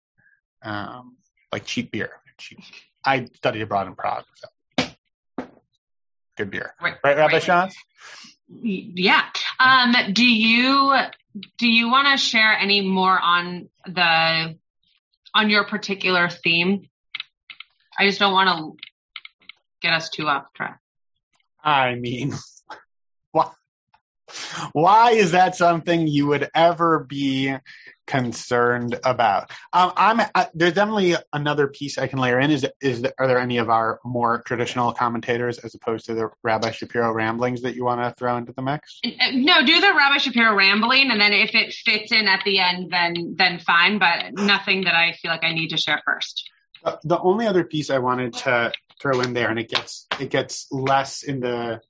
um, 0.61 1.17
like 1.51 1.65
cheap 1.65 1.91
beer. 1.91 2.11
Cheap. 2.37 2.59
I 3.03 3.25
studied 3.35 3.61
abroad 3.61 3.87
in 3.87 3.95
Prague, 3.95 4.25
so 4.35 4.87
good 6.39 6.51
beer, 6.51 6.73
Right, 6.81 6.95
right, 7.03 7.17
Rabbi 7.17 7.33
right. 7.33 7.43
Shah? 7.43 7.69
Yeah. 8.47 9.23
Um, 9.59 9.93
do 10.13 10.25
you 10.25 10.95
do 11.57 11.67
you 11.67 11.89
want 11.89 12.07
to 12.07 12.17
share 12.17 12.53
any 12.53 12.81
more 12.81 13.19
on 13.19 13.69
the 13.85 14.57
on 15.33 15.49
your 15.49 15.65
particular 15.65 16.29
theme? 16.29 16.89
I 17.97 18.07
just 18.07 18.19
don't 18.19 18.33
want 18.33 18.49
to 18.49 18.87
get 19.81 19.93
us 19.93 20.09
too 20.09 20.27
off 20.27 20.45
track. 20.53 20.79
I 21.63 21.95
mean, 21.95 22.33
why, 23.31 23.51
why 24.71 25.11
is 25.11 25.31
that 25.31 25.55
something 25.55 26.07
you 26.07 26.27
would 26.27 26.49
ever 26.55 26.99
be 26.99 27.55
concerned 28.09 28.99
about? 29.03 29.51
Um, 29.71 29.93
I'm 29.95 30.19
I, 30.33 30.47
there's 30.55 30.73
definitely 30.73 31.15
another 31.31 31.67
piece 31.67 31.97
I 31.97 32.07
can 32.07 32.19
layer 32.19 32.39
in. 32.39 32.49
Is 32.51 32.65
is 32.81 33.05
are 33.17 33.27
there 33.27 33.39
any 33.39 33.57
of 33.57 33.69
our 33.69 33.99
more 34.03 34.41
traditional 34.41 34.91
commentators 34.91 35.59
as 35.59 35.75
opposed 35.75 36.07
to 36.07 36.15
the 36.15 36.29
Rabbi 36.43 36.71
Shapiro 36.71 37.13
ramblings 37.13 37.61
that 37.61 37.75
you 37.75 37.85
want 37.85 38.01
to 38.01 38.13
throw 38.17 38.35
into 38.35 38.51
the 38.51 38.63
mix? 38.63 38.99
Uh, 39.05 39.09
No, 39.33 39.63
do 39.63 39.79
the 39.79 39.93
Rabbi 39.93 40.17
Shapiro 40.17 40.55
rambling, 40.55 41.11
and 41.11 41.21
then 41.21 41.31
if 41.33 41.53
it 41.53 41.71
fits 41.71 42.11
in 42.11 42.27
at 42.27 42.41
the 42.43 42.59
end, 42.59 42.91
then 42.91 43.35
then 43.37 43.59
fine. 43.59 43.99
But 43.99 44.33
nothing 44.33 44.85
that 44.85 44.95
I 44.95 45.13
feel 45.13 45.31
like 45.31 45.43
I 45.43 45.53
need 45.53 45.69
to 45.69 45.77
share 45.77 46.01
first. 46.03 46.49
Uh, 46.83 46.97
the 47.03 47.19
only 47.19 47.45
other 47.45 47.63
piece 47.63 47.89
I 47.91 47.99
wanted 47.99 48.33
to 48.33 48.71
throw 48.99 49.21
in 49.21 49.33
there, 49.33 49.49
and 49.51 49.59
it 49.59 49.69
gets 49.69 50.07
it 50.19 50.31
gets 50.31 50.67
less 50.71 51.21
in 51.21 51.41
the 51.41 51.81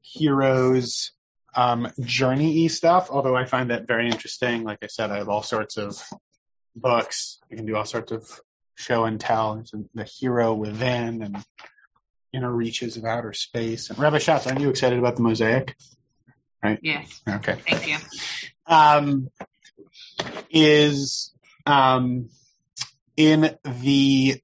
heroes 0.00 1.12
um, 1.54 1.92
journey 2.00 2.68
stuff, 2.68 3.08
although 3.10 3.36
I 3.36 3.44
find 3.44 3.70
that 3.70 3.86
very 3.86 4.08
interesting. 4.08 4.64
Like 4.64 4.78
I 4.82 4.86
said, 4.86 5.10
I 5.10 5.18
have 5.18 5.28
all 5.28 5.42
sorts 5.42 5.76
of 5.76 6.02
books. 6.74 7.38
I 7.50 7.56
can 7.56 7.66
do 7.66 7.76
all 7.76 7.84
sorts 7.84 8.12
of 8.12 8.40
show 8.74 9.04
and 9.04 9.20
tell. 9.20 9.58
It's 9.58 9.72
the 9.94 10.04
hero 10.04 10.54
within 10.54 11.22
and 11.22 11.44
inner 12.32 12.50
reaches 12.50 12.96
of 12.96 13.04
outer 13.04 13.32
space. 13.32 13.90
And 13.90 13.98
Rabbi 13.98 14.18
Schatz, 14.18 14.46
aren't 14.46 14.60
you 14.60 14.70
excited 14.70 14.98
about 14.98 15.16
the 15.16 15.22
mosaic? 15.22 15.76
Right? 16.62 16.78
Yes. 16.82 17.20
Okay. 17.28 17.56
Thank 17.68 17.88
you. 17.88 17.98
um, 18.66 19.28
is 20.50 21.32
um, 21.66 22.28
in 23.16 23.56
the 23.64 24.40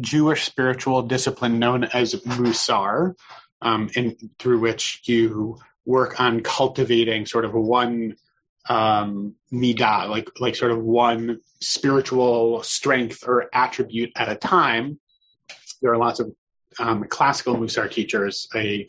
Jewish 0.00 0.44
spiritual 0.44 1.02
discipline 1.02 1.58
known 1.58 1.84
as 1.84 2.14
Musar, 2.14 3.14
um, 3.60 3.90
in, 3.96 4.30
through 4.38 4.60
which 4.60 5.00
you 5.04 5.58
work 5.88 6.20
on 6.20 6.42
cultivating 6.42 7.24
sort 7.24 7.46
of 7.46 7.54
one 7.54 8.14
um, 8.68 9.34
like 9.50 10.28
like 10.38 10.54
sort 10.54 10.70
of 10.70 10.78
one 10.78 11.40
spiritual 11.62 12.62
strength 12.62 13.24
or 13.26 13.48
attribute 13.54 14.12
at 14.14 14.28
a 14.28 14.36
time. 14.36 15.00
There 15.80 15.90
are 15.90 15.96
lots 15.96 16.20
of 16.20 16.30
um, 16.78 17.04
classical 17.04 17.56
Musar 17.56 17.90
teachers. 17.90 18.48
A, 18.54 18.86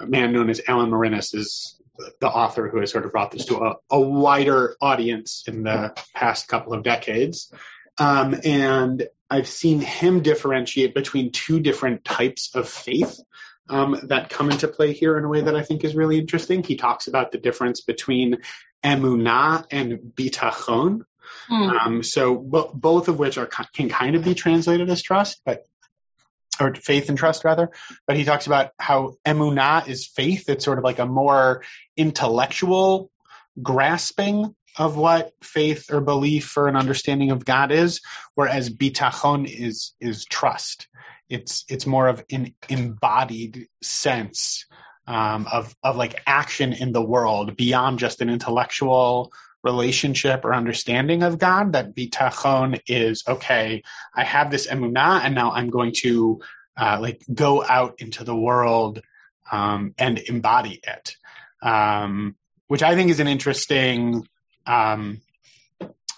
a 0.00 0.06
man 0.06 0.32
known 0.32 0.50
as 0.50 0.60
Alan 0.66 0.90
Morinis 0.90 1.36
is 1.36 1.80
the 2.20 2.28
author 2.28 2.68
who 2.68 2.80
has 2.80 2.90
sort 2.90 3.04
of 3.04 3.12
brought 3.12 3.30
this 3.30 3.46
to 3.46 3.58
a, 3.58 3.76
a 3.88 4.00
wider 4.00 4.76
audience 4.82 5.44
in 5.46 5.62
the 5.62 5.94
past 6.14 6.48
couple 6.48 6.74
of 6.74 6.82
decades. 6.82 7.52
Um, 7.96 8.34
and 8.42 9.06
I've 9.30 9.46
seen 9.46 9.80
him 9.80 10.22
differentiate 10.22 10.94
between 10.94 11.30
two 11.30 11.60
different 11.60 12.04
types 12.04 12.56
of 12.56 12.68
faith 12.68 13.20
um, 13.68 13.98
that 14.04 14.30
come 14.30 14.50
into 14.50 14.68
play 14.68 14.92
here 14.92 15.16
in 15.18 15.24
a 15.24 15.28
way 15.28 15.42
that 15.42 15.56
I 15.56 15.62
think 15.62 15.84
is 15.84 15.94
really 15.94 16.18
interesting. 16.18 16.62
He 16.62 16.76
talks 16.76 17.06
about 17.06 17.32
the 17.32 17.38
difference 17.38 17.80
between 17.80 18.38
emunah 18.84 19.66
and 19.70 19.98
bitachon. 20.14 21.00
Hmm. 21.48 21.62
Um, 21.62 22.02
so 22.02 22.36
bo- 22.36 22.70
both 22.74 23.08
of 23.08 23.18
which 23.18 23.38
are 23.38 23.46
can 23.46 23.88
kind 23.88 24.16
of 24.16 24.24
be 24.24 24.34
translated 24.34 24.90
as 24.90 25.02
trust, 25.02 25.40
but 25.44 25.64
or 26.60 26.74
faith 26.74 27.08
and 27.08 27.18
trust 27.18 27.44
rather. 27.44 27.70
But 28.06 28.16
he 28.16 28.24
talks 28.24 28.46
about 28.46 28.70
how 28.78 29.14
emunah 29.26 29.88
is 29.88 30.06
faith. 30.06 30.48
It's 30.48 30.64
sort 30.64 30.78
of 30.78 30.84
like 30.84 30.98
a 30.98 31.06
more 31.06 31.64
intellectual 31.96 33.10
grasping 33.60 34.54
of 34.76 34.96
what 34.96 35.32
faith 35.42 35.92
or 35.92 36.00
belief 36.00 36.56
or 36.56 36.68
an 36.68 36.76
understanding 36.76 37.30
of 37.30 37.44
God 37.44 37.70
is, 37.70 38.00
whereas 38.34 38.70
bitachon 38.70 39.46
is 39.48 39.94
is 40.00 40.24
trust. 40.24 40.88
It's 41.34 41.64
it's 41.68 41.86
more 41.86 42.08
of 42.08 42.24
an 42.30 42.54
embodied 42.68 43.68
sense 43.82 44.66
um, 45.06 45.46
of 45.50 45.74
of 45.82 45.96
like 45.96 46.22
action 46.26 46.72
in 46.72 46.92
the 46.92 47.02
world 47.02 47.56
beyond 47.56 47.98
just 47.98 48.20
an 48.20 48.30
intellectual 48.30 49.32
relationship 49.62 50.44
or 50.44 50.54
understanding 50.54 51.22
of 51.22 51.38
God. 51.38 51.72
That 51.72 51.94
bitachon 51.94 52.80
is 52.86 53.24
okay. 53.26 53.82
I 54.14 54.24
have 54.24 54.50
this 54.50 54.66
emunah, 54.66 55.24
and 55.24 55.34
now 55.34 55.52
I'm 55.52 55.70
going 55.70 55.92
to 56.02 56.40
uh, 56.76 56.98
like 57.00 57.22
go 57.32 57.64
out 57.64 57.94
into 57.98 58.24
the 58.24 58.36
world 58.36 59.02
um, 59.50 59.94
and 59.98 60.18
embody 60.18 60.80
it, 60.82 61.16
um, 61.62 62.36
which 62.68 62.82
I 62.82 62.94
think 62.94 63.10
is 63.10 63.20
an 63.20 63.28
interesting 63.28 64.26
um, 64.66 65.20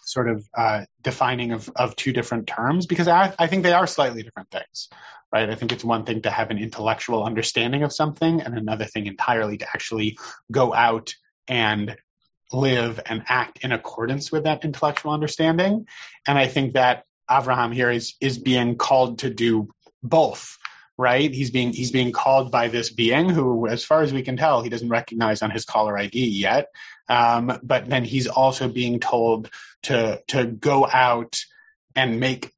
sort 0.07 0.29
of 0.29 0.49
uh, 0.57 0.85
defining 1.03 1.53
of, 1.53 1.71
of 1.75 1.97
two 1.97 2.13
different 2.13 2.47
terms 2.47 2.87
because 2.87 3.09
I, 3.09 3.35
I 3.39 3.49
think 3.49 3.65
they 3.65 3.73
are 3.73 3.87
slightly 3.87 4.23
different 4.23 4.51
things, 4.51 4.89
right? 5.33 5.51
I 5.51 5.57
think 5.57 5.73
it's 5.73 5.85
one 5.85 6.05
thing 6.05 6.23
to 6.23 6.31
have 6.31 6.51
an 6.51 6.59
intellectual 6.59 7.25
understanding 7.25 7.83
of 7.83 7.93
something 7.93 8.41
and 8.41 8.57
another 8.57 8.85
thing 8.85 9.07
entirely 9.07 9.59
to 9.59 9.67
actually 9.67 10.17
go 10.51 10.73
out 10.73 11.15
and 11.49 11.97
live 12.53 13.01
and 13.05 13.25
act 13.29 13.65
in 13.65 13.73
accordance 13.73 14.31
with 14.31 14.45
that 14.45 14.65
intellectual 14.65 15.13
understanding. 15.13 15.87
And 16.27 16.39
I 16.39 16.47
think 16.47 16.75
that 16.75 17.05
Abraham 17.29 17.73
here 17.73 17.91
is, 17.91 18.15
is 18.21 18.39
being 18.39 18.77
called 18.77 19.19
to 19.21 19.31
do 19.31 19.69
both, 20.05 20.57
right? 20.99 21.33
He's 21.33 21.51
being, 21.51 21.73
he's 21.73 21.91
being 21.91 22.13
called 22.13 22.51
by 22.51 22.69
this 22.69 22.91
being 22.91 23.29
who, 23.29 23.67
as 23.67 23.85
far 23.85 24.03
as 24.03 24.13
we 24.13 24.23
can 24.23 24.37
tell, 24.37 24.63
he 24.63 24.71
doesn't 24.71 24.89
recognize 24.89 25.43
on 25.43 25.51
his 25.51 25.65
caller 25.65 25.97
ID 25.97 26.27
yet. 26.29 26.69
Um, 27.09 27.61
but 27.63 27.89
then 27.89 28.05
he's 28.05 28.27
also 28.27 28.69
being 28.69 29.01
told 29.01 29.51
to, 29.85 30.23
to 30.29 30.47
go 30.47 30.87
out 30.87 31.39
and 31.95 32.21
make 32.21 32.53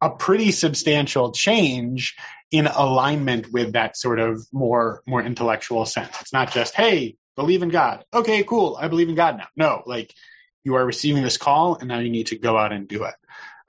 a, 0.00 0.10
pretty 0.10 0.52
substantial 0.52 1.32
change 1.32 2.16
in 2.50 2.66
alignment 2.66 3.52
with 3.52 3.72
that 3.72 3.96
sort 3.96 4.18
of 4.18 4.46
more, 4.52 5.02
more 5.06 5.22
intellectual 5.22 5.86
sense. 5.86 6.20
It's 6.20 6.32
not 6.32 6.52
just, 6.52 6.74
hey, 6.74 7.16
believe 7.36 7.62
in 7.62 7.68
God. 7.68 8.04
Okay, 8.12 8.42
cool. 8.44 8.76
I 8.78 8.88
believe 8.88 9.08
in 9.08 9.14
God 9.14 9.38
now. 9.38 9.48
No, 9.56 9.82
like 9.86 10.12
you 10.64 10.74
are 10.74 10.84
receiving 10.84 11.22
this 11.22 11.36
call 11.36 11.76
and 11.76 11.88
now 11.88 11.98
you 11.98 12.10
need 12.10 12.28
to 12.28 12.38
go 12.38 12.56
out 12.56 12.72
and 12.72 12.88
do 12.88 13.04
it. 13.04 13.14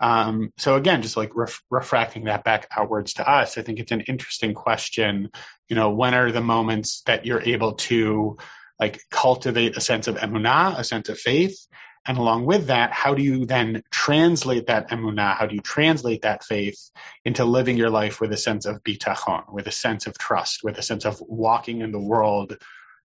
Um, 0.01 0.51
so 0.57 0.75
again, 0.75 1.03
just 1.03 1.15
like 1.15 1.35
ref- 1.35 1.61
refracting 1.69 2.25
that 2.25 2.43
back 2.43 2.67
outwards 2.75 3.13
to 3.13 3.29
us, 3.29 3.57
I 3.57 3.61
think 3.61 3.79
it's 3.79 3.91
an 3.91 4.01
interesting 4.01 4.53
question. 4.55 5.29
You 5.69 5.75
know, 5.75 5.91
when 5.91 6.15
are 6.15 6.31
the 6.31 6.41
moments 6.41 7.03
that 7.05 7.25
you're 7.25 7.41
able 7.41 7.73
to 7.73 8.37
like 8.79 8.99
cultivate 9.11 9.77
a 9.77 9.81
sense 9.81 10.07
of 10.07 10.15
emunah, 10.15 10.79
a 10.79 10.83
sense 10.83 11.09
of 11.09 11.19
faith? 11.19 11.67
And 12.07 12.17
along 12.17 12.47
with 12.47 12.67
that, 12.67 12.91
how 12.91 13.13
do 13.13 13.21
you 13.21 13.45
then 13.45 13.83
translate 13.91 14.67
that 14.67 14.89
emunah? 14.89 15.35
How 15.35 15.45
do 15.45 15.53
you 15.53 15.61
translate 15.61 16.23
that 16.23 16.43
faith 16.43 16.89
into 17.23 17.45
living 17.45 17.77
your 17.77 17.91
life 17.91 18.19
with 18.19 18.33
a 18.33 18.37
sense 18.37 18.65
of 18.65 18.81
bitachon, 18.83 19.53
with 19.53 19.67
a 19.67 19.71
sense 19.71 20.07
of 20.07 20.17
trust, 20.17 20.63
with 20.63 20.79
a 20.79 20.81
sense 20.81 21.05
of 21.05 21.21
walking 21.21 21.81
in 21.81 21.91
the 21.91 21.99
world 21.99 22.57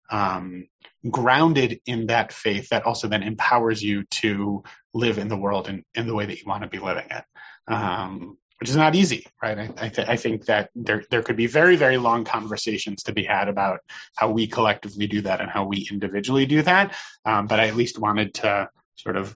um, 0.10 0.68
grounded 1.10 1.80
in 1.86 2.08
that 2.08 2.34
faith 2.34 2.70
that 2.70 2.84
also 2.84 3.08
then 3.08 3.24
empowers 3.24 3.82
you 3.84 4.03
to 4.06 4.64
live 4.93 5.18
in 5.18 5.28
the 5.28 5.38
world 5.38 5.68
in, 5.68 5.84
in 5.93 6.08
the 6.08 6.16
way 6.16 6.26
that 6.26 6.39
you 6.39 6.47
want 6.47 6.64
to 6.64 6.70
be 6.70 6.80
living 6.80 7.08
it. 7.10 7.24
Um, 7.68 8.38
which 8.60 8.70
is 8.70 8.76
not 8.76 8.95
easy, 8.95 9.28
right? 9.41 9.58
I, 9.58 9.70
I, 9.78 9.89
th- 9.89 10.08
I, 10.08 10.16
think 10.16 10.45
that 10.45 10.70
there 10.76 11.03
there 11.10 11.22
could 11.22 11.36
be 11.36 11.47
very 11.47 11.76
very 11.76 11.97
long 11.97 12.24
conversations 12.24 13.03
to 13.03 13.14
be 13.14 13.26
had 13.26 13.49
about 13.49 13.82
how 14.16 14.32
we 14.32 14.47
collectively 14.47 15.08
do 15.08 15.22
that 15.22 15.41
and 15.41 15.49
how 15.49 15.66
we 15.66 15.88
individually 15.91 16.45
do 16.45 16.62
that. 16.62 16.95
Um, 17.26 17.47
but 17.47 17.60
I 17.60 17.68
at 17.68 17.76
least 17.76 17.99
wanted 17.99 18.36
to 18.36 18.70
sort 18.95 19.18
of 19.18 19.36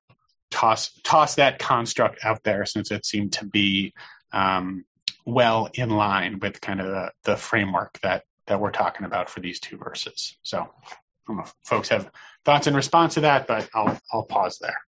toss 0.51 0.91
toss 1.03 1.35
that 1.35 1.59
construct 1.59 2.23
out 2.23 2.43
there 2.43 2.65
since 2.65 2.91
it 2.91 3.05
seemed 3.05 3.33
to 3.33 3.45
be 3.45 3.93
um, 4.31 4.85
well 5.25 5.69
in 5.73 5.89
line 5.89 6.39
with 6.39 6.61
kind 6.61 6.79
of 6.79 6.87
the, 6.87 7.11
the 7.25 7.35
framework 7.35 7.99
that 8.01 8.23
that 8.49 8.59
we're 8.59 8.71
talking 8.71 9.05
about 9.05 9.29
for 9.29 9.39
these 9.39 9.59
two 9.59 9.77
verses. 9.77 10.35
So, 10.43 10.59
I 10.59 10.95
don't 11.27 11.37
know 11.37 11.43
if 11.43 11.53
folks 11.63 11.89
have 11.89 12.11
thoughts 12.43 12.67
in 12.67 12.75
response 12.75 13.13
to 13.13 13.21
that, 13.21 13.47
but 13.47 13.69
I'll 13.73 13.97
I'll 14.11 14.23
pause 14.23 14.59
there. 14.59 14.81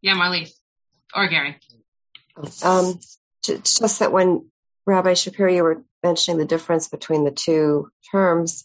Yeah, 0.00 0.14
Marlise 0.14 0.52
or 1.14 1.28
Gary. 1.28 1.58
Um, 2.62 2.98
just 3.42 3.98
that 3.98 4.12
when 4.12 4.48
Rabbi 4.86 5.14
Shapiro, 5.14 5.52
you 5.52 5.62
were 5.62 5.84
mentioning 6.02 6.38
the 6.38 6.44
difference 6.44 6.88
between 6.88 7.24
the 7.24 7.30
two 7.30 7.90
terms, 8.10 8.64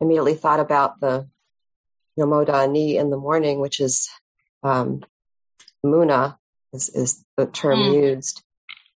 I 0.00 0.04
immediately 0.04 0.34
thought 0.34 0.60
about 0.60 1.00
the 1.00 1.28
Modeh 2.18 2.64
Ani 2.64 2.96
in 2.96 3.10
the 3.10 3.16
morning, 3.16 3.60
which 3.60 3.80
is 3.80 4.08
um, 4.62 5.04
Muna, 5.84 6.36
is, 6.72 6.88
is 6.88 7.24
the 7.36 7.46
term 7.46 7.78
mm. 7.78 7.94
used. 7.94 8.42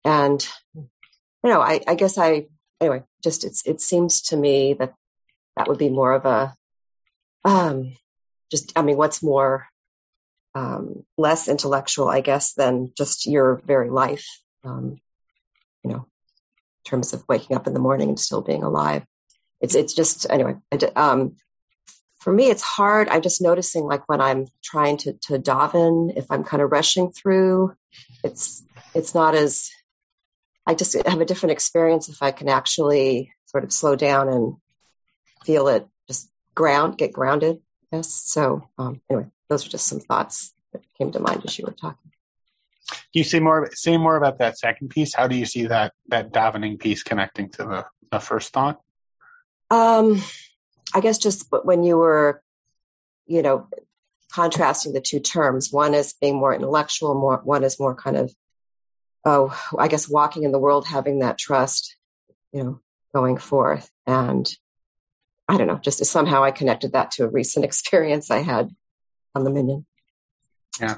And, 0.06 0.46
you 0.76 0.90
know, 1.44 1.62
I, 1.62 1.82
I 1.88 1.96
guess 1.96 2.18
I, 2.18 2.48
anyway, 2.82 3.04
just 3.24 3.44
it's, 3.44 3.66
it 3.66 3.82
seems 3.82 4.22
to 4.24 4.38
me 4.38 4.74
that 4.74 4.94
that 5.58 5.68
would 5.68 5.78
be 5.78 5.90
more 5.90 6.14
of 6.14 6.26
a, 6.26 6.56
um, 7.46 7.96
just, 8.52 8.74
I 8.76 8.82
mean, 8.82 8.98
what's 8.98 9.24
more, 9.24 9.68
um, 10.56 11.06
less 11.18 11.48
intellectual, 11.48 12.10
I 12.10 12.22
guess, 12.22 12.54
than 12.54 12.92
just 12.98 13.28
your 13.28 13.62
very 13.66 13.90
life. 13.90 14.26
Um, 14.64 15.00
you 15.84 15.92
know, 15.92 16.06
in 16.86 16.90
terms 16.90 17.14
of 17.14 17.24
waking 17.28 17.56
up 17.56 17.68
in 17.68 17.74
the 17.74 17.80
morning 17.80 18.10
and 18.10 18.20
still 18.20 18.42
being 18.42 18.64
alive. 18.64 19.04
It's 19.62 19.76
it's 19.76 19.94
just 19.94 20.26
anyway. 20.30 20.56
Um, 20.96 21.36
for 22.20 22.34
me, 22.34 22.50
it's 22.50 22.62
hard. 22.62 23.10
I'm 23.10 23.22
just 23.22 23.42
noticing 23.42 23.84
like 23.84 24.08
when 24.08 24.22
I'm 24.22 24.48
trying 24.64 24.98
to 24.98 25.14
to 25.28 25.40
daven, 25.40 26.18
if 26.18 26.26
I'm 26.30 26.44
kind 26.44 26.62
of 26.64 26.72
rushing 26.72 27.12
through, 27.12 27.76
it's 28.24 28.64
it's 28.94 29.14
not 29.14 29.36
as. 29.36 29.70
I 30.70 30.76
just 30.76 30.94
have 30.94 31.20
a 31.20 31.26
different 31.26 31.54
experience 31.54 32.10
if 32.10 32.22
I 32.22 32.30
can 32.30 32.48
actually 32.48 33.34
sort 33.48 33.64
of 33.64 33.72
slow 33.72 33.96
down 33.96 34.30
and 34.30 34.58
feel 35.44 35.68
it, 35.68 35.88
just 36.08 36.30
ground, 36.54 36.96
get 36.96 37.12
grounded. 37.12 37.58
Yes. 37.92 38.14
So 38.14 38.70
um, 38.78 39.02
anyway, 39.10 39.26
those 39.48 39.66
are 39.66 39.70
just 39.70 39.88
some 39.88 40.00
thoughts 40.00 40.54
that 40.72 40.84
came 40.96 41.12
to 41.14 41.20
mind 41.20 41.42
as 41.44 41.58
you 41.58 41.66
were 41.66 41.72
talking. 41.72 42.12
Can 42.88 43.00
you 43.14 43.24
say 43.24 43.40
more 43.40 43.72
say 43.74 43.98
more 43.98 44.16
about 44.16 44.38
that 44.38 44.60
second 44.60 44.90
piece? 44.90 45.16
How 45.16 45.28
do 45.28 45.36
you 45.36 45.46
see 45.46 45.66
that 45.66 45.94
that 46.10 46.32
davening 46.32 46.78
piece 46.78 47.02
connecting 47.02 47.50
to 47.54 47.64
the, 47.64 47.86
the 48.12 48.20
first 48.20 48.54
thought? 48.54 48.80
Um, 49.72 50.22
I 50.94 51.02
guess 51.02 51.18
just 51.18 51.48
when 51.64 51.84
you 51.84 51.98
were, 51.98 52.44
you 53.26 53.42
know, 53.42 53.68
contrasting 54.32 54.94
the 54.94 55.02
two 55.02 55.20
terms, 55.20 55.72
one 55.72 55.96
is 55.96 56.14
being 56.14 56.36
more 56.36 56.54
intellectual, 56.54 57.16
more 57.16 57.42
one 57.44 57.64
is 57.64 57.80
more 57.80 57.96
kind 57.96 58.18
of, 58.18 58.32
oh, 59.26 59.60
I 59.78 59.88
guess 59.88 60.10
walking 60.10 60.44
in 60.44 60.52
the 60.52 60.60
world, 60.60 60.88
having 60.88 61.20
that 61.20 61.38
trust, 61.38 61.96
you 62.52 62.64
know, 62.64 62.82
going 63.14 63.38
forth, 63.38 63.90
and 64.06 64.50
I 65.48 65.58
don't 65.58 65.68
know, 65.68 65.80
just 65.82 66.06
somehow 66.06 66.44
I 66.44 66.52
connected 66.52 66.94
that 66.94 67.12
to 67.12 67.26
a 67.26 67.30
recent 67.30 67.66
experience 67.70 68.32
I 68.32 68.40
had 68.40 68.70
on 69.36 69.44
the 69.44 69.50
Minyan. 69.50 69.86
Yeah. 70.80 70.98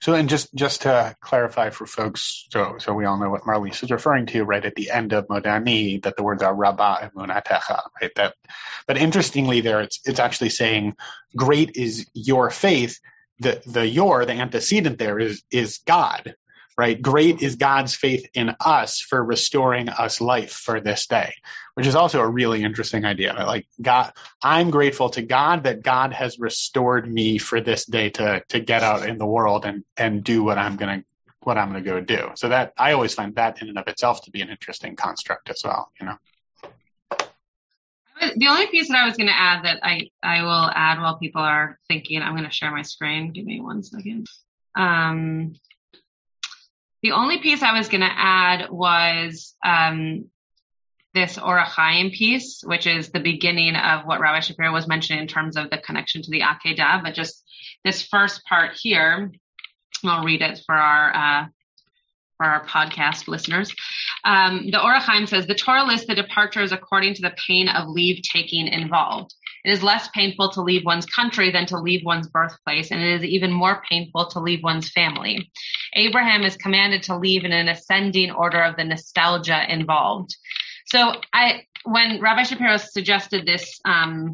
So, 0.00 0.14
and 0.14 0.28
just 0.28 0.52
just 0.54 0.82
to 0.82 1.16
clarify 1.20 1.70
for 1.70 1.86
folks, 1.86 2.46
so 2.50 2.76
so 2.78 2.92
we 2.94 3.04
all 3.04 3.18
know 3.18 3.30
what 3.30 3.42
Marlise 3.42 3.82
is 3.82 3.90
referring 3.90 4.26
to, 4.26 4.44
right 4.44 4.64
at 4.64 4.74
the 4.74 4.90
end 4.90 5.12
of 5.12 5.28
Modeh 5.28 5.46
Ani, 5.46 5.98
that 5.98 6.16
the 6.16 6.22
words 6.22 6.42
are 6.42 6.54
Rabba 6.54 7.10
emunatecha, 7.14 7.82
right? 8.00 8.10
That, 8.16 8.34
but 8.86 8.98
interestingly, 8.98 9.60
there 9.60 9.80
it's 9.80 10.00
it's 10.04 10.20
actually 10.20 10.50
saying, 10.50 10.96
"Great 11.36 11.76
is 11.76 12.06
your 12.12 12.50
faith." 12.50 12.98
The 13.40 13.62
the 13.66 13.86
your 13.86 14.24
the 14.24 14.32
antecedent 14.32 14.98
there 14.98 15.18
is 15.18 15.42
is 15.50 15.78
God, 15.86 16.34
right? 16.78 17.02
Great 17.02 17.42
is 17.42 17.56
God's 17.56 17.96
faith 17.96 18.30
in 18.34 18.54
us 18.60 19.00
for 19.00 19.22
restoring 19.22 19.88
us 19.88 20.20
life 20.20 20.52
for 20.52 20.80
this 20.80 21.08
day, 21.08 21.34
which 21.74 21.88
is 21.88 21.96
also 21.96 22.20
a 22.20 22.28
really 22.28 22.62
interesting 22.62 23.04
idea. 23.04 23.34
Like 23.34 23.66
God, 23.82 24.12
I'm 24.40 24.70
grateful 24.70 25.10
to 25.10 25.22
God 25.22 25.64
that 25.64 25.82
God 25.82 26.12
has 26.12 26.38
restored 26.38 27.12
me 27.12 27.38
for 27.38 27.60
this 27.60 27.84
day 27.84 28.10
to 28.10 28.44
to 28.50 28.60
get 28.60 28.84
out 28.84 29.08
in 29.08 29.18
the 29.18 29.26
world 29.26 29.66
and 29.66 29.84
and 29.96 30.22
do 30.22 30.44
what 30.44 30.56
I'm 30.56 30.76
gonna 30.76 31.02
what 31.40 31.58
I'm 31.58 31.66
gonna 31.66 31.80
go 31.80 32.00
do. 32.00 32.30
So 32.36 32.48
that 32.50 32.74
I 32.78 32.92
always 32.92 33.12
find 33.12 33.34
that 33.34 33.60
in 33.60 33.68
and 33.68 33.78
of 33.78 33.88
itself 33.88 34.22
to 34.24 34.30
be 34.30 34.40
an 34.40 34.48
interesting 34.48 34.94
construct 34.94 35.50
as 35.50 35.62
well. 35.64 35.90
You 36.00 36.06
know. 36.06 36.16
The 38.36 38.48
only 38.48 38.66
piece 38.68 38.88
that 38.88 38.96
I 38.96 39.06
was 39.06 39.16
going 39.16 39.28
to 39.28 39.40
add 39.40 39.64
that 39.64 39.78
I, 39.84 40.10
I 40.24 40.42
will 40.42 40.70
add 40.74 41.00
while 41.00 41.18
people 41.18 41.40
are 41.40 41.78
thinking, 41.86 42.20
I'm 42.20 42.32
going 42.32 42.48
to 42.48 42.50
share 42.50 42.72
my 42.72 42.82
screen. 42.82 43.30
Give 43.30 43.44
me 43.44 43.60
one 43.60 43.84
second. 43.84 44.26
Um, 44.74 45.54
the 47.02 47.12
only 47.12 47.38
piece 47.38 47.62
I 47.62 47.76
was 47.76 47.88
going 47.88 48.00
to 48.00 48.10
add 48.10 48.70
was 48.70 49.54
um, 49.64 50.26
this 51.14 51.38
Or 51.38 51.58
HaChaim 51.58 52.12
piece, 52.12 52.62
which 52.64 52.86
is 52.86 53.10
the 53.10 53.20
beginning 53.20 53.76
of 53.76 54.04
what 54.04 54.20
Rabbi 54.20 54.40
Shapiro 54.40 54.72
was 54.72 54.88
mentioning 54.88 55.22
in 55.22 55.28
terms 55.28 55.56
of 55.56 55.70
the 55.70 55.78
connection 55.78 56.22
to 56.22 56.30
the 56.30 56.42
Akedah. 56.42 57.02
But 57.02 57.14
just 57.14 57.44
this 57.84 58.02
first 58.02 58.44
part 58.44 58.72
here, 58.80 59.32
I'll 60.04 60.24
read 60.24 60.42
it 60.42 60.60
for 60.66 60.74
our 60.74 61.14
uh, 61.14 61.46
for 62.36 62.46
our 62.46 62.64
podcast 62.66 63.26
listeners. 63.26 63.74
Um, 64.24 64.70
the 64.70 64.82
Or 64.82 64.94
HaChaim 64.94 65.28
says 65.28 65.46
the 65.46 65.54
Torah 65.54 65.84
lists 65.84 66.06
the 66.06 66.14
departures 66.14 66.72
according 66.72 67.14
to 67.14 67.22
the 67.22 67.34
pain 67.46 67.68
of 67.68 67.88
leave 67.88 68.22
taking 68.22 68.68
involved. 68.68 69.34
It 69.68 69.72
is 69.72 69.82
less 69.82 70.08
painful 70.14 70.48
to 70.52 70.62
leave 70.62 70.86
one's 70.86 71.04
country 71.04 71.50
than 71.50 71.66
to 71.66 71.78
leave 71.78 72.02
one's 72.02 72.26
birthplace, 72.26 72.90
and 72.90 73.02
it 73.02 73.20
is 73.20 73.22
even 73.22 73.52
more 73.52 73.82
painful 73.86 74.24
to 74.28 74.40
leave 74.40 74.62
one's 74.62 74.88
family. 74.88 75.50
Abraham 75.92 76.42
is 76.42 76.56
commanded 76.56 77.02
to 77.02 77.18
leave 77.18 77.44
in 77.44 77.52
an 77.52 77.68
ascending 77.68 78.30
order 78.30 78.62
of 78.62 78.76
the 78.76 78.84
nostalgia 78.84 79.70
involved. 79.70 80.34
So 80.86 81.20
I, 81.34 81.64
when 81.84 82.18
Rabbi 82.18 82.44
Shapiro 82.44 82.78
suggested 82.78 83.44
this, 83.44 83.78
um, 83.84 84.32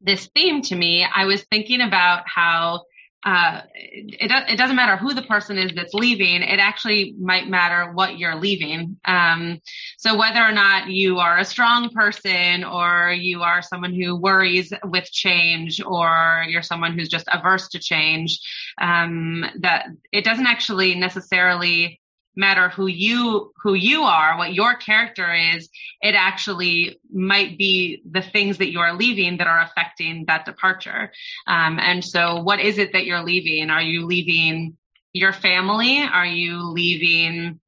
this 0.00 0.28
theme 0.34 0.62
to 0.62 0.74
me, 0.74 1.04
I 1.04 1.26
was 1.26 1.44
thinking 1.44 1.80
about 1.80 2.24
how 2.26 2.86
uh, 3.24 3.60
it, 3.74 4.30
it 4.48 4.56
doesn't 4.56 4.76
matter 4.76 4.96
who 4.96 5.12
the 5.12 5.22
person 5.22 5.58
is 5.58 5.72
that's 5.74 5.92
leaving. 5.92 6.42
It 6.42 6.58
actually 6.58 7.14
might 7.20 7.48
matter 7.48 7.92
what 7.92 8.18
you're 8.18 8.36
leaving. 8.36 8.96
Um, 9.04 9.60
so 9.98 10.16
whether 10.16 10.40
or 10.40 10.52
not 10.52 10.88
you 10.88 11.18
are 11.18 11.38
a 11.38 11.44
strong 11.44 11.90
person 11.90 12.64
or 12.64 13.12
you 13.12 13.42
are 13.42 13.60
someone 13.60 13.92
who 13.92 14.16
worries 14.16 14.72
with 14.84 15.04
change 15.10 15.82
or 15.84 16.44
you're 16.48 16.62
someone 16.62 16.98
who's 16.98 17.10
just 17.10 17.28
averse 17.30 17.68
to 17.70 17.78
change, 17.78 18.40
um, 18.80 19.44
that 19.60 19.86
it 20.12 20.24
doesn't 20.24 20.46
actually 20.46 20.94
necessarily 20.94 21.99
matter 22.36 22.68
who 22.68 22.86
you 22.86 23.52
who 23.62 23.74
you 23.74 24.02
are 24.02 24.38
what 24.38 24.54
your 24.54 24.74
character 24.74 25.34
is 25.34 25.68
it 26.00 26.14
actually 26.14 26.98
might 27.12 27.58
be 27.58 28.02
the 28.10 28.22
things 28.22 28.58
that 28.58 28.70
you 28.70 28.80
are 28.80 28.94
leaving 28.94 29.38
that 29.38 29.46
are 29.46 29.62
affecting 29.62 30.24
that 30.26 30.44
departure. 30.44 31.12
Um, 31.46 31.78
and 31.78 32.04
so 32.04 32.42
what 32.42 32.60
is 32.60 32.78
it 32.78 32.92
that 32.92 33.04
you're 33.04 33.24
leaving? 33.24 33.70
Are 33.70 33.82
you 33.82 34.06
leaving 34.06 34.76
your 35.12 35.32
family? 35.32 35.98
Are 36.00 36.26
you 36.26 36.70
leaving 36.70 37.60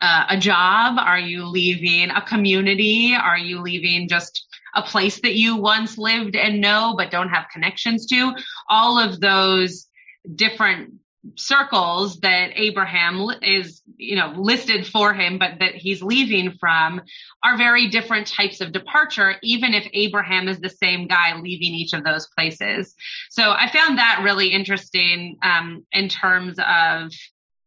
uh, 0.00 0.26
a 0.30 0.38
job? 0.38 0.96
Are 0.98 1.18
you 1.18 1.46
leaving 1.46 2.10
a 2.10 2.22
community? 2.22 3.14
Are 3.14 3.38
you 3.38 3.60
leaving 3.60 4.08
just 4.08 4.46
a 4.74 4.82
place 4.82 5.20
that 5.20 5.34
you 5.34 5.56
once 5.56 5.96
lived 5.96 6.36
and 6.36 6.60
know 6.60 6.94
but 6.96 7.10
don't 7.10 7.28
have 7.28 7.46
connections 7.52 8.06
to? 8.06 8.34
All 8.68 8.98
of 8.98 9.20
those 9.20 9.86
different 10.34 10.94
circles 11.36 12.20
that 12.20 12.50
Abraham 12.54 13.28
is, 13.42 13.82
you 13.96 14.16
know, 14.16 14.34
listed 14.36 14.86
for 14.86 15.14
him, 15.14 15.38
but 15.38 15.60
that 15.60 15.74
he's 15.74 16.02
leaving 16.02 16.52
from 16.58 17.00
are 17.42 17.56
very 17.56 17.88
different 17.88 18.26
types 18.26 18.60
of 18.60 18.72
departure, 18.72 19.36
even 19.42 19.74
if 19.74 19.86
Abraham 19.92 20.48
is 20.48 20.60
the 20.60 20.68
same 20.68 21.06
guy 21.06 21.34
leaving 21.40 21.74
each 21.74 21.92
of 21.92 22.04
those 22.04 22.28
places. 22.36 22.94
So 23.30 23.50
I 23.50 23.70
found 23.70 23.98
that 23.98 24.20
really 24.22 24.48
interesting, 24.48 25.38
um, 25.42 25.86
in 25.92 26.08
terms 26.08 26.58
of 26.58 27.12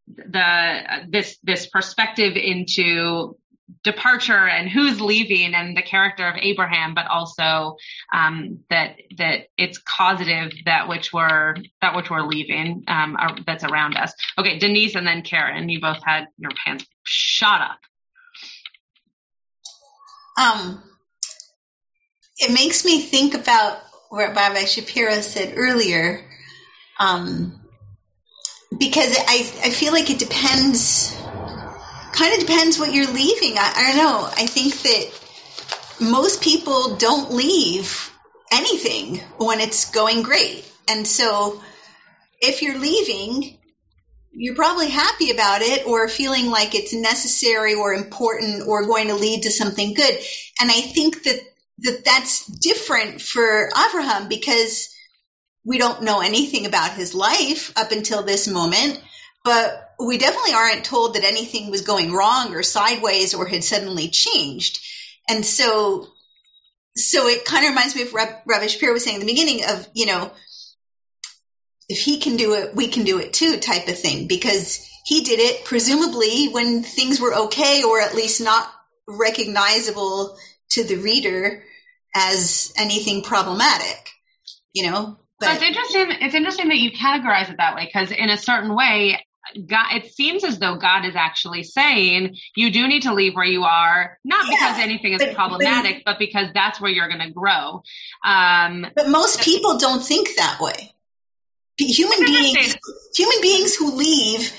the, 0.07 0.81
this, 1.09 1.37
this 1.43 1.67
perspective 1.67 2.35
into 2.35 3.37
departure 3.83 4.47
and 4.47 4.69
who's 4.69 5.01
leaving 5.01 5.53
and 5.53 5.75
the 5.75 5.81
character 5.81 6.27
of 6.27 6.35
Abraham, 6.37 6.93
but 6.93 7.07
also 7.07 7.75
um, 8.13 8.59
that 8.69 8.95
that 9.17 9.47
it's 9.57 9.77
causative 9.77 10.53
that 10.65 10.87
which 10.87 11.11
we're 11.11 11.55
that 11.81 11.95
which 11.95 12.09
we're 12.09 12.21
leaving 12.21 12.83
um, 12.87 13.17
that's 13.45 13.63
around 13.63 13.95
us. 13.97 14.13
Okay, 14.37 14.57
Denise 14.57 14.95
and 14.95 15.05
then 15.05 15.21
Karen, 15.21 15.69
you 15.69 15.81
both 15.81 16.01
had 16.03 16.27
your 16.37 16.51
pants 16.65 16.85
shot 17.03 17.61
up. 17.61 17.79
Um, 20.39 20.83
it 22.37 22.53
makes 22.53 22.85
me 22.85 23.01
think 23.01 23.33
about 23.33 23.79
what 24.09 24.35
Rabbi 24.35 24.65
Shapiro 24.65 25.19
said 25.21 25.53
earlier, 25.57 26.23
um, 26.99 27.59
because 28.77 29.17
I 29.17 29.51
I 29.63 29.69
feel 29.71 29.91
like 29.91 30.09
it 30.09 30.19
depends 30.19 31.17
kind 32.17 32.33
of 32.33 32.39
depends 32.39 32.79
what 32.79 32.93
you're 32.93 33.11
leaving. 33.11 33.57
I, 33.57 33.73
I 33.75 33.87
don't 33.87 33.97
know. 33.97 34.29
I 34.35 34.47
think 34.47 34.73
that 34.81 35.11
most 36.01 36.41
people 36.41 36.95
don't 36.95 37.31
leave 37.31 38.11
anything 38.51 39.17
when 39.37 39.59
it's 39.59 39.91
going 39.91 40.23
great. 40.23 40.65
And 40.87 41.05
so 41.05 41.61
if 42.41 42.61
you're 42.61 42.79
leaving, 42.79 43.57
you're 44.31 44.55
probably 44.55 44.89
happy 44.89 45.31
about 45.31 45.61
it 45.61 45.85
or 45.85 46.07
feeling 46.07 46.49
like 46.49 46.73
it's 46.73 46.93
necessary 46.93 47.75
or 47.75 47.93
important 47.93 48.67
or 48.67 48.85
going 48.85 49.07
to 49.07 49.15
lead 49.15 49.43
to 49.43 49.51
something 49.51 49.93
good. 49.93 50.17
And 50.59 50.71
I 50.71 50.81
think 50.81 51.23
that, 51.23 51.39
that 51.79 52.03
that's 52.03 52.47
different 52.47 53.21
for 53.21 53.69
Avraham 53.73 54.27
because 54.27 54.89
we 55.63 55.77
don't 55.77 56.03
know 56.03 56.21
anything 56.21 56.65
about 56.65 56.93
his 56.93 57.13
life 57.13 57.73
up 57.77 57.91
until 57.91 58.23
this 58.23 58.47
moment, 58.47 58.99
but 59.43 59.86
we 59.99 60.17
definitely 60.17 60.53
aren't 60.53 60.83
told 60.83 61.15
that 61.15 61.23
anything 61.23 61.71
was 61.71 61.81
going 61.81 62.11
wrong 62.11 62.53
or 62.53 62.63
sideways 62.63 63.33
or 63.33 63.45
had 63.47 63.63
suddenly 63.63 64.09
changed. 64.09 64.79
And 65.29 65.45
so, 65.45 66.07
so 66.95 67.27
it 67.27 67.45
kind 67.45 67.65
of 67.65 67.69
reminds 67.69 67.95
me 67.95 68.03
of 68.03 68.13
Rabbi 68.13 68.67
Shapiro 68.67 68.93
was 68.93 69.03
saying 69.03 69.19
in 69.19 69.25
the 69.25 69.31
beginning 69.31 69.63
of, 69.65 69.87
you 69.93 70.05
know, 70.05 70.31
if 71.89 71.99
he 71.99 72.19
can 72.19 72.35
do 72.35 72.53
it, 72.53 72.75
we 72.75 72.87
can 72.87 73.03
do 73.03 73.19
it 73.19 73.33
too 73.33 73.57
type 73.59 73.87
of 73.87 73.97
thing 73.97 74.27
because 74.27 74.87
he 75.05 75.23
did 75.23 75.39
it 75.39 75.65
presumably 75.65 76.49
when 76.49 76.83
things 76.83 77.19
were 77.19 77.33
okay 77.33 77.83
or 77.83 78.01
at 78.01 78.13
least 78.13 78.41
not 78.41 78.69
recognizable 79.07 80.37
to 80.69 80.83
the 80.83 80.97
reader 80.97 81.63
as 82.13 82.73
anything 82.77 83.23
problematic, 83.23 84.09
you 84.73 84.89
know? 84.89 85.17
But 85.39 85.53
it's 85.53 85.63
interesting. 85.63 86.17
It's 86.21 86.35
interesting 86.35 86.69
that 86.69 86.77
you 86.77 86.91
categorize 86.91 87.49
it 87.49 87.57
that 87.57 87.75
way 87.75 87.85
because 87.85 88.11
in 88.11 88.29
a 88.29 88.37
certain 88.37 88.75
way, 88.75 89.23
God, 89.65 89.85
it 89.93 90.13
seems 90.13 90.43
as 90.43 90.59
though 90.59 90.75
God 90.75 91.05
is 91.05 91.15
actually 91.15 91.63
saying 91.63 92.37
you 92.55 92.71
do 92.71 92.87
need 92.87 93.03
to 93.03 93.13
leave 93.13 93.35
where 93.35 93.45
you 93.45 93.63
are, 93.63 94.17
not 94.23 94.45
yeah, 94.45 94.57
because 94.57 94.79
anything 94.79 95.13
is 95.13 95.23
but, 95.23 95.35
problematic, 95.35 96.03
but, 96.05 96.13
but, 96.13 96.19
because 96.19 96.47
that's 96.53 96.81
where 96.81 96.91
you're 96.91 97.07
going 97.07 97.21
to 97.21 97.31
grow. 97.31 97.83
Um, 98.23 98.87
but 98.95 99.09
most 99.09 99.41
people 99.41 99.77
don't 99.77 100.03
think 100.03 100.29
that 100.37 100.59
way. 100.59 100.93
Human 101.79 102.25
beings 102.25 102.75
human 103.15 103.41
beings 103.41 103.75
who 103.75 103.95
leave 103.95 104.51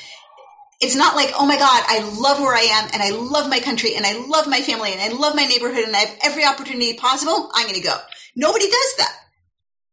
it's 0.80 0.94
not 0.94 1.16
like 1.16 1.30
oh 1.36 1.46
my 1.46 1.56
god 1.56 1.82
i 1.88 1.98
love 2.20 2.40
where 2.40 2.54
i 2.54 2.60
am 2.60 2.88
and 2.92 3.02
i 3.02 3.10
love 3.10 3.48
my 3.48 3.58
country 3.58 3.94
and 3.96 4.06
i 4.06 4.12
love 4.26 4.46
my 4.46 4.60
family 4.60 4.92
and 4.92 5.00
i 5.00 5.16
love 5.16 5.34
my 5.34 5.44
neighborhood 5.44 5.84
and 5.84 5.96
i 5.96 6.00
have 6.00 6.18
every 6.22 6.44
opportunity 6.44 6.94
possible 6.94 7.50
i'm 7.54 7.66
going 7.66 7.74
to 7.74 7.86
go. 7.86 7.96
Nobody 8.36 8.66
does 8.66 8.96
that 8.98 9.12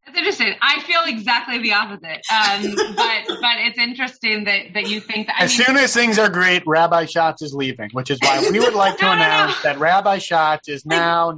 that's 0.05 0.17
interesting. 0.17 0.53
I 0.61 0.81
feel 0.81 1.01
exactly 1.05 1.59
the 1.59 1.73
opposite. 1.73 2.21
Um, 2.31 2.95
but 2.95 3.39
but 3.41 3.57
it's 3.59 3.77
interesting 3.79 4.43
that, 4.43 4.73
that 4.75 4.87
you 4.87 4.99
think 4.99 5.27
that. 5.27 5.37
I 5.39 5.45
as 5.45 5.57
mean, 5.57 5.65
soon 5.65 5.77
as 5.77 5.93
things 5.93 6.19
are 6.19 6.29
great, 6.29 6.63
Rabbi 6.67 7.05
Schatz 7.05 7.41
is 7.41 7.53
leaving, 7.53 7.89
which 7.91 8.11
is 8.11 8.19
why 8.21 8.47
we 8.51 8.59
would 8.59 8.75
like 8.75 8.97
to 8.97 9.05
no, 9.05 9.11
announce 9.13 9.63
no, 9.63 9.71
no. 9.71 9.73
that 9.73 9.79
Rabbi 9.79 10.19
Schatz 10.19 10.69
is 10.69 10.85
now 10.85 11.31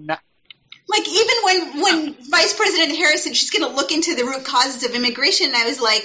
like 0.89 1.07
even 1.07 1.36
when 1.43 1.82
when 1.82 2.15
Vice 2.30 2.53
President 2.55 2.97
Harris 2.97 3.24
said 3.24 3.36
she's 3.36 3.51
going 3.51 3.70
to 3.70 3.76
look 3.76 3.91
into 3.91 4.15
the 4.15 4.26
root 4.26 4.43
causes 4.43 4.84
of 4.84 4.91
immigration, 4.95 5.51
I 5.55 5.65
was 5.65 5.80
like, 5.80 6.03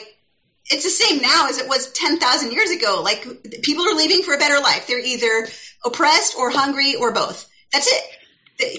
it's 0.67 0.85
the 0.85 0.91
same 0.91 1.21
now 1.21 1.49
as 1.49 1.59
it 1.59 1.69
was 1.69 1.91
ten 1.93 2.19
thousand 2.19 2.53
years 2.53 2.71
ago. 2.71 3.03
Like 3.03 3.27
people 3.63 3.89
are 3.89 3.95
leaving 3.95 4.23
for 4.23 4.35
a 4.35 4.39
better 4.39 4.61
life. 4.61 4.87
They're 4.87 5.05
either 5.05 5.49
oppressed 5.85 6.37
or 6.39 6.51
hungry 6.51 6.95
or 6.95 7.13
both. 7.13 7.49
That's 7.73 7.89
it 7.89 8.03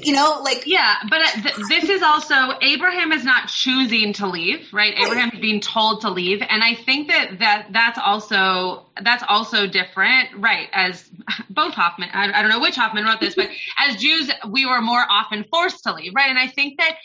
you 0.04 0.14
know, 0.14 0.42
like 0.44 0.64
yeah, 0.66 0.96
but 1.10 1.22
uh, 1.22 1.42
th- 1.42 1.68
this 1.70 1.90
is 1.90 2.02
also 2.02 2.36
Abraham 2.62 3.12
is 3.12 3.24
not 3.24 3.48
choosing 3.48 4.14
to 4.14 4.28
leave, 4.28 4.72
right? 4.74 4.94
right? 4.94 5.06
Abraham 5.06 5.32
is 5.34 5.40
being 5.40 5.60
told 5.60 6.02
to 6.02 6.10
leave, 6.10 6.42
and 6.42 6.64
I 6.64 6.76
think 6.76 7.10
that 7.10 7.40
that 7.40 7.68
that's 7.72 8.00
also 8.00 8.88
that's 9.02 9.24
also 9.28 9.68
different, 9.68 10.30
right? 10.38 10.70
As 10.74 11.10
both 11.50 11.74
Hoffman, 11.74 12.10
I, 12.14 12.32
I 12.32 12.42
don't 12.42 12.52
know 12.52 12.60
which 12.60 12.76
Hoffman 12.76 13.06
wrote 13.06 13.20
this, 13.20 13.36
but 13.36 13.50
as 13.78 13.96
Jews, 13.98 14.32
we 14.50 14.66
were 14.66 14.82
more 14.82 15.06
often 15.10 15.46
forced 15.52 15.84
to 15.84 15.94
leave, 15.94 16.14
right? 16.16 16.30
And 16.30 16.40
I 16.40 16.48
think 16.48 16.80
that 16.80 16.98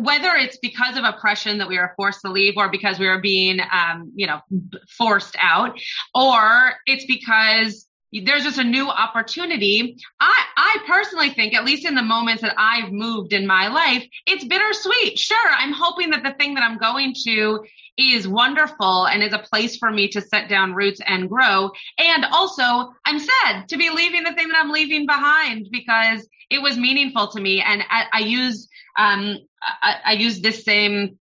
whether 0.00 0.34
it's 0.34 0.58
because 0.58 0.96
of 0.96 1.04
oppression 1.04 1.58
that 1.58 1.68
we 1.68 1.78
are 1.78 1.92
forced 1.96 2.20
to 2.22 2.30
leave 2.30 2.54
or 2.56 2.70
because 2.70 2.98
we 2.98 3.06
are 3.06 3.20
being 3.20 3.60
um, 3.60 4.12
you 4.14 4.26
know 4.26 4.40
forced 4.88 5.36
out 5.40 5.78
or 6.14 6.72
it's 6.86 7.06
because 7.06 7.86
there's 8.24 8.44
just 8.44 8.58
a 8.58 8.64
new 8.64 8.88
opportunity. 8.88 9.96
I, 10.20 10.44
I 10.56 10.78
personally 10.86 11.30
think, 11.30 11.54
at 11.54 11.64
least 11.64 11.86
in 11.86 11.94
the 11.94 12.02
moments 12.02 12.42
that 12.42 12.54
I've 12.56 12.92
moved 12.92 13.32
in 13.32 13.46
my 13.46 13.68
life, 13.68 14.04
it's 14.26 14.44
bittersweet. 14.44 15.18
Sure, 15.18 15.50
I'm 15.50 15.72
hoping 15.72 16.10
that 16.10 16.22
the 16.22 16.34
thing 16.38 16.54
that 16.54 16.62
I'm 16.62 16.78
going 16.78 17.14
to 17.24 17.64
is 17.98 18.28
wonderful 18.28 19.06
and 19.06 19.22
is 19.22 19.32
a 19.32 19.38
place 19.38 19.76
for 19.76 19.90
me 19.90 20.08
to 20.08 20.20
set 20.20 20.48
down 20.48 20.74
roots 20.74 21.00
and 21.04 21.28
grow. 21.28 21.70
And 21.98 22.24
also, 22.26 22.92
I'm 23.04 23.18
sad 23.18 23.68
to 23.68 23.76
be 23.76 23.90
leaving 23.90 24.24
the 24.24 24.32
thing 24.32 24.48
that 24.48 24.58
I'm 24.58 24.70
leaving 24.70 25.06
behind 25.06 25.68
because 25.70 26.28
it 26.50 26.60
was 26.60 26.76
meaningful 26.76 27.28
to 27.28 27.40
me. 27.40 27.62
And 27.62 27.82
I, 27.88 28.04
I 28.12 28.18
use, 28.20 28.68
um, 28.98 29.38
I, 29.62 29.96
I 30.04 30.12
use 30.12 30.40
this 30.40 30.64
same 30.64 31.18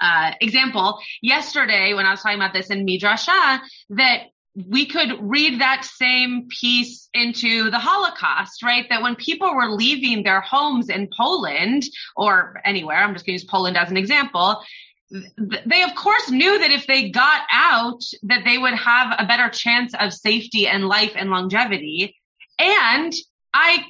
uh, 0.00 0.32
example 0.40 0.98
yesterday 1.22 1.94
when 1.94 2.06
I 2.06 2.10
was 2.10 2.22
talking 2.22 2.38
about 2.38 2.52
this 2.52 2.70
in 2.70 2.86
Midrashah 2.86 3.60
that 3.90 4.22
we 4.66 4.86
could 4.86 5.18
read 5.20 5.60
that 5.60 5.84
same 5.84 6.48
piece 6.48 7.08
into 7.14 7.70
the 7.70 7.78
Holocaust, 7.78 8.62
right? 8.62 8.86
That 8.88 9.02
when 9.02 9.14
people 9.14 9.54
were 9.54 9.70
leaving 9.70 10.22
their 10.22 10.40
homes 10.40 10.88
in 10.88 11.08
Poland 11.16 11.84
or 12.16 12.60
anywhere, 12.64 12.96
I'm 12.96 13.14
just 13.14 13.24
going 13.24 13.38
to 13.38 13.42
use 13.42 13.50
Poland 13.50 13.76
as 13.76 13.90
an 13.90 13.96
example, 13.96 14.62
they 15.10 15.82
of 15.82 15.94
course 15.94 16.30
knew 16.30 16.58
that 16.58 16.70
if 16.70 16.86
they 16.86 17.10
got 17.10 17.42
out, 17.52 18.02
that 18.24 18.44
they 18.44 18.58
would 18.58 18.74
have 18.74 19.14
a 19.18 19.26
better 19.26 19.48
chance 19.48 19.94
of 19.98 20.12
safety 20.12 20.66
and 20.66 20.86
life 20.86 21.12
and 21.16 21.30
longevity. 21.30 22.14
And 22.58 23.12
I 23.54 23.84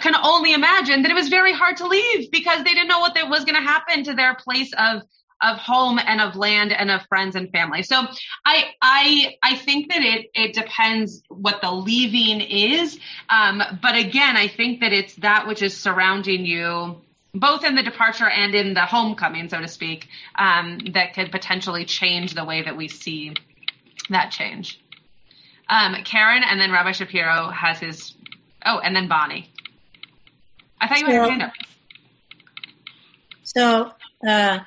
can 0.00 0.16
only 0.20 0.52
imagine 0.52 1.02
that 1.02 1.10
it 1.10 1.14
was 1.14 1.28
very 1.28 1.52
hard 1.52 1.76
to 1.76 1.86
leave 1.86 2.30
because 2.32 2.64
they 2.64 2.74
didn't 2.74 2.88
know 2.88 2.98
what 2.98 3.14
was 3.28 3.44
going 3.44 3.54
to 3.54 3.60
happen 3.60 4.04
to 4.04 4.14
their 4.14 4.34
place 4.34 4.72
of 4.76 5.02
of 5.40 5.58
home 5.58 5.98
and 5.98 6.20
of 6.20 6.36
land 6.36 6.72
and 6.72 6.90
of 6.90 7.02
friends 7.08 7.36
and 7.36 7.50
family. 7.50 7.82
So 7.82 8.06
I 8.44 8.64
I 8.80 9.36
I 9.42 9.56
think 9.56 9.90
that 9.90 10.02
it 10.02 10.30
it 10.34 10.54
depends 10.54 11.22
what 11.28 11.60
the 11.60 11.70
leaving 11.70 12.40
is. 12.40 12.98
Um, 13.28 13.62
but 13.82 13.96
again, 13.96 14.36
I 14.36 14.48
think 14.48 14.80
that 14.80 14.92
it's 14.92 15.14
that 15.16 15.46
which 15.46 15.62
is 15.62 15.76
surrounding 15.76 16.46
you 16.46 17.02
both 17.34 17.64
in 17.64 17.74
the 17.74 17.82
departure 17.82 18.28
and 18.28 18.54
in 18.54 18.74
the 18.74 18.86
homecoming, 18.86 19.48
so 19.48 19.60
to 19.60 19.68
speak, 19.68 20.08
um, 20.36 20.78
that 20.94 21.14
could 21.14 21.30
potentially 21.30 21.84
change 21.84 22.34
the 22.34 22.44
way 22.44 22.62
that 22.62 22.76
we 22.76 22.88
see 22.88 23.34
that 24.08 24.30
change. 24.30 24.80
Um, 25.68 25.96
Karen 26.04 26.42
and 26.48 26.60
then 26.60 26.70
Rabbi 26.70 26.92
Shapiro 26.92 27.50
has 27.50 27.78
his. 27.80 28.14
Oh, 28.64 28.78
and 28.78 28.94
then 28.94 29.08
Bonnie. 29.08 29.50
I 30.80 30.88
thought 30.88 30.98
you 31.00 31.06
had 31.06 31.14
your 31.14 31.28
hand 31.28 31.42
up. 31.42 31.52
So, 33.42 33.92
uh, 34.26 34.60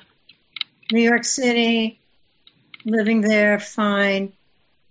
New 0.90 1.02
York 1.02 1.24
City, 1.24 2.00
living 2.84 3.20
there, 3.20 3.58
fine, 3.58 4.32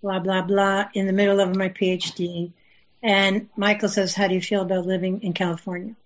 blah, 0.02 0.18
blah, 0.18 0.42
blah, 0.42 0.88
in 0.94 1.06
the 1.06 1.12
middle 1.12 1.40
of 1.40 1.56
my 1.56 1.68
PhD. 1.68 2.52
And 3.02 3.48
Michael 3.56 3.88
says, 3.88 4.14
How 4.14 4.28
do 4.28 4.34
you 4.34 4.42
feel 4.42 4.62
about 4.62 4.86
living 4.86 5.22
in 5.22 5.32
California? 5.32 5.96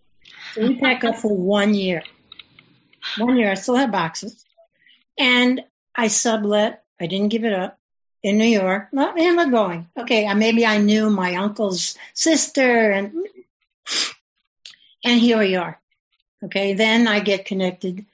So 0.55 0.63
we 0.63 0.79
pack 0.79 1.05
up 1.05 1.17
for 1.17 1.35
one 1.35 1.75
year. 1.75 2.03
One 3.19 3.37
year, 3.37 3.51
I 3.51 3.55
still 3.55 3.77
have 3.77 3.93
boxes. 3.93 4.45
And 5.19 5.63
I 5.95 6.09
sublet, 6.09 6.83
I 7.01 7.07
didn't 7.07 7.29
give 7.29 7.45
it 7.45 7.53
up 7.53 7.79
in 8.23 8.39
New 8.39 8.47
York. 8.47 8.89
Well, 8.93 9.15
and 9.17 9.37
we're 9.37 9.51
going. 9.51 9.89
Okay, 9.97 10.27
uh, 10.27 10.35
maybe 10.35 10.67
I 10.67 10.79
knew 10.79 11.11
my 11.11 11.37
uncle's 11.37 11.97
sister 12.15 12.91
and 12.91 13.13
and 15.05 15.21
here 15.21 15.39
we 15.39 15.57
are. 15.57 15.79
Okay, 16.45 16.75
then 16.75 17.07
I 17.07 17.21
get 17.21 17.45
connected 17.45 18.07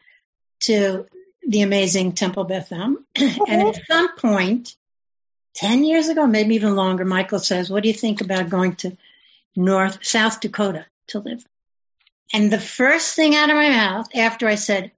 to 0.61 1.07
the 1.51 1.63
amazing 1.63 2.13
Temple 2.13 2.45
Beth 2.45 2.71
Am. 2.71 3.05
and 3.17 3.69
at 3.69 3.85
some 3.89 4.15
point, 4.17 4.77
10 5.57 5.83
years 5.83 6.09
ago, 6.09 6.25
maybe 6.29 6.55
even 6.55 6.77
longer, 6.77 7.05
Michael 7.05 7.41
says, 7.41 7.69
What 7.69 7.83
do 7.83 7.89
you 7.89 7.95
think 7.95 8.21
about 8.21 8.49
going 8.49 8.77
to 8.77 8.97
North, 9.57 9.99
South 10.07 10.41
Dakota 10.41 10.87
to 11.09 11.19
live? 11.19 11.45
And 12.33 12.53
the 12.53 12.61
first 12.61 13.17
thing 13.17 13.35
out 13.35 13.51
of 13.51 13.57
my 13.57 13.69
mouth 13.69 14.07
after 14.15 14.47
I 14.47 14.55
said, 14.55 14.93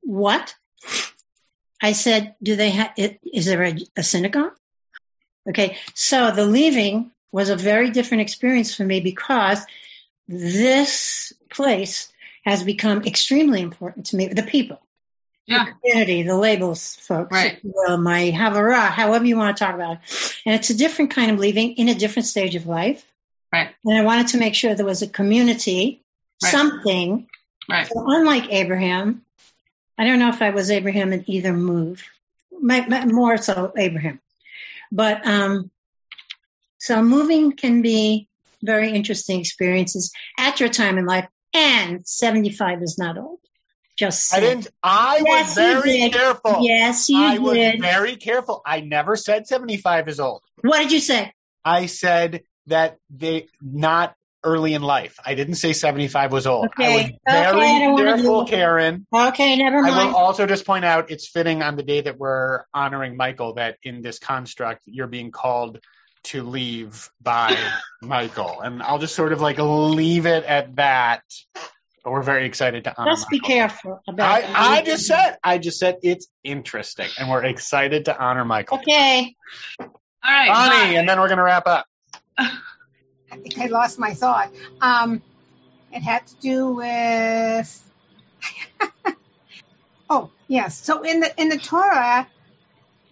What? 0.00 0.52
I 1.80 1.92
said, 1.92 2.34
Do 2.42 2.56
they 2.56 2.70
have, 2.70 2.92
is 2.96 3.46
there 3.46 3.62
a, 3.62 3.78
a 3.96 4.02
synagogue? 4.02 4.56
Okay, 5.48 5.78
so 5.94 6.32
the 6.32 6.44
leaving 6.44 7.12
was 7.30 7.50
a 7.50 7.56
very 7.56 7.90
different 7.90 8.22
experience 8.22 8.74
for 8.74 8.84
me 8.84 9.00
because 9.00 9.64
this 10.26 11.32
place 11.50 12.12
has 12.44 12.64
become 12.64 13.04
extremely 13.04 13.62
important 13.62 14.06
to 14.06 14.16
me, 14.16 14.26
the 14.26 14.42
people 14.42 14.80
yeah. 15.48 15.64
the 15.64 15.72
community, 15.72 16.22
the 16.22 16.36
labels, 16.36 16.94
folks, 16.96 17.32
right. 17.32 17.58
well, 17.62 17.98
my 17.98 18.30
havara, 18.30 18.88
however 18.88 19.24
you 19.24 19.36
want 19.36 19.56
to 19.56 19.64
talk 19.64 19.74
about 19.74 19.98
it. 20.02 20.34
And 20.46 20.54
it's 20.54 20.70
a 20.70 20.76
different 20.76 21.12
kind 21.12 21.30
of 21.30 21.38
leaving 21.38 21.72
in 21.72 21.88
a 21.88 21.94
different 21.94 22.26
stage 22.26 22.54
of 22.54 22.66
life. 22.66 23.04
Right. 23.52 23.70
And 23.84 23.98
I 23.98 24.04
wanted 24.04 24.28
to 24.28 24.38
make 24.38 24.54
sure 24.54 24.74
there 24.74 24.84
was 24.84 25.02
a 25.02 25.08
community, 25.08 26.02
right. 26.42 26.52
something. 26.52 27.26
Right. 27.68 27.86
So 27.86 28.04
unlike 28.06 28.52
Abraham, 28.52 29.22
I 29.96 30.04
don't 30.04 30.18
know 30.18 30.28
if 30.28 30.42
I 30.42 30.50
was 30.50 30.70
Abraham 30.70 31.12
in 31.12 31.24
either 31.26 31.52
move, 31.52 32.04
my, 32.60 32.86
my, 32.86 33.06
more 33.06 33.36
so 33.38 33.72
Abraham. 33.76 34.20
But 34.92 35.26
um, 35.26 35.70
So 36.78 37.02
moving 37.02 37.52
can 37.52 37.82
be 37.82 38.28
very 38.62 38.90
interesting 38.92 39.40
experiences 39.40 40.12
at 40.38 40.60
your 40.60 40.68
time 40.68 40.98
in 40.98 41.06
life. 41.06 41.28
And 41.54 42.06
75 42.06 42.82
is 42.82 42.98
not 42.98 43.18
old. 43.18 43.40
Just 43.98 44.32
I 44.32 44.40
didn't. 44.40 44.68
I 44.82 45.22
Yes, 45.24 45.48
was 45.48 45.54
very 45.56 45.90
did. 45.90 46.12
careful. 46.12 46.58
Yes, 46.62 47.08
you 47.08 47.18
I 47.18 47.38
was 47.38 47.58
very 47.80 48.16
careful. 48.16 48.62
I 48.64 48.80
never 48.80 49.16
said 49.16 49.48
75 49.48 50.08
is 50.08 50.20
old. 50.20 50.42
What 50.62 50.78
did 50.78 50.92
you 50.92 51.00
say? 51.00 51.32
I 51.64 51.86
said 51.86 52.44
that 52.68 52.98
they 53.10 53.48
not 53.60 54.14
early 54.44 54.74
in 54.74 54.82
life. 54.82 55.18
I 55.26 55.34
didn't 55.34 55.56
say 55.56 55.72
75 55.72 56.32
was 56.32 56.46
old. 56.46 56.68
I 56.78 56.90
was 56.90 57.04
Okay. 57.06 57.14
very 57.26 57.46
Okay, 57.46 57.76
I 57.76 57.78
don't 57.80 57.92
wanna 57.92 58.04
careful, 58.16 58.44
Karen. 58.46 59.06
Okay, 59.12 59.56
never 59.56 59.82
mind. 59.82 59.94
I 59.94 60.06
will 60.06 60.14
also 60.14 60.46
just 60.46 60.64
point 60.64 60.84
out 60.84 61.10
it's 61.10 61.28
fitting 61.28 61.62
on 61.62 61.74
the 61.74 61.82
day 61.82 62.00
that 62.02 62.18
we're 62.18 62.62
honoring 62.72 63.16
Michael 63.16 63.54
that 63.54 63.78
in 63.82 64.00
this 64.00 64.20
construct 64.20 64.82
you're 64.86 65.08
being 65.08 65.32
called 65.32 65.80
to 66.24 66.44
leave 66.44 67.10
by 67.20 67.56
Michael. 68.00 68.60
And 68.60 68.80
I'll 68.80 68.98
just 68.98 69.16
sort 69.16 69.32
of 69.32 69.40
like 69.40 69.58
leave 69.58 70.26
it 70.26 70.44
at 70.44 70.76
that. 70.76 71.22
But 72.08 72.12
we're 72.12 72.22
very 72.22 72.46
excited 72.46 72.84
to 72.84 72.94
honor 72.98 73.10
Just 73.10 73.28
be 73.28 73.36
Michael. 73.36 73.46
careful 73.48 74.02
about 74.08 74.42
I. 74.42 74.78
I 74.78 74.82
just 74.82 75.04
said 75.04 75.36
I 75.44 75.58
just 75.58 75.78
said 75.78 75.98
it's 76.02 76.26
interesting 76.42 77.06
and 77.18 77.28
we're 77.28 77.44
excited 77.44 78.06
to 78.06 78.18
honor 78.18 78.46
Michael. 78.46 78.78
Okay. 78.78 79.36
All 79.78 79.88
right. 80.24 80.48
Bonnie, 80.48 80.96
and 80.96 81.06
then 81.06 81.20
we're 81.20 81.28
gonna 81.28 81.42
wrap 81.42 81.66
up. 81.66 81.84
I 82.38 82.50
think 83.30 83.58
I 83.58 83.66
lost 83.66 83.98
my 83.98 84.14
thought. 84.14 84.50
Um, 84.80 85.20
it 85.92 86.00
had 86.00 86.26
to 86.28 86.34
do 86.36 86.72
with. 86.72 87.92
oh 90.08 90.30
yes. 90.46 90.78
So 90.82 91.02
in 91.02 91.20
the 91.20 91.30
in 91.38 91.50
the 91.50 91.58
Torah, 91.58 92.26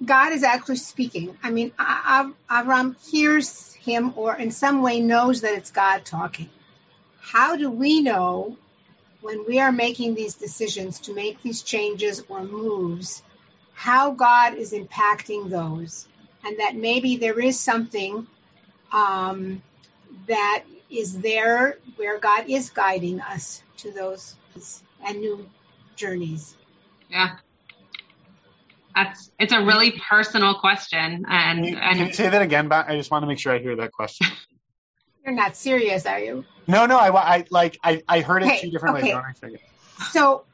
God 0.03 0.33
is 0.33 0.43
actually 0.43 0.77
speaking. 0.77 1.37
I 1.43 1.51
mean, 1.51 1.73
A- 1.79 1.83
A- 1.83 2.33
Avram 2.51 2.97
hears 3.11 3.75
him, 3.75 4.15
or 4.17 4.35
in 4.35 4.51
some 4.51 4.81
way 4.81 5.01
knows 5.01 5.43
that 5.43 5.53
it's 5.53 5.71
God 5.71 6.07
talking. 6.07 6.49
How 7.21 7.57
do 7.57 7.71
we 7.71 8.01
know 8.01 8.57
when 9.27 9.45
we 9.45 9.59
are 9.59 9.73
making 9.73 10.15
these 10.15 10.35
decisions 10.35 11.01
to 11.01 11.13
make 11.13 11.43
these 11.43 11.63
changes 11.63 12.23
or 12.29 12.45
moves? 12.45 13.25
How 13.75 14.13
God 14.13 14.55
is 14.55 14.73
impacting 14.73 15.51
those, 15.51 16.07
and 16.45 16.61
that 16.61 16.77
maybe 16.77 17.17
there 17.17 17.39
is 17.39 17.59
something 17.59 18.29
um, 18.93 19.63
that 20.29 20.65
is 20.89 21.19
there 21.21 21.77
where 21.97 22.21
God 22.21 22.49
is 22.49 22.71
guiding 22.71 23.21
us 23.21 23.63
to 23.79 23.91
those 23.91 24.37
and 25.05 25.21
new 25.21 25.51
journeys. 25.97 26.55
Yeah. 27.11 27.37
That's 28.95 29.31
it's 29.41 29.53
a 29.53 29.63
really 29.63 30.01
personal 30.09 30.55
question 30.55 31.25
Can 31.25 31.27
and 31.27 31.65
can 31.65 31.99
you 31.99 32.05
and 32.05 32.15
say 32.15 32.31
that 32.31 32.43
again? 32.43 32.69
but 32.69 32.89
I 32.89 32.97
just 32.97 33.11
want 33.11 33.25
to 33.25 33.27
make 33.27 33.41
sure 33.41 33.53
I 33.53 33.59
hear 33.59 33.77
that 33.77 33.93
question. 33.93 34.29
You're 35.27 35.35
not 35.35 35.57
serious, 35.57 36.07
are 36.07 36.21
you? 36.21 36.45
No, 36.67 36.87
no, 36.87 36.99
I, 36.99 37.37
I 37.37 37.45
like 37.51 37.79
I, 37.83 38.03
I 38.09 38.21
heard 38.21 38.43
it 38.43 38.47
Okay, 38.47 38.61
two 38.61 38.71
different 38.71 38.97
okay. 38.97 39.07
ways. 39.09 39.15
Don't 39.15 39.25
I 39.25 39.33
forget? 39.33 39.61
So, 40.11 40.45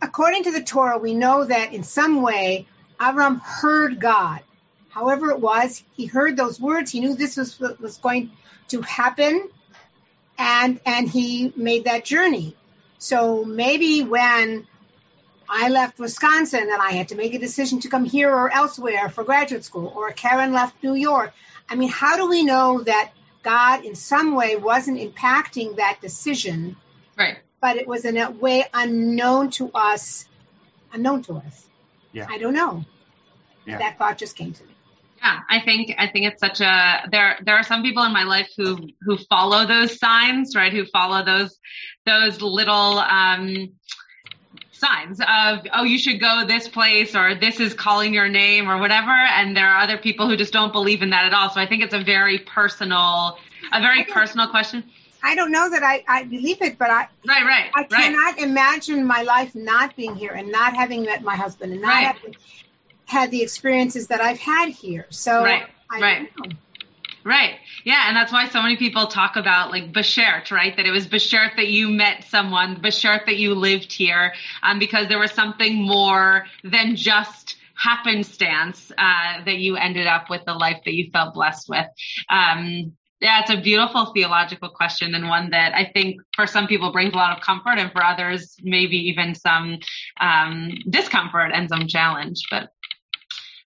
according 0.00 0.44
to 0.44 0.52
the 0.52 0.62
Torah, 0.62 0.98
we 0.98 1.14
know 1.14 1.44
that 1.44 1.72
in 1.72 1.84
some 1.84 2.22
way 2.22 2.66
Avram 3.00 3.40
heard 3.40 4.00
God. 4.00 4.40
However, 4.90 5.30
it 5.30 5.40
was 5.40 5.82
he 5.96 6.06
heard 6.06 6.36
those 6.36 6.60
words. 6.60 6.90
He 6.90 7.00
knew 7.00 7.14
this 7.14 7.36
was 7.36 7.58
what 7.58 7.80
was 7.80 7.96
going 7.96 8.30
to 8.68 8.82
happen, 8.82 9.48
and 10.38 10.80
and 10.84 11.08
he 11.08 11.52
made 11.56 11.84
that 11.84 12.04
journey. 12.04 12.56
So 12.98 13.44
maybe 13.44 14.02
when 14.02 14.66
I 15.48 15.68
left 15.68 15.98
Wisconsin 15.98 16.68
and 16.70 16.80
I 16.80 16.92
had 16.92 17.08
to 17.08 17.14
make 17.14 17.34
a 17.34 17.38
decision 17.38 17.80
to 17.80 17.88
come 17.88 18.04
here 18.04 18.30
or 18.30 18.52
elsewhere 18.52 19.08
for 19.08 19.24
graduate 19.24 19.64
school, 19.64 19.92
or 19.94 20.12
Karen 20.12 20.52
left 20.52 20.82
New 20.82 20.94
York. 20.94 21.32
I 21.68 21.74
mean, 21.74 21.88
how 21.88 22.16
do 22.16 22.28
we 22.28 22.42
know 22.42 22.82
that 22.82 23.12
God 23.42 23.84
in 23.84 23.94
some 23.94 24.34
way 24.34 24.56
wasn't 24.56 24.98
impacting 24.98 25.76
that 25.76 26.00
decision? 26.00 26.76
right. 27.16 27.38
but 27.60 27.76
it 27.76 27.86
was 27.86 28.04
in 28.04 28.16
a 28.16 28.30
way 28.30 28.64
unknown 28.74 29.50
to 29.50 29.70
us, 29.74 30.26
unknown 30.92 31.22
to 31.22 31.34
us. 31.36 31.66
Yeah. 32.12 32.26
I 32.28 32.38
don't 32.38 32.54
know. 32.54 32.84
Yeah. 33.66 33.78
That 33.78 33.98
thought 33.98 34.18
just 34.18 34.36
came 34.36 34.52
to 34.52 34.64
me. 34.64 34.70
Yeah, 35.18 35.38
I 35.48 35.60
think 35.60 35.94
I 35.98 36.08
think 36.08 36.26
it's 36.26 36.40
such 36.40 36.60
a 36.60 37.08
there 37.12 37.38
there 37.44 37.54
are 37.54 37.62
some 37.62 37.82
people 37.82 38.02
in 38.02 38.12
my 38.12 38.24
life 38.24 38.50
who 38.56 38.88
who 39.02 39.16
follow 39.16 39.66
those 39.66 39.98
signs, 40.00 40.56
right? 40.56 40.72
Who 40.72 40.84
follow 40.86 41.24
those 41.24 41.56
those 42.04 42.42
little 42.42 42.98
um 42.98 43.68
signs 44.82 45.20
of 45.20 45.66
oh 45.72 45.84
you 45.84 45.98
should 45.98 46.20
go 46.20 46.44
this 46.46 46.68
place 46.68 47.14
or 47.14 47.34
this 47.34 47.60
is 47.60 47.72
calling 47.72 48.12
your 48.12 48.28
name 48.28 48.68
or 48.68 48.78
whatever 48.78 49.10
and 49.10 49.56
there 49.56 49.68
are 49.68 49.80
other 49.80 49.96
people 49.96 50.28
who 50.28 50.36
just 50.36 50.52
don't 50.52 50.72
believe 50.72 51.02
in 51.02 51.10
that 51.10 51.24
at 51.24 51.32
all. 51.32 51.50
So 51.50 51.60
I 51.60 51.66
think 51.66 51.82
it's 51.82 51.94
a 51.94 52.02
very 52.02 52.38
personal 52.38 53.38
a 53.72 53.80
very 53.80 54.04
personal 54.04 54.48
question. 54.48 54.84
I 55.22 55.36
don't 55.36 55.52
know 55.52 55.70
that 55.70 55.84
I, 55.84 56.02
I 56.08 56.24
believe 56.24 56.60
it, 56.62 56.78
but 56.78 56.90
I 56.90 57.06
Right, 57.24 57.44
right. 57.44 57.70
I 57.74 57.80
right. 57.80 57.90
cannot 57.90 58.38
imagine 58.38 59.06
my 59.06 59.22
life 59.22 59.54
not 59.54 59.94
being 59.94 60.16
here 60.16 60.32
and 60.32 60.50
not 60.50 60.74
having 60.74 61.04
met 61.04 61.22
my 61.22 61.36
husband 61.36 61.72
and 61.72 61.80
not 61.80 61.88
Right. 61.88 62.06
having 62.06 62.36
had 63.04 63.30
the 63.30 63.42
experiences 63.42 64.08
that 64.08 64.20
I've 64.20 64.40
had 64.40 64.70
here. 64.70 65.06
So 65.10 65.44
Right, 65.44 65.66
I 65.90 66.00
right. 66.00 66.32
Right. 67.24 67.54
Yeah, 67.84 68.04
and 68.08 68.16
that's 68.16 68.32
why 68.32 68.48
so 68.48 68.62
many 68.62 68.76
people 68.76 69.06
talk 69.06 69.36
about 69.36 69.70
like 69.70 69.92
Bashert, 69.92 70.50
right? 70.50 70.76
That 70.76 70.86
it 70.86 70.90
was 70.90 71.06
Bashert 71.06 71.56
that 71.56 71.68
you 71.68 71.88
met 71.88 72.24
someone, 72.24 72.80
Bashert 72.82 73.26
that 73.26 73.36
you 73.36 73.54
lived 73.54 73.92
here, 73.92 74.32
um, 74.62 74.78
because 74.78 75.08
there 75.08 75.18
was 75.18 75.30
something 75.32 75.74
more 75.74 76.46
than 76.64 76.96
just 76.96 77.56
happenstance 77.76 78.90
uh, 78.98 79.44
that 79.44 79.58
you 79.58 79.76
ended 79.76 80.06
up 80.06 80.30
with 80.30 80.42
the 80.46 80.54
life 80.54 80.80
that 80.84 80.94
you 80.94 81.10
felt 81.12 81.34
blessed 81.34 81.68
with. 81.68 81.86
Um, 82.28 82.92
yeah, 83.20 83.40
it's 83.40 83.50
a 83.50 83.60
beautiful 83.60 84.06
theological 84.12 84.68
question 84.68 85.14
and 85.14 85.28
one 85.28 85.50
that 85.50 85.74
I 85.74 85.90
think 85.94 86.20
for 86.34 86.44
some 86.44 86.66
people 86.66 86.90
brings 86.90 87.12
a 87.14 87.16
lot 87.16 87.36
of 87.36 87.42
comfort 87.42 87.78
and 87.78 87.92
for 87.92 88.02
others 88.02 88.56
maybe 88.62 88.96
even 88.96 89.36
some 89.36 89.78
um, 90.20 90.70
discomfort 90.90 91.52
and 91.54 91.68
some 91.68 91.86
challenge. 91.86 92.42
But 92.50 92.70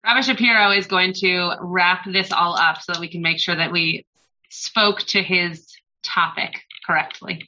Rabbi 0.05 0.21
Shapiro 0.21 0.71
is 0.71 0.87
going 0.87 1.13
to 1.13 1.53
wrap 1.61 2.05
this 2.05 2.31
all 2.31 2.55
up 2.55 2.81
so 2.81 2.93
that 2.93 2.99
we 2.99 3.07
can 3.07 3.21
make 3.21 3.39
sure 3.39 3.55
that 3.55 3.71
we 3.71 4.05
spoke 4.49 4.99
to 4.99 5.23
his 5.23 5.67
topic 6.03 6.61
correctly. 6.85 7.47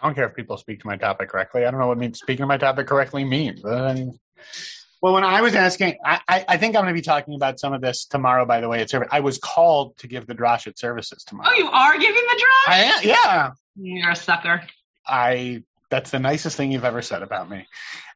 I 0.00 0.06
don't 0.06 0.14
care 0.14 0.26
if 0.26 0.34
people 0.34 0.56
speak 0.56 0.80
to 0.80 0.86
my 0.86 0.96
topic 0.96 1.28
correctly. 1.28 1.64
I 1.64 1.70
don't 1.70 1.80
know 1.80 1.86
what 1.86 1.98
mean, 1.98 2.14
speaking 2.14 2.42
to 2.42 2.46
my 2.46 2.56
topic 2.56 2.86
correctly 2.86 3.24
means. 3.24 3.62
Well, 3.62 5.12
when 5.12 5.24
I 5.24 5.42
was 5.42 5.54
asking, 5.54 5.98
I, 6.02 6.20
I, 6.26 6.44
I 6.48 6.56
think 6.56 6.76
I'm 6.76 6.82
going 6.82 6.94
to 6.94 6.98
be 6.98 7.02
talking 7.02 7.34
about 7.34 7.60
some 7.60 7.74
of 7.74 7.82
this 7.82 8.06
tomorrow. 8.06 8.46
By 8.46 8.60
the 8.62 8.68
way, 8.70 8.80
at 8.80 8.88
service, 8.88 9.08
I 9.12 9.20
was 9.20 9.36
called 9.36 9.98
to 9.98 10.06
give 10.06 10.26
the 10.26 10.34
drash 10.34 10.66
at 10.66 10.78
services 10.78 11.24
tomorrow. 11.24 11.50
Oh, 11.52 11.58
you 11.58 11.68
are 11.68 11.98
giving 11.98 12.14
the 12.14 12.40
draw? 12.40 12.74
I 12.74 12.78
am, 12.84 13.00
yeah. 13.02 13.50
You're 13.76 14.10
a 14.10 14.16
sucker. 14.16 14.62
I 15.06 15.62
that's 15.90 16.10
the 16.10 16.18
nicest 16.18 16.56
thing 16.56 16.72
you've 16.72 16.84
ever 16.84 17.02
said 17.02 17.22
about 17.22 17.50
me. 17.50 17.66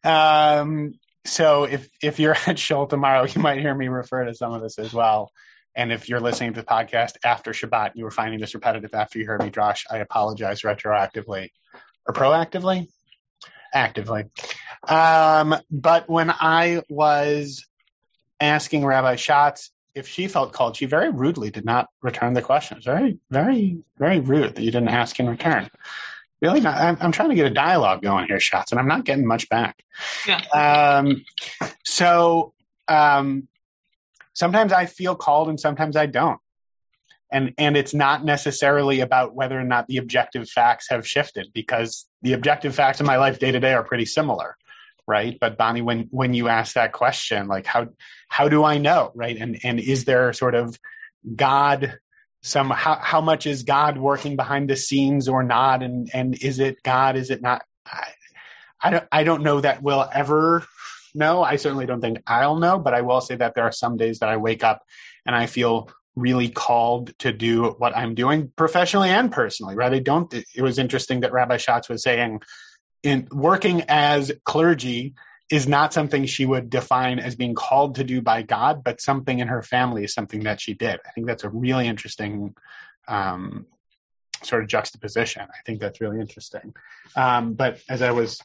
Um, 0.03 0.95
so 1.25 1.65
if 1.65 1.89
if 2.03 2.19
you're 2.19 2.37
at 2.47 2.59
Shul 2.59 2.87
tomorrow, 2.87 3.25
you 3.25 3.41
might 3.41 3.61
hear 3.61 3.75
me 3.75 3.89
refer 3.89 4.25
to 4.25 4.35
some 4.35 4.53
of 4.53 4.63
this 4.63 4.79
as 4.79 4.93
well. 4.93 5.31
And 5.75 5.93
if 5.93 6.09
you're 6.09 6.21
listening 6.21 6.55
to 6.55 6.61
the 6.61 6.67
podcast 6.67 7.19
after 7.25 7.53
Shabbat, 7.53 7.93
you 7.95 8.05
were 8.05 8.11
finding 8.11 8.41
this 8.41 8.55
repetitive 8.55 8.95
after 8.95 9.19
you 9.19 9.27
heard 9.27 9.43
me, 9.43 9.51
Josh, 9.51 9.87
I 9.89 9.99
apologize 9.99 10.63
retroactively 10.63 11.51
or 12.07 12.15
proactively, 12.15 12.89
actively. 13.73 14.25
Um, 14.89 15.55
but 15.71 16.09
when 16.09 16.31
I 16.31 16.83
was 16.89 17.65
asking 18.41 18.85
Rabbi 18.85 19.17
Schatz 19.17 19.71
if 19.95 20.09
she 20.09 20.29
felt 20.29 20.53
called, 20.53 20.77
she 20.77 20.87
very 20.87 21.11
rudely 21.11 21.51
did 21.51 21.65
not 21.65 21.89
return 22.03 22.33
the 22.33 22.43
questions. 22.43 22.85
Very, 22.85 23.19
very, 23.31 23.79
very 23.99 24.21
rude 24.21 24.55
that 24.55 24.63
you 24.63 24.71
didn't 24.71 24.89
ask 24.89 25.19
in 25.19 25.29
return. 25.29 25.69
Really 26.41 26.61
not. 26.61 26.77
I'm, 26.77 26.97
I'm 27.01 27.13
trying 27.13 27.31
to 27.31 27.35
get 27.35 27.47
a 27.47 27.55
dialogue 27.55 28.03
going 28.03 28.27
here, 28.27 28.39
Schatz, 28.39 28.71
and 28.71 28.81
I'm 28.81 28.87
not 28.87 29.05
getting 29.05 29.27
much 29.27 29.49
back. 29.49 29.83
Yeah. 30.27 30.41
Um, 30.53 31.25
so 31.85 32.55
um, 32.87 33.49
sometimes 34.35 34.73
I 34.73 34.87
feel 34.87 35.17
called 35.17 35.49
and 35.49 35.59
sometimes 35.59 35.97
I 35.97 36.07
don't. 36.07 36.39
And 37.31 37.53
and 37.59 37.77
it's 37.77 37.93
not 37.93 38.25
necessarily 38.25 39.01
about 39.01 39.35
whether 39.35 39.59
or 39.59 39.65
not 39.65 39.87
the 39.87 39.99
objective 39.99 40.49
facts 40.49 40.89
have 40.89 41.07
shifted 41.07 41.49
because 41.53 42.07
the 42.23 42.33
objective 42.33 42.75
facts 42.75 43.01
in 43.01 43.07
my 43.07 43.19
life 43.19 43.39
day 43.39 43.53
to 43.53 43.61
day 43.61 43.75
are 43.75 43.85
pretty 43.85 44.07
similar, 44.07 44.57
right? 45.07 45.37
But 45.39 45.59
Bonnie, 45.59 45.83
when 45.83 46.09
when 46.11 46.33
you 46.33 46.49
ask 46.49 46.75
that 46.75 46.93
question, 46.93 47.47
like 47.47 47.67
how 47.67 47.89
how 48.29 48.49
do 48.49 48.65
I 48.65 48.79
know, 48.79 49.13
right? 49.15 49.37
And 49.37 49.59
and 49.63 49.79
is 49.79 50.07
there 50.07 50.33
sort 50.33 50.55
of 50.55 50.79
God 51.37 51.99
some 52.43 52.71
how 52.71 52.95
how 52.95 53.21
much 53.21 53.47
is 53.47 53.65
God 53.65 53.99
working 53.99 54.37
behind 54.37 54.71
the 54.71 54.77
scenes 54.77 55.29
or 55.29 55.43
not? 55.43 55.83
And 55.83 56.11
and 56.13 56.35
is 56.41 56.59
it 56.59 56.83
God? 56.83 57.17
Is 57.17 57.31
it 57.31 57.43
not? 57.43 57.63
I, 57.87 58.13
I 58.81 58.91
don't 58.91 59.05
I 59.11 59.25
don't 59.25 59.43
know 59.43 59.61
that 59.61 59.83
we'll 59.83 60.09
ever 60.13 60.65
know. 61.15 61.43
I 61.43 61.57
certainly 61.57 61.87
don't 61.87 62.01
think 62.01 62.23
I'll 62.27 62.57
know, 62.57 62.79
but 62.79 62.95
I 62.95 63.03
will 63.03 63.21
say 63.21 63.37
that 63.37 63.55
there 63.55 63.65
are 63.65 63.73
some 63.73 63.97
days 63.97 64.21
that 64.21 64.29
I 64.29 64.37
wake 64.37 64.63
up 64.63 64.83
and 65.27 65.35
I 65.35 65.47
feel 65.47 65.91
really 66.19 66.49
called 66.49 67.17
to 67.21 67.33
do 67.33 67.75
what 67.79 67.97
I'm 67.97 68.15
doing 68.15 68.53
professionally 68.57 69.11
and 69.11 69.31
personally, 69.31 69.77
right? 69.77 69.93
I 69.93 70.01
don't, 70.01 70.33
it 70.35 70.63
was 70.63 70.79
interesting 70.79 71.21
that 71.21 71.33
Rabbi 71.33 71.57
Schatz 71.59 71.89
was 71.89 72.03
saying 72.03 72.41
in 73.03 73.29
working 73.31 73.85
as 73.89 74.33
clergy 74.45 75.15
is 75.51 75.67
not 75.67 75.93
something 75.93 76.27
she 76.27 76.45
would 76.45 76.69
define 76.69 77.19
as 77.19 77.35
being 77.35 77.55
called 77.55 77.95
to 77.95 78.05
do 78.05 78.21
by 78.21 78.43
God, 78.43 78.85
but 78.85 79.01
something 79.01 79.39
in 79.39 79.49
her 79.49 79.63
family 79.63 80.05
is 80.05 80.13
something 80.13 80.45
that 80.45 80.61
she 80.61 80.75
did. 80.75 81.01
I 81.07 81.11
think 81.13 81.27
that's 81.27 81.45
a 81.45 81.49
really 81.49 81.87
interesting 81.87 82.55
um, 83.07 83.67
sort 84.43 84.63
of 84.63 84.69
juxtaposition. 84.69 85.43
I 85.43 85.63
think 85.65 85.81
that's 85.81 86.01
really 86.01 86.21
interesting. 86.21 86.75
Um, 87.17 87.55
but 87.55 87.81
as 87.89 88.03
I 88.03 88.11
was 88.11 88.43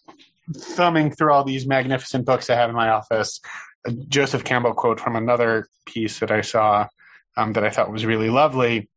thumbing 0.56 1.12
through 1.12 1.34
all 1.34 1.44
these 1.44 1.68
magnificent 1.68 2.26
books 2.26 2.50
I 2.50 2.56
have 2.56 2.70
in 2.70 2.76
my 2.76 2.90
office, 2.90 3.42
a 3.86 3.92
Joseph 3.92 4.46
Campbell 4.46 4.74
quote 4.74 5.00
from 5.00 5.16
another 5.16 5.68
piece 5.86 6.20
that 6.20 6.32
I 6.32 6.42
saw 6.42 6.88
um, 7.36 7.54
that 7.54 7.66
I 7.66 7.70
thought 7.70 7.92
was 7.92 8.06
really 8.06 8.30
lovely. 8.30 8.90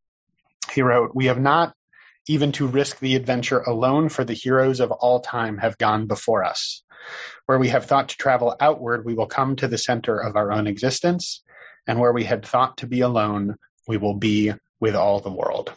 He 0.72 0.82
wrote, 0.82 1.14
We 1.14 1.26
have 1.26 1.40
not 1.40 1.74
even 2.26 2.52
to 2.52 2.66
risk 2.66 2.98
the 2.98 3.16
adventure 3.16 3.60
alone, 3.60 4.08
for 4.08 4.24
the 4.24 4.34
heroes 4.34 4.80
of 4.80 4.90
all 4.90 5.20
time 5.20 5.58
have 5.58 5.78
gone 5.78 6.06
before 6.06 6.44
us. 6.44 6.82
Where 7.46 7.58
we 7.58 7.68
have 7.68 7.86
thought 7.86 8.08
to 8.08 8.16
travel 8.16 8.56
outward, 8.58 9.04
we 9.04 9.14
will 9.14 9.26
come 9.26 9.56
to 9.56 9.68
the 9.68 9.78
center 9.78 10.18
of 10.18 10.36
our 10.36 10.52
own 10.52 10.66
existence, 10.66 11.42
and 11.86 12.00
where 12.00 12.12
we 12.12 12.24
had 12.24 12.44
thought 12.44 12.78
to 12.78 12.86
be 12.86 13.00
alone, 13.00 13.56
we 13.86 13.96
will 13.96 14.14
be 14.16 14.52
with 14.80 14.96
all 14.96 15.20
the 15.20 15.30
world. 15.30 15.72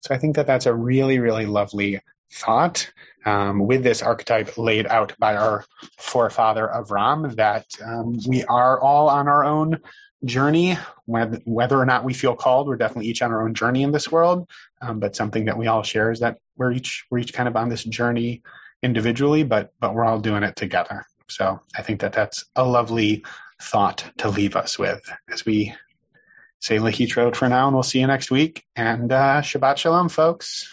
So 0.00 0.14
I 0.14 0.18
think 0.18 0.36
that 0.36 0.46
that's 0.46 0.66
a 0.66 0.74
really, 0.74 1.18
really 1.18 1.46
lovely 1.46 2.00
thought 2.32 2.90
um, 3.24 3.66
with 3.66 3.82
this 3.82 4.02
archetype 4.02 4.58
laid 4.58 4.86
out 4.86 5.14
by 5.18 5.36
our 5.36 5.64
forefather 5.98 6.68
Avram 6.72 7.36
that 7.36 7.66
um, 7.84 8.18
we 8.26 8.44
are 8.44 8.80
all 8.80 9.08
on 9.08 9.28
our 9.28 9.44
own 9.44 9.80
journey, 10.24 10.78
whether, 11.04 11.80
or 11.80 11.86
not 11.86 12.04
we 12.04 12.14
feel 12.14 12.34
called, 12.34 12.68
we're 12.68 12.76
definitely 12.76 13.06
each 13.06 13.22
on 13.22 13.32
our 13.32 13.42
own 13.42 13.54
journey 13.54 13.82
in 13.82 13.92
this 13.92 14.10
world. 14.10 14.48
Um, 14.80 15.00
but 15.00 15.16
something 15.16 15.46
that 15.46 15.58
we 15.58 15.66
all 15.66 15.82
share 15.82 16.10
is 16.10 16.20
that 16.20 16.38
we're 16.56 16.72
each 16.72 17.06
we're 17.10 17.18
each 17.18 17.32
kind 17.32 17.48
of 17.48 17.56
on 17.56 17.68
this 17.68 17.84
journey 17.84 18.42
individually, 18.82 19.42
but 19.42 19.72
but 19.80 19.94
we're 19.94 20.04
all 20.04 20.20
doing 20.20 20.42
it 20.42 20.56
together. 20.56 21.06
So 21.28 21.60
I 21.76 21.82
think 21.82 22.00
that 22.00 22.12
that's 22.12 22.44
a 22.54 22.64
lovely 22.64 23.24
thought 23.60 24.04
to 24.18 24.28
leave 24.28 24.54
us 24.54 24.78
with 24.78 25.02
as 25.32 25.46
we 25.46 25.74
say 26.60 26.78
Lahitrot 26.78 27.36
for 27.36 27.48
now, 27.48 27.66
and 27.66 27.76
we'll 27.76 27.82
see 27.82 28.00
you 28.00 28.06
next 28.06 28.30
week. 28.30 28.64
And 28.74 29.12
uh, 29.12 29.42
Shabbat 29.42 29.76
Shalom, 29.76 30.08
folks. 30.08 30.72